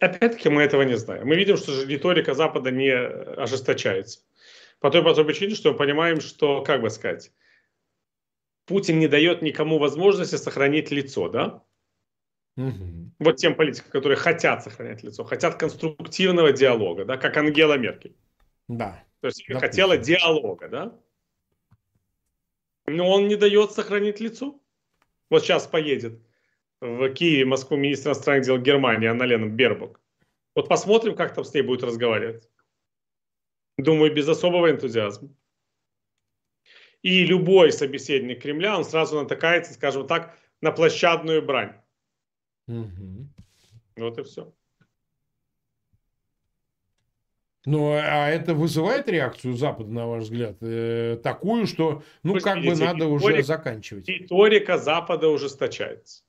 Опять-таки 0.00 0.48
мы 0.48 0.62
этого 0.62 0.82
не 0.82 0.96
знаем. 0.96 1.26
Мы 1.26 1.36
видим, 1.36 1.56
что 1.56 1.82
риторика 1.82 2.34
Запада 2.34 2.70
не 2.70 2.90
ожесточается. 2.90 4.20
По 4.80 4.90
той 4.90 5.02
простой 5.02 5.24
причине, 5.24 5.54
что 5.54 5.72
мы 5.72 5.78
понимаем, 5.78 6.20
что, 6.20 6.62
как 6.62 6.80
бы 6.80 6.90
сказать, 6.90 7.32
Путин 8.66 8.98
не 8.98 9.08
дает 9.08 9.42
никому 9.42 9.78
возможности 9.78 10.36
сохранить 10.36 10.90
лицо, 10.90 11.28
да? 11.28 11.64
Угу. 12.56 13.12
Вот 13.18 13.36
тем 13.36 13.54
политикам, 13.54 13.90
которые 13.90 14.16
хотят 14.16 14.62
сохранять 14.62 15.02
лицо, 15.02 15.24
хотят 15.24 15.56
конструктивного 15.56 16.52
диалога, 16.52 17.04
да, 17.04 17.16
как 17.16 17.36
Ангела 17.36 17.76
Меркель. 17.78 18.16
Да. 18.68 19.04
То 19.20 19.28
есть 19.28 19.44
Допустим. 19.48 19.60
хотела 19.60 19.96
диалога, 19.96 20.68
да? 20.68 20.98
Но 22.86 23.10
он 23.10 23.26
не 23.26 23.36
дает 23.36 23.72
сохранить 23.72 24.20
лицо. 24.20 24.60
Вот 25.30 25.42
сейчас 25.42 25.66
поедет 25.66 26.20
в 26.80 27.08
Киеве, 27.10 27.44
Москву 27.44 27.76
министр 27.76 28.10
иностранных 28.10 28.46
дел 28.46 28.58
Германии 28.58 29.08
Анна-Лена 29.08 29.46
Бербок. 29.46 30.00
Вот 30.54 30.68
посмотрим, 30.68 31.14
как 31.14 31.34
там 31.34 31.44
с 31.44 31.54
ней 31.54 31.62
будет 31.62 31.82
разговаривать. 31.82 32.48
Думаю, 33.76 34.12
без 34.12 34.28
особого 34.28 34.70
энтузиазма. 34.70 35.30
И 37.02 37.24
любой 37.24 37.70
собеседник 37.72 38.42
Кремля, 38.42 38.76
он 38.76 38.84
сразу 38.84 39.20
натыкается, 39.20 39.72
скажем 39.74 40.06
так, 40.06 40.36
на 40.60 40.72
площадную 40.72 41.42
брань. 41.42 41.76
Угу. 42.66 43.28
Вот 43.98 44.18
и 44.18 44.22
все. 44.24 44.52
Ну, 47.64 47.92
а 47.92 48.28
это 48.28 48.54
вызывает 48.54 49.08
реакцию 49.08 49.54
Запада, 49.54 49.90
на 49.90 50.06
ваш 50.06 50.24
взгляд, 50.24 50.56
э, 50.60 51.20
такую, 51.22 51.66
что, 51.66 52.02
ну, 52.22 52.32
Вы 52.32 52.40
как 52.40 52.56
видите, 52.56 52.74
бы 52.74 52.80
надо 52.80 53.04
риторика, 53.04 53.12
уже 53.12 53.42
заканчивать? 53.42 54.08
Риторика 54.08 54.78
Запада 54.78 55.28
ужесточается 55.28 56.24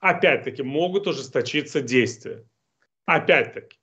опять-таки 0.00 0.62
могут 0.62 1.06
ужесточиться 1.06 1.80
действия. 1.80 2.44
Опять-таки. 3.06 3.78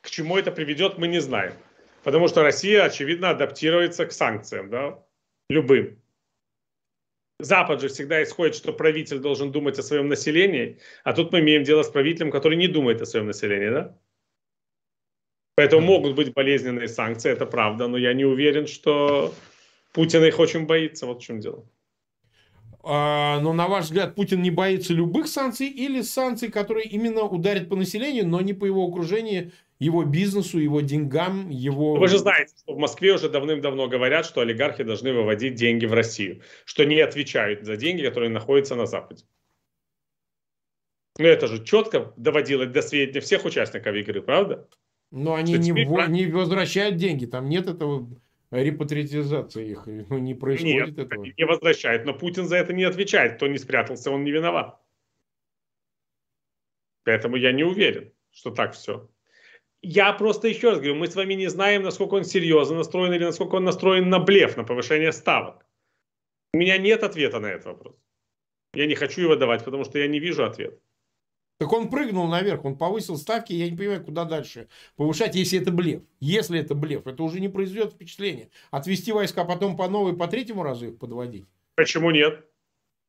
К 0.00 0.10
чему 0.10 0.38
это 0.38 0.50
приведет, 0.50 0.98
мы 0.98 1.08
не 1.08 1.20
знаем. 1.20 1.54
Потому 2.02 2.28
что 2.28 2.42
Россия, 2.42 2.84
очевидно, 2.84 3.30
адаптируется 3.30 4.06
к 4.06 4.12
санкциям, 4.12 4.70
да, 4.70 5.04
любым. 5.50 6.00
Запад 7.40 7.80
же 7.80 7.88
всегда 7.88 8.22
исходит, 8.22 8.56
что 8.56 8.72
правитель 8.72 9.18
должен 9.18 9.52
думать 9.52 9.78
о 9.78 9.82
своем 9.82 10.08
населении, 10.08 10.78
а 11.04 11.12
тут 11.12 11.32
мы 11.32 11.40
имеем 11.40 11.62
дело 11.62 11.82
с 11.82 11.90
правителем, 11.90 12.30
который 12.30 12.56
не 12.56 12.66
думает 12.66 13.00
о 13.00 13.06
своем 13.06 13.26
населении, 13.26 13.70
да? 13.70 13.98
Поэтому 15.54 15.82
могут 15.82 16.14
быть 16.14 16.32
болезненные 16.32 16.88
санкции, 16.88 17.30
это 17.30 17.46
правда, 17.46 17.88
но 17.88 17.96
я 17.96 18.12
не 18.14 18.24
уверен, 18.24 18.66
что 18.66 19.34
Путин 19.92 20.24
их 20.24 20.38
очень 20.38 20.66
боится, 20.66 21.06
вот 21.06 21.20
в 21.20 21.24
чем 21.24 21.40
дело. 21.40 21.68
А, 22.82 23.40
но, 23.40 23.52
на 23.52 23.66
ваш 23.66 23.86
взгляд, 23.86 24.14
Путин 24.14 24.40
не 24.40 24.50
боится 24.50 24.92
любых 24.92 25.28
санкций 25.28 25.68
или 25.68 26.00
санкций, 26.00 26.50
которые 26.50 26.86
именно 26.86 27.22
ударят 27.22 27.68
по 27.68 27.76
населению, 27.76 28.26
но 28.26 28.40
не 28.40 28.54
по 28.54 28.64
его 28.64 28.86
окружению, 28.86 29.52
его 29.78 30.04
бизнесу, 30.04 30.58
его 30.58 30.80
деньгам, 30.80 31.50
его... 31.50 31.96
Вы 31.96 32.08
же 32.08 32.18
знаете, 32.18 32.54
что 32.58 32.74
в 32.74 32.78
Москве 32.78 33.14
уже 33.14 33.28
давным-давно 33.28 33.88
говорят, 33.88 34.26
что 34.26 34.40
олигархи 34.40 34.84
должны 34.84 35.12
выводить 35.12 35.54
деньги 35.54 35.86
в 35.86 35.92
Россию, 35.92 36.42
что 36.64 36.84
не 36.84 37.00
отвечают 37.00 37.64
за 37.64 37.76
деньги, 37.76 38.02
которые 38.02 38.30
находятся 38.30 38.74
на 38.74 38.86
Западе. 38.86 39.24
Ну, 41.18 41.26
это 41.26 41.48
же 41.48 41.64
четко 41.64 42.12
доводилось 42.16 42.70
до 42.70 42.80
сведения 42.80 43.20
всех 43.20 43.44
участников 43.44 43.94
игры, 43.94 44.22
правда? 44.22 44.68
Но 45.10 45.34
они 45.34 45.54
не, 45.54 45.72
в... 45.72 46.08
не 46.08 46.26
возвращают 46.26 46.96
деньги, 46.96 47.26
там 47.26 47.48
нет 47.48 47.66
этого 47.66 48.08
репатриотизация 48.50 49.64
их 49.64 49.86
ну, 49.86 50.18
не 50.18 50.34
происходит 50.34 50.96
Нет, 50.96 50.98
этого. 50.98 51.24
не 51.24 51.44
возвращает, 51.44 52.04
но 52.04 52.14
Путин 52.14 52.46
за 52.46 52.56
это 52.56 52.72
не 52.72 52.84
отвечает. 52.84 53.36
Кто 53.36 53.46
не 53.46 53.58
спрятался, 53.58 54.10
он 54.10 54.24
не 54.24 54.30
виноват. 54.30 54.80
Поэтому 57.04 57.36
я 57.36 57.52
не 57.52 57.64
уверен, 57.64 58.12
что 58.30 58.50
так 58.50 58.74
все. 58.74 59.10
Я 59.80 60.12
просто 60.12 60.48
еще 60.48 60.70
раз 60.70 60.78
говорю, 60.78 60.96
мы 60.96 61.06
с 61.06 61.14
вами 61.14 61.34
не 61.34 61.48
знаем, 61.48 61.82
насколько 61.82 62.14
он 62.14 62.24
серьезно 62.24 62.76
настроен 62.76 63.12
или 63.12 63.24
насколько 63.24 63.54
он 63.56 63.64
настроен 63.64 64.08
на 64.08 64.18
блеф, 64.18 64.56
на 64.56 64.64
повышение 64.64 65.12
ставок. 65.12 65.64
У 66.52 66.58
меня 66.58 66.78
нет 66.78 67.02
ответа 67.02 67.38
на 67.38 67.46
этот 67.46 67.66
вопрос. 67.66 67.96
Я 68.74 68.86
не 68.86 68.94
хочу 68.94 69.22
его 69.22 69.36
давать, 69.36 69.64
потому 69.64 69.84
что 69.84 69.98
я 69.98 70.08
не 70.08 70.18
вижу 70.18 70.44
ответа. 70.44 70.78
Так 71.58 71.72
он 71.72 71.90
прыгнул 71.90 72.28
наверх, 72.28 72.64
он 72.64 72.78
повысил 72.78 73.16
ставки, 73.16 73.52
я 73.52 73.68
не 73.68 73.76
понимаю, 73.76 74.04
куда 74.04 74.24
дальше 74.24 74.68
повышать, 74.94 75.34
если 75.34 75.60
это 75.60 75.72
блеф. 75.72 76.02
Если 76.20 76.60
это 76.60 76.76
блеф, 76.76 77.06
это 77.08 77.20
уже 77.24 77.40
не 77.40 77.48
произведет 77.48 77.92
впечатления. 77.92 78.50
Отвести 78.70 79.10
войска, 79.10 79.44
потом 79.44 79.76
по 79.76 79.88
новой, 79.88 80.16
по 80.16 80.28
третьему 80.28 80.62
разу 80.62 80.86
их 80.86 80.98
подводить. 80.98 81.48
Почему 81.74 82.12
нет? 82.12 82.46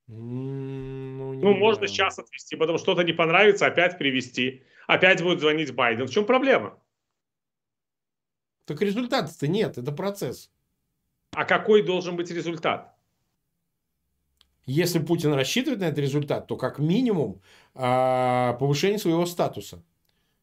Ну, 0.08 1.34
не 1.36 1.43
ну 1.43 1.54
можно 1.54 1.88
сейчас 1.88 2.18
отвести, 2.18 2.56
потом 2.56 2.80
что-то 2.80 3.04
не 3.04 3.14
понравится, 3.14 3.68
опять 3.68 4.00
привести. 4.00 4.64
Опять 4.88 5.22
будет 5.22 5.39
звонить 5.39 5.76
Байден. 5.76 6.08
В 6.08 6.12
чем 6.12 6.26
проблема? 6.26 6.80
Так 8.66 8.82
результата-то 8.82 9.47
нет, 9.47 9.78
это 9.78 9.91
процесс. 9.91 10.52
А 11.34 11.45
какой 11.45 11.84
должен 11.84 12.16
быть 12.16 12.32
результат? 12.32 12.99
Если 14.70 14.99
Путин 14.99 15.34
рассчитывает 15.34 15.82
на 15.82 15.86
этот 15.86 15.97
результат, 15.97 16.45
то 16.45 16.55
как 16.55 16.78
минимум 16.78 17.41
а, 17.74 18.53
повышение 18.53 18.99
своего 18.99 19.26
статуса, 19.26 19.84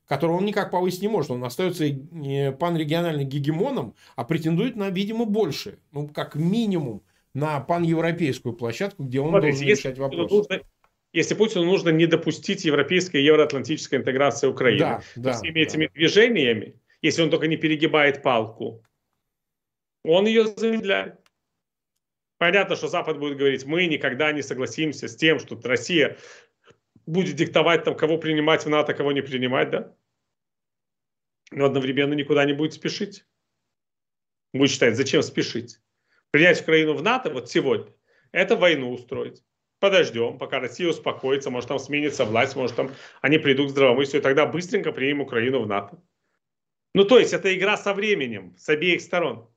которого 0.08 0.38
он 0.38 0.44
никак 0.44 0.72
повысить 0.72 1.02
не 1.02 1.06
может. 1.06 1.30
Он 1.30 1.44
остается 1.44 1.84
панрегиональным 1.84 3.28
гегемоном, 3.28 3.94
а 4.16 4.24
претендует 4.24 4.74
на, 4.74 4.90
видимо, 4.90 5.26
больше. 5.26 5.78
Ну, 5.92 6.08
как 6.08 6.34
минимум, 6.34 7.02
на 7.34 7.60
паневропейскую 7.60 8.54
площадку, 8.54 9.04
где 9.04 9.20
он 9.20 9.28
Смотрите, 9.28 9.58
должен 9.58 9.68
решать 9.68 9.98
вопросы. 9.98 10.34
Нужно, 10.34 10.60
если 11.12 11.34
Путину 11.36 11.64
нужно 11.64 11.90
не 11.90 12.06
допустить 12.06 12.64
европейской 12.64 13.18
и 13.18 13.24
евроатлантической 13.24 14.00
интеграции 14.00 14.48
Украины 14.48 14.80
да, 14.80 15.02
да, 15.14 15.32
всеми 15.34 15.54
да. 15.54 15.60
этими 15.60 15.86
движениями, 15.94 16.74
если 17.00 17.22
он 17.22 17.30
только 17.30 17.46
не 17.46 17.56
перегибает 17.56 18.22
палку, 18.22 18.82
он 20.02 20.26
ее 20.26 20.46
замедляет. 20.46 21.20
Понятно, 22.38 22.76
что 22.76 22.88
Запад 22.88 23.18
будет 23.18 23.38
говорить, 23.38 23.64
мы 23.64 23.86
никогда 23.86 24.32
не 24.32 24.42
согласимся 24.42 25.08
с 25.08 25.16
тем, 25.16 25.38
что 25.38 25.58
Россия 25.64 26.18
будет 27.06 27.36
диктовать, 27.36 27.84
там, 27.84 27.96
кого 27.96 28.18
принимать 28.18 28.64
в 28.64 28.68
НАТО, 28.68 28.92
кого 28.92 29.12
не 29.12 29.22
принимать, 29.22 29.70
да? 29.70 29.96
Но 31.50 31.66
одновременно 31.66 32.14
никуда 32.14 32.44
не 32.44 32.52
будет 32.52 32.74
спешить. 32.74 33.24
Будет 34.52 34.70
считать, 34.70 34.96
зачем 34.96 35.22
спешить? 35.22 35.80
Принять 36.30 36.60
Украину 36.60 36.94
в 36.94 37.02
НАТО 37.02 37.30
вот 37.30 37.48
сегодня, 37.48 37.94
это 38.32 38.56
войну 38.56 38.92
устроить. 38.92 39.42
Подождем, 39.78 40.38
пока 40.38 40.58
Россия 40.58 40.88
успокоится, 40.88 41.50
может 41.50 41.68
там 41.68 41.78
сменится 41.78 42.24
власть, 42.24 42.56
может 42.56 42.76
там 42.76 42.92
они 43.20 43.38
придут 43.38 43.68
к 43.68 43.70
здравомыслию, 43.70 44.22
тогда 44.22 44.46
быстренько 44.46 44.92
примем 44.92 45.20
Украину 45.20 45.60
в 45.60 45.66
НАТО. 45.66 46.02
Ну 46.94 47.04
то 47.04 47.18
есть 47.18 47.32
это 47.32 47.54
игра 47.54 47.76
со 47.76 47.94
временем, 47.94 48.56
с 48.56 48.68
обеих 48.68 49.02
сторон. 49.02 49.50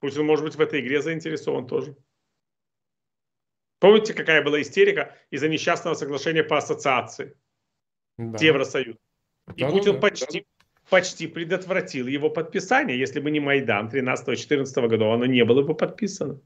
Путин 0.00 0.24
может 0.24 0.44
быть 0.44 0.54
в 0.54 0.60
этой 0.60 0.80
игре 0.80 1.02
заинтересован 1.02 1.66
тоже. 1.66 1.96
Помните, 3.80 4.14
какая 4.14 4.42
была 4.42 4.60
истерика 4.60 5.16
из-за 5.30 5.48
несчастного 5.48 5.94
соглашения 5.94 6.42
по 6.42 6.58
ассоциации 6.58 7.36
да. 8.16 8.38
с 8.38 8.42
Евросоюзом? 8.42 8.98
И 9.56 9.62
да, 9.62 9.70
Путин 9.70 9.94
да, 9.94 10.00
почти, 10.00 10.40
да. 10.40 10.66
почти 10.90 11.26
предотвратил 11.26 12.06
его 12.06 12.28
подписание. 12.28 12.98
Если 12.98 13.20
бы 13.20 13.30
не 13.30 13.40
Майдан 13.40 13.88
13-14 13.88 14.88
года, 14.88 15.12
оно 15.12 15.26
не 15.26 15.44
было 15.44 15.62
бы 15.62 15.74
подписано. 15.74 16.40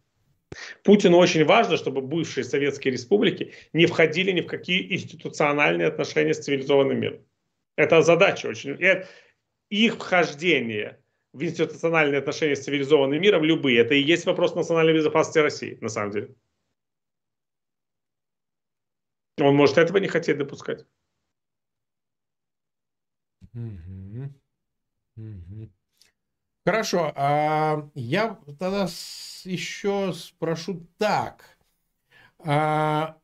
Путину 0.82 1.16
очень 1.16 1.44
важно, 1.44 1.78
чтобы 1.78 2.02
бывшие 2.02 2.44
советские 2.44 2.92
республики 2.92 3.54
не 3.72 3.86
входили 3.86 4.32
ни 4.32 4.42
в 4.42 4.46
какие 4.46 4.92
институциональные 4.92 5.88
отношения 5.88 6.34
с 6.34 6.40
цивилизованным 6.40 7.00
миром. 7.00 7.26
Это 7.76 8.02
задача 8.02 8.48
очень. 8.48 8.78
их 9.70 9.94
вхождение 9.94 11.01
в 11.32 11.42
институциональные 11.42 12.18
отношения 12.18 12.56
с 12.56 12.64
цивилизованным 12.64 13.20
миром, 13.20 13.44
любые, 13.44 13.80
это 13.80 13.94
и 13.94 14.02
есть 14.02 14.26
вопрос 14.26 14.54
национальной 14.54 14.94
безопасности 14.94 15.38
России, 15.38 15.78
на 15.80 15.88
самом 15.88 16.12
деле. 16.12 16.34
Он 19.40 19.56
может 19.56 19.78
этого 19.78 19.98
не 19.98 20.08
хотеть 20.08 20.38
допускать. 20.38 20.86
Хорошо, 26.64 27.12
а 27.16 27.90
я 27.94 28.38
тогда 28.58 28.86
еще 29.44 30.12
спрошу 30.12 30.86
так. 30.98 31.58
А 32.38 33.18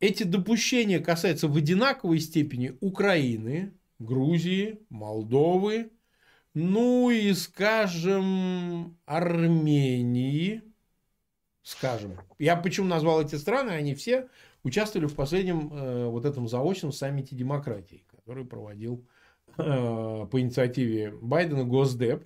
эти 0.00 0.22
допущения 0.22 1.00
касаются 1.00 1.48
в 1.48 1.56
одинаковой 1.56 2.20
степени 2.20 2.76
Украины, 2.80 3.76
Грузии, 3.98 4.84
Молдовы, 4.90 5.90
ну 6.54 7.10
и, 7.10 7.32
скажем, 7.32 8.96
Армении, 9.06 10.62
скажем. 11.62 12.18
Я 12.38 12.56
почему 12.56 12.86
назвал 12.86 13.22
эти 13.22 13.34
страны, 13.34 13.70
они 13.70 13.94
все 13.94 14.28
участвовали 14.62 15.06
в 15.06 15.14
последнем 15.14 15.72
э, 15.72 16.06
вот 16.06 16.24
этом 16.24 16.48
заочном 16.48 16.92
саммите 16.92 17.34
демократии, 17.36 18.04
который 18.08 18.44
проводил 18.44 19.04
э, 19.58 19.62
по 19.62 20.40
инициативе 20.40 21.12
Байдена 21.20 21.64
Госдеп. 21.64 22.24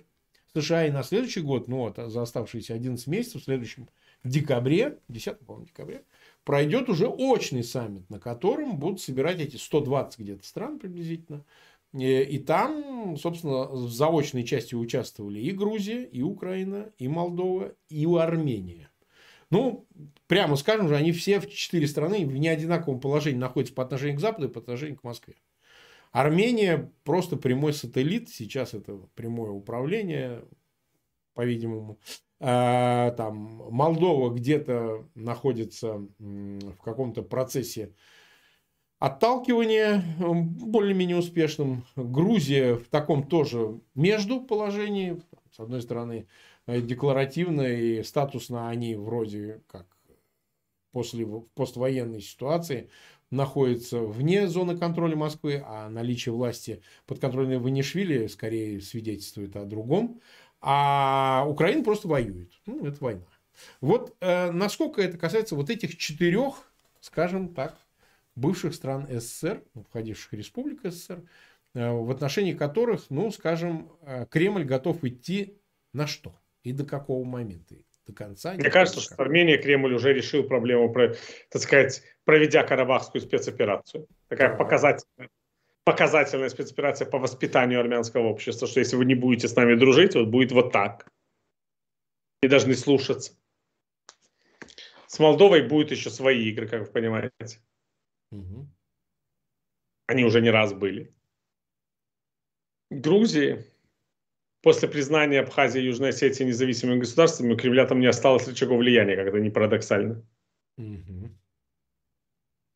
США 0.55 0.87
и 0.87 0.91
на 0.91 1.03
следующий 1.03 1.41
год, 1.41 1.67
ну 1.67 1.77
вот 1.77 1.97
за 1.97 2.21
оставшиеся 2.23 2.73
11 2.73 3.05
месяцев, 3.05 3.41
в 3.41 3.45
следующем 3.45 3.87
декабре, 4.23 4.97
10, 5.07 5.39
по-моему, 5.39 5.67
пройдет 6.43 6.89
уже 6.89 7.07
очный 7.07 7.63
саммит, 7.63 8.09
на 8.09 8.19
котором 8.19 8.79
будут 8.79 8.99
собирать 8.99 9.39
эти 9.39 9.57
120 9.57 10.19
где-то 10.19 10.43
стран 10.43 10.79
приблизительно. 10.79 11.45
И 11.93 12.37
там, 12.45 13.17
собственно, 13.17 13.65
в 13.65 13.91
заочной 13.91 14.43
части 14.43 14.75
участвовали 14.75 15.39
и 15.39 15.51
Грузия, 15.51 16.03
и 16.03 16.21
Украина, 16.21 16.91
и 16.99 17.07
Молдова, 17.07 17.73
и 17.89 18.05
Армения. 18.05 18.91
Ну, 19.49 19.87
прямо 20.27 20.55
скажем 20.55 20.87
же, 20.87 20.95
они 20.95 21.11
все 21.11 21.39
в 21.39 21.49
четыре 21.49 21.87
страны 21.87 22.25
в 22.25 22.37
неодинаковом 22.37 22.99
положении 22.99 23.39
находятся 23.39 23.73
по 23.73 23.83
отношению 23.83 24.17
к 24.17 24.21
Западу 24.21 24.47
и 24.47 24.51
по 24.51 24.59
отношению 24.59 24.97
к 24.97 25.03
Москве. 25.03 25.35
Армения 26.11 26.91
просто 27.03 27.35
прямой 27.35 27.73
сателлит, 27.73 28.29
сейчас 28.29 28.75
это 28.75 28.97
прямое 29.15 29.49
управление, 29.49 30.43
по-видимому. 31.33 31.99
А, 32.39 33.11
там 33.11 33.35
Молдова 33.71 34.33
где-то 34.33 35.07
находится 35.15 36.05
в 36.19 36.77
каком-то 36.83 37.21
процессе 37.21 37.93
отталкивания 38.99 40.03
более-менее 40.19 41.17
успешным. 41.17 41.85
Грузия 41.95 42.75
в 42.75 42.87
таком 42.89 43.25
тоже 43.25 43.79
между 43.95 44.41
положении. 44.41 45.21
С 45.55 45.59
одной 45.59 45.81
стороны, 45.81 46.27
э, 46.67 46.81
декларативно 46.81 47.61
и 47.61 48.03
статусно 48.03 48.69
они 48.69 48.95
вроде 48.95 49.61
как 49.67 49.87
после 50.91 51.25
поствоенной 51.55 52.21
ситуации 52.21 52.89
находятся 53.31 53.99
вне 53.99 54.47
зоны 54.47 54.77
контроля 54.77 55.15
Москвы, 55.15 55.63
а 55.65 55.89
наличие 55.89 56.33
власти 56.33 56.81
подконтрольной 57.05 57.59
Ванишвили 57.59 58.27
скорее 58.27 58.81
свидетельствует 58.81 59.55
о 59.55 59.65
другом. 59.65 60.19
А 60.61 61.45
Украина 61.47 61.83
просто 61.83 62.07
воюет. 62.07 62.51
Ну, 62.65 62.85
это 62.85 63.01
война. 63.01 63.23
Вот 63.81 64.15
э, 64.19 64.51
насколько 64.51 65.01
это 65.01 65.17
касается 65.17 65.55
вот 65.55 65.69
этих 65.69 65.97
четырех, 65.97 66.55
скажем 67.01 67.53
так, 67.53 67.77
бывших 68.39 68.73
стран 68.73 69.07
СССР, 69.09 69.63
ну, 69.73 69.83
входивших 69.83 70.31
в 70.31 70.35
Республику 70.35 70.89
СССР, 70.89 71.23
э, 71.75 71.91
в 71.91 72.09
отношении 72.11 72.53
которых, 72.53 73.09
ну, 73.09 73.31
скажем, 73.31 73.91
э, 74.01 74.25
Кремль 74.29 74.63
готов 74.63 75.03
идти 75.03 75.57
на 75.93 76.07
что 76.07 76.35
и 76.63 76.71
до 76.71 76.85
какого 76.85 77.23
момента? 77.23 77.75
До 78.07 78.13
конца? 78.13 78.53
Мне 78.53 78.71
кажется, 78.71 79.01
что 79.01 79.15
в 79.15 79.19
Армении 79.19 79.57
Кремль 79.57 79.93
уже 79.93 80.13
решил 80.13 80.43
проблему, 80.43 80.91
так 80.93 81.61
сказать, 81.61 82.01
проведя 82.23 82.63
карабахскую 82.63 83.21
спецоперацию. 83.21 84.07
Такая 84.27 84.49
да. 84.49 84.55
показательная 84.55 85.29
показательная 85.85 86.49
спецоперация 86.49 87.09
по 87.09 87.17
воспитанию 87.17 87.79
армянского 87.79 88.27
общества, 88.27 88.67
что 88.67 88.79
если 88.79 88.95
вы 88.95 89.05
не 89.05 89.15
будете 89.15 89.47
с 89.47 89.55
нами 89.55 89.73
дружить, 89.73 90.13
вот 90.13 90.27
будет 90.27 90.51
вот 90.51 90.71
так. 90.71 91.07
И 92.43 92.47
должны 92.47 92.75
слушаться. 92.75 93.33
С 95.07 95.17
Молдовой 95.17 95.67
будут 95.67 95.89
еще 95.89 96.11
свои 96.11 96.47
игры, 96.49 96.67
как 96.67 96.81
вы 96.81 96.85
понимаете. 96.85 97.59
Они 100.09 100.25
уже 100.25 100.41
не 100.41 100.49
раз 100.49 100.73
были. 100.73 101.13
Грузии 102.89 103.63
после 104.63 104.89
признания 104.89 105.39
Абхазии 105.39 105.79
и 105.79 105.85
Южной 105.85 106.09
Осетии 106.09 106.43
независимыми 106.43 107.01
государствами 107.01 107.53
у 107.53 107.57
Кремля 107.57 107.85
там 107.85 107.99
не 107.99 108.07
осталось 108.07 108.47
рычагов 108.47 108.79
влияния, 108.79 109.15
как 109.15 109.27
это 109.27 109.39
не 109.39 109.51
парадоксально. 109.51 110.27
Угу. 110.77 111.29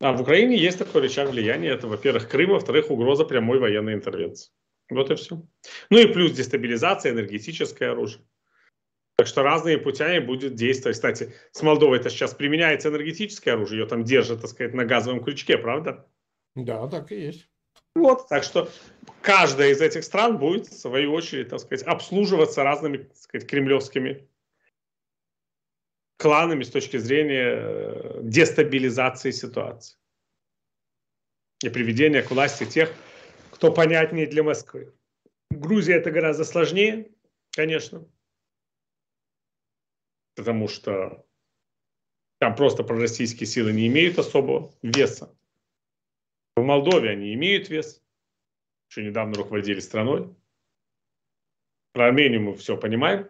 А 0.01 0.13
в 0.13 0.21
Украине 0.21 0.57
есть 0.57 0.77
такой 0.77 1.01
рычаг 1.01 1.31
влияния. 1.31 1.69
Это, 1.69 1.87
во-первых, 1.87 2.29
Крым, 2.29 2.51
во-вторых, 2.51 2.91
угроза 2.91 3.25
прямой 3.25 3.57
военной 3.57 3.95
интервенции. 3.95 4.53
Вот 4.91 5.09
и 5.09 5.15
все. 5.15 5.43
Ну 5.89 5.97
и 5.97 6.13
плюс 6.13 6.33
дестабилизация, 6.33 7.13
энергетическое 7.13 7.93
оружие. 7.93 8.23
Так 9.15 9.25
что 9.25 9.41
разные 9.41 9.79
путями 9.79 10.19
будет 10.19 10.53
действовать. 10.53 10.97
Кстати, 10.97 11.33
с 11.51 11.63
Молдовой 11.63 11.97
это 11.97 12.11
сейчас 12.11 12.35
применяется 12.35 12.89
энергетическое 12.89 13.55
оружие, 13.55 13.81
ее 13.81 13.87
там 13.87 14.03
держат, 14.03 14.41
так 14.41 14.51
сказать, 14.51 14.75
на 14.75 14.85
газовом 14.85 15.23
крючке, 15.23 15.57
правда? 15.57 16.07
Да, 16.55 16.87
так 16.87 17.11
и 17.11 17.19
есть. 17.19 17.49
Вот, 17.95 18.27
так 18.27 18.43
что 18.43 18.69
каждая 19.21 19.69
из 19.69 19.81
этих 19.81 20.03
стран 20.03 20.37
будет, 20.37 20.67
в 20.67 20.79
свою 20.79 21.13
очередь, 21.13 21.49
так 21.49 21.59
сказать, 21.59 21.85
обслуживаться 21.85 22.63
разными, 22.63 22.97
так 22.97 23.17
сказать, 23.17 23.47
кремлевскими 23.47 24.27
кланами 26.17 26.63
с 26.63 26.69
точки 26.69 26.97
зрения 26.97 27.55
э, 27.55 28.19
дестабилизации 28.23 29.31
ситуации 29.31 29.97
и 31.63 31.69
приведения 31.69 32.21
к 32.21 32.31
власти 32.31 32.65
тех, 32.65 32.93
кто 33.51 33.71
понятнее 33.71 34.27
для 34.27 34.43
Москвы. 34.43 34.93
Грузия 35.49 35.95
это 35.95 36.11
гораздо 36.11 36.45
сложнее, 36.45 37.11
конечно, 37.51 38.07
потому 40.35 40.67
что 40.67 41.25
там 42.39 42.55
просто 42.55 42.83
пророссийские 42.83 43.47
силы 43.47 43.71
не 43.71 43.87
имеют 43.87 44.17
особого 44.17 44.73
веса. 44.81 45.35
В 46.55 46.61
Молдове 46.61 47.09
они 47.09 47.33
имеют 47.33 47.69
вес, 47.69 48.03
еще 48.89 49.03
недавно 49.03 49.33
руководили 49.35 49.79
страной. 49.79 50.29
Про 51.93 52.07
Армению 52.07 52.41
мы 52.41 52.55
все 52.55 52.77
понимаем. 52.77 53.27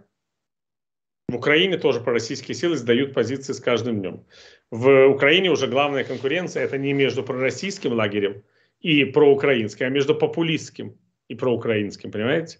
В 1.29 1.35
Украине 1.35 1.77
тоже 1.77 2.01
пророссийские 2.01 2.53
силы 2.53 2.75
сдают 2.75 3.13
позиции 3.13 3.53
с 3.53 3.61
каждым 3.61 4.01
днем. 4.01 4.25
В 4.71 5.07
Украине 5.07 5.51
уже 5.51 5.67
главная 5.67 6.03
конкуренция 6.03 6.63
это 6.63 6.77
не 6.77 6.91
между 6.91 7.23
пророссийским 7.23 7.93
лагерем 7.93 8.43
и 8.81 9.05
проукраинским, 9.05 9.85
а 9.85 9.89
между 9.89 10.15
популистским 10.15 10.99
и 11.29 11.35
проукраинским, 11.35 12.11
понимаете? 12.11 12.59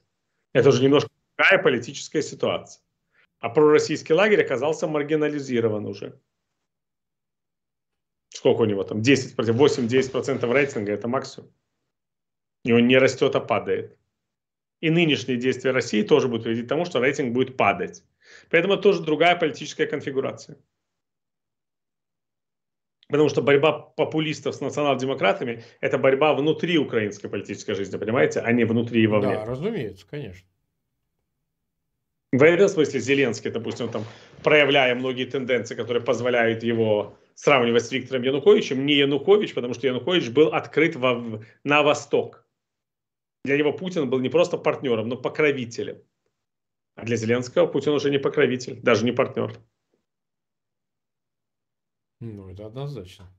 Это 0.54 0.70
уже 0.70 0.82
немножко 0.82 1.10
другая 1.38 1.62
политическая 1.62 2.22
ситуация. 2.22 2.82
А 3.40 3.50
пророссийский 3.50 4.16
лагерь 4.16 4.44
оказался 4.44 4.88
маргинализирован 4.88 5.86
уже. 5.86 6.20
Сколько 8.34 8.62
у 8.62 8.66
него 8.66 8.84
там? 8.84 9.02
10, 9.02 9.36
8-10% 9.36 10.52
рейтинга– 10.52 10.92
это 10.94 11.08
максимум. 11.08 11.52
И 12.66 12.74
он 12.74 12.88
не 12.88 12.98
растет, 12.98 13.36
а 13.36 13.40
падает. 13.40 13.98
И 14.82 14.90
нынешние 14.90 15.38
действия 15.38 15.72
России 15.72 16.02
тоже 16.02 16.28
будут 16.28 16.44
приводить 16.44 16.66
к 16.66 16.70
тому, 16.70 16.86
что 16.86 17.00
рейтинг 17.00 17.34
будет 17.34 17.58
падать. 17.58 18.04
Поэтому 18.50 18.74
это 18.74 18.84
тоже 18.84 19.04
другая 19.04 19.36
политическая 19.36 19.86
конфигурация. 19.86 20.58
Потому 23.08 23.30
что 23.30 23.44
борьба 23.44 23.72
популистов 23.72 24.56
с 24.56 24.62
национал-демократами– 24.62 25.64
это 25.82 26.00
борьба 26.00 26.34
внутри 26.34 26.80
украинской 26.80 27.28
политической 27.28 27.76
жизни, 27.76 27.98
понимаете, 27.98 28.40
а 28.40 28.52
не 28.52 28.64
внутри 28.64 29.04
и 29.04 29.08
вовне. 29.08 29.36
Да, 29.36 29.46
разумеется, 29.46 30.08
конечно. 30.10 30.48
В 32.32 32.42
этом 32.42 32.68
смысле 32.68 33.00
Зеленский, 33.00 33.52
допустим, 33.52 33.90
там, 33.90 34.06
проявляя 34.44 34.96
многие 34.96 35.26
тенденции, 35.26 35.76
которые 35.76 36.02
позволяют 36.02 36.64
его 36.64 37.16
сравнивать 37.36 37.86
с 37.86 37.92
Виктором 37.92 38.24
Януковичем, 38.24 38.86
не 38.86 38.96
Янукович, 38.96 39.54
потому 39.54 39.74
что 39.74 39.88
Янукович 39.88 40.30
был 40.30 40.48
открыт 40.50 40.96
во, 40.96 41.42
на 41.64 41.84
восток. 41.84 42.46
Для 43.44 43.58
него 43.58 43.74
Путин 43.74 44.10
был 44.10 44.20
не 44.20 44.30
просто 44.30 44.58
партнером, 44.58 45.10
но 45.10 45.18
покровителем. 45.18 46.02
А 46.96 47.06
для 47.06 47.16
Зеленского 47.16 47.68
Путин 47.68 47.92
уже 47.92 48.12
не 48.12 48.20
покровитель, 48.20 48.80
даже 48.82 49.04
не 49.04 49.12
партнер. 49.12 49.58
Ну, 52.20 52.50
это 52.50 52.68
однозначно. 52.68 53.30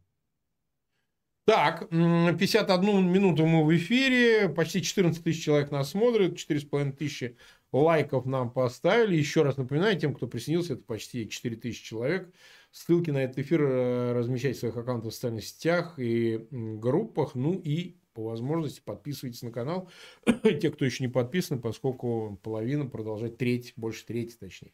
Так, 1.46 1.88
51 1.90 3.12
минуту 3.12 3.44
мы 3.44 3.64
в 3.64 3.76
эфире, 3.76 4.48
почти 4.48 4.82
14 4.82 5.22
тысяч 5.22 5.44
человек 5.44 5.70
нас 5.70 5.90
смотрят, 5.90 6.32
4,5 6.34 6.92
тысячи 6.92 7.36
лайков 7.70 8.24
нам 8.24 8.50
поставили. 8.50 9.16
Еще 9.16 9.42
раз 9.42 9.58
напоминаю, 9.58 9.98
тем, 9.98 10.14
кто 10.14 10.26
присоединился, 10.26 10.72
это 10.72 10.82
почти 10.82 11.28
4 11.28 11.56
тысячи 11.56 11.84
человек. 11.84 12.32
Ссылки 12.74 13.10
на 13.10 13.18
этот 13.18 13.38
эфир 13.38 13.62
э, 13.62 14.12
размещайте 14.14 14.56
в 14.56 14.60
своих 14.60 14.76
аккаунтах 14.76 15.12
в 15.12 15.14
социальных 15.14 15.44
сетях 15.44 15.94
и 15.96 16.44
группах. 16.50 17.36
Ну 17.36 17.54
и 17.54 17.94
по 18.14 18.24
возможности 18.24 18.82
подписывайтесь 18.84 19.42
на 19.42 19.52
канал. 19.52 19.88
Те, 20.42 20.72
кто 20.72 20.84
еще 20.84 21.04
не 21.04 21.08
подписаны, 21.08 21.60
поскольку 21.60 22.36
половина 22.42 22.86
продолжать 22.86 23.38
треть, 23.38 23.74
больше 23.76 24.04
трети 24.04 24.34
точнее. 24.34 24.72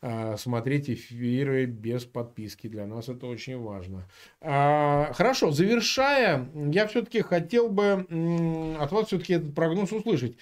А, 0.00 0.36
смотреть 0.36 0.90
эфиры 0.90 1.66
без 1.66 2.04
подписки. 2.04 2.66
Для 2.66 2.84
нас 2.84 3.08
это 3.08 3.26
очень 3.26 3.58
важно. 3.58 4.08
А, 4.40 5.12
хорошо, 5.12 5.52
завершая, 5.52 6.50
я 6.72 6.88
все-таки 6.88 7.20
хотел 7.20 7.68
бы 7.68 8.06
от 8.80 8.90
вас 8.90 9.06
все-таки 9.06 9.34
этот 9.34 9.54
прогноз 9.54 9.92
услышать. 9.92 10.36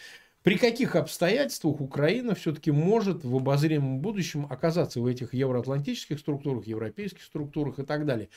При 0.45 0.59
каких 0.59 0.95
обстоятельствах 0.95 1.81
Украина 1.81 2.35
все-таки 2.35 2.71
может 2.71 3.25
в 3.25 3.35
обозримом 3.35 4.01
будущем 4.01 4.47
оказаться 4.51 5.01
в 5.01 5.07
этих 5.07 5.33
евроатлантических 5.33 6.19
структурах, 6.19 6.67
европейских 6.67 7.23
структурах 7.23 7.79
и 7.79 7.83
так 7.83 8.05
далее? 8.05 8.29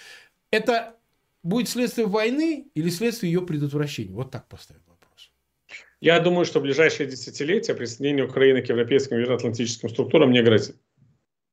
Это 0.50 0.96
будет 1.44 1.68
следствие 1.68 2.08
войны 2.08 2.70
или 2.76 2.90
следствие 2.90 3.34
ее 3.34 3.46
предотвращения? 3.46 4.14
Вот 4.14 4.32
так 4.32 4.48
поставим 4.48 4.84
вопрос. 4.88 5.34
Я 6.00 6.22
думаю, 6.22 6.46
что 6.46 6.62
в 6.62 6.64
ближайшие 6.64 7.10
десятилетия 7.10 7.76
присоединение 7.76 8.24
Украины 8.24 8.62
к 8.62 8.70
европейским 8.70 9.20
евроатлантическим 9.20 9.90
структурам 9.90 10.32
не 10.32 10.42
грозит. 10.42 10.78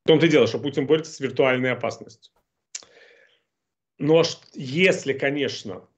В 0.04 0.06
том-то 0.06 0.26
и 0.26 0.28
дело, 0.28 0.46
что 0.46 0.60
Путин 0.60 0.86
борется 0.86 1.10
с 1.10 1.18
виртуальной 1.18 1.72
опасностью. 1.72 2.32
Но 3.98 4.22
если, 4.52 5.14
конечно, 5.14 5.88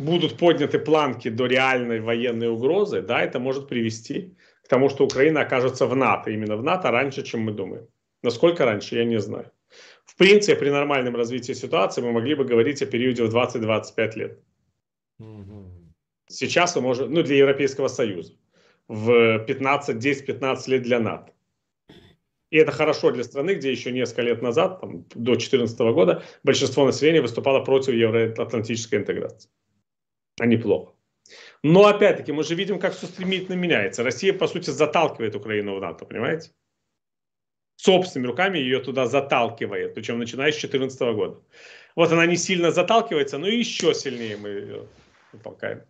будут 0.00 0.38
подняты 0.38 0.78
планки 0.78 1.30
до 1.30 1.46
реальной 1.46 2.00
военной 2.00 2.48
угрозы, 2.48 3.02
да, 3.02 3.22
это 3.22 3.38
может 3.38 3.68
привести 3.68 4.34
к 4.64 4.68
тому, 4.68 4.88
что 4.88 5.04
Украина 5.04 5.42
окажется 5.42 5.86
в 5.86 5.96
НАТО, 5.96 6.30
именно 6.30 6.56
в 6.56 6.62
НАТО 6.62 6.90
раньше, 6.90 7.22
чем 7.22 7.40
мы 7.40 7.52
думаем. 7.52 7.86
Насколько 8.22 8.64
раньше, 8.64 8.96
я 8.96 9.04
не 9.04 9.20
знаю. 9.20 9.50
В 10.04 10.16
принципе, 10.16 10.58
при 10.58 10.70
нормальном 10.70 11.16
развитии 11.16 11.52
ситуации 11.54 12.02
мы 12.02 12.12
могли 12.12 12.34
бы 12.34 12.44
говорить 12.44 12.82
о 12.82 12.86
периоде 12.86 13.24
в 13.24 13.34
20-25 13.34 14.16
лет. 14.16 14.38
Сейчас 16.28 16.76
мы 16.76 16.82
можем, 16.82 17.12
ну, 17.12 17.22
для 17.22 17.36
Европейского 17.36 17.88
Союза, 17.88 18.32
в 18.88 19.38
15, 19.46 19.96
10-15 19.96 20.70
лет 20.70 20.82
для 20.82 21.00
НАТО. 21.00 21.32
И 22.50 22.58
это 22.58 22.72
хорошо 22.72 23.12
для 23.12 23.24
страны, 23.24 23.54
где 23.54 23.70
еще 23.70 23.92
несколько 23.92 24.22
лет 24.22 24.42
назад, 24.42 24.80
там, 24.80 25.04
до 25.14 25.32
2014 25.32 25.78
года, 25.80 26.22
большинство 26.42 26.84
населения 26.84 27.22
выступало 27.22 27.64
против 27.64 27.94
евроатлантической 27.94 28.98
интеграции 28.98 29.48
а 30.40 30.46
неплохо. 30.46 30.94
Но 31.62 31.86
опять-таки 31.86 32.32
мы 32.32 32.42
же 32.44 32.54
видим, 32.54 32.80
как 32.80 32.94
все 32.94 33.06
стремительно 33.06 33.54
меняется. 33.54 34.02
Россия, 34.02 34.32
по 34.32 34.46
сути, 34.46 34.70
заталкивает 34.70 35.36
Украину 35.36 35.76
в 35.76 35.80
НАТО, 35.80 36.06
понимаете? 36.06 36.50
Собственными 37.76 38.28
руками 38.28 38.58
ее 38.58 38.80
туда 38.80 39.06
заталкивает, 39.06 39.94
причем 39.94 40.18
начиная 40.18 40.50
с 40.50 40.54
2014 40.54 41.00
года. 41.14 41.42
Вот 41.94 42.10
она 42.10 42.24
не 42.24 42.36
сильно 42.36 42.70
заталкивается, 42.70 43.36
но 43.36 43.48
еще 43.48 43.92
сильнее 43.92 44.38
мы 44.38 44.48
ее 44.48 44.88
толкаем. 45.42 45.82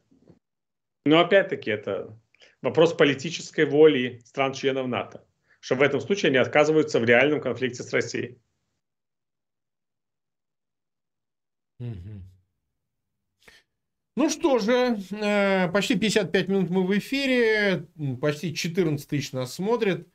Но 1.07 1.21
опять-таки 1.21 1.71
это 1.71 2.19
вопрос 2.61 2.93
политической 2.93 3.67
воли 3.67 4.21
стран-членов 4.25 4.89
НАТО, 4.89 5.25
что 5.61 5.77
в 5.77 5.83
этом 5.83 6.01
случае 6.01 6.31
они 6.31 6.39
отказываются 6.39 6.99
в 6.99 7.05
реальном 7.05 7.41
конфликте 7.41 7.85
с 7.85 7.93
Россией. 7.93 8.41
Угу. 11.79 12.30
Ну 14.21 14.29
что 14.29 14.59
же, 14.59 14.99
э, 15.13 15.71
почти 15.73 15.95
55 15.99 16.49
минут 16.49 16.69
мы 16.69 16.87
в 16.87 16.99
эфире, 16.99 17.87
почти 18.21 18.55
14 18.55 19.09
тысяч 19.09 19.33
нас 19.33 19.55
смотрят. 19.55 20.07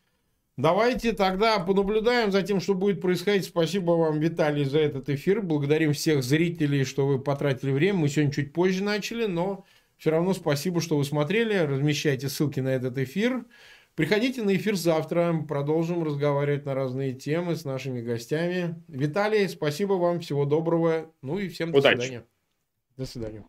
Давайте 0.57 1.13
тогда 1.13 1.57
понаблюдаем 1.57 2.31
за 2.31 2.43
тем, 2.43 2.59
что 2.59 2.75
будет 2.75 3.01
происходить. 3.01 3.45
Спасибо 3.45 3.93
вам, 3.93 4.19
Виталий, 4.19 4.63
за 4.63 4.77
этот 4.77 5.09
эфир. 5.09 5.41
Благодарим 5.41 5.93
всех 5.93 6.23
зрителей, 6.23 6.83
что 6.83 7.07
вы 7.07 7.17
потратили 7.17 7.71
время. 7.71 7.97
Мы 7.97 8.09
сегодня 8.09 8.31
чуть 8.31 8.53
позже 8.53 8.83
начали, 8.83 9.25
но 9.25 9.65
все 9.97 10.11
равно 10.11 10.35
спасибо, 10.35 10.81
что 10.81 10.97
вы 10.97 11.03
смотрели. 11.03 11.57
Размещайте 11.57 12.29
ссылки 12.29 12.59
на 12.59 12.69
этот 12.69 12.99
эфир. 12.99 13.43
Приходите 13.95 14.43
на 14.43 14.55
эфир 14.55 14.75
завтра. 14.75 15.33
Продолжим 15.47 16.03
разговаривать 16.03 16.63
на 16.67 16.75
разные 16.75 17.13
темы 17.13 17.55
с 17.55 17.65
нашими 17.65 18.01
гостями. 18.01 18.83
Виталий, 18.87 19.49
спасибо 19.49 19.93
вам. 19.93 20.19
Всего 20.19 20.45
доброго. 20.45 21.11
Ну 21.23 21.39
и 21.39 21.47
всем 21.47 21.71
до 21.71 21.79
Удачи. 21.79 21.95
свидания. 21.95 22.25
До 22.97 23.07
свидания. 23.07 23.45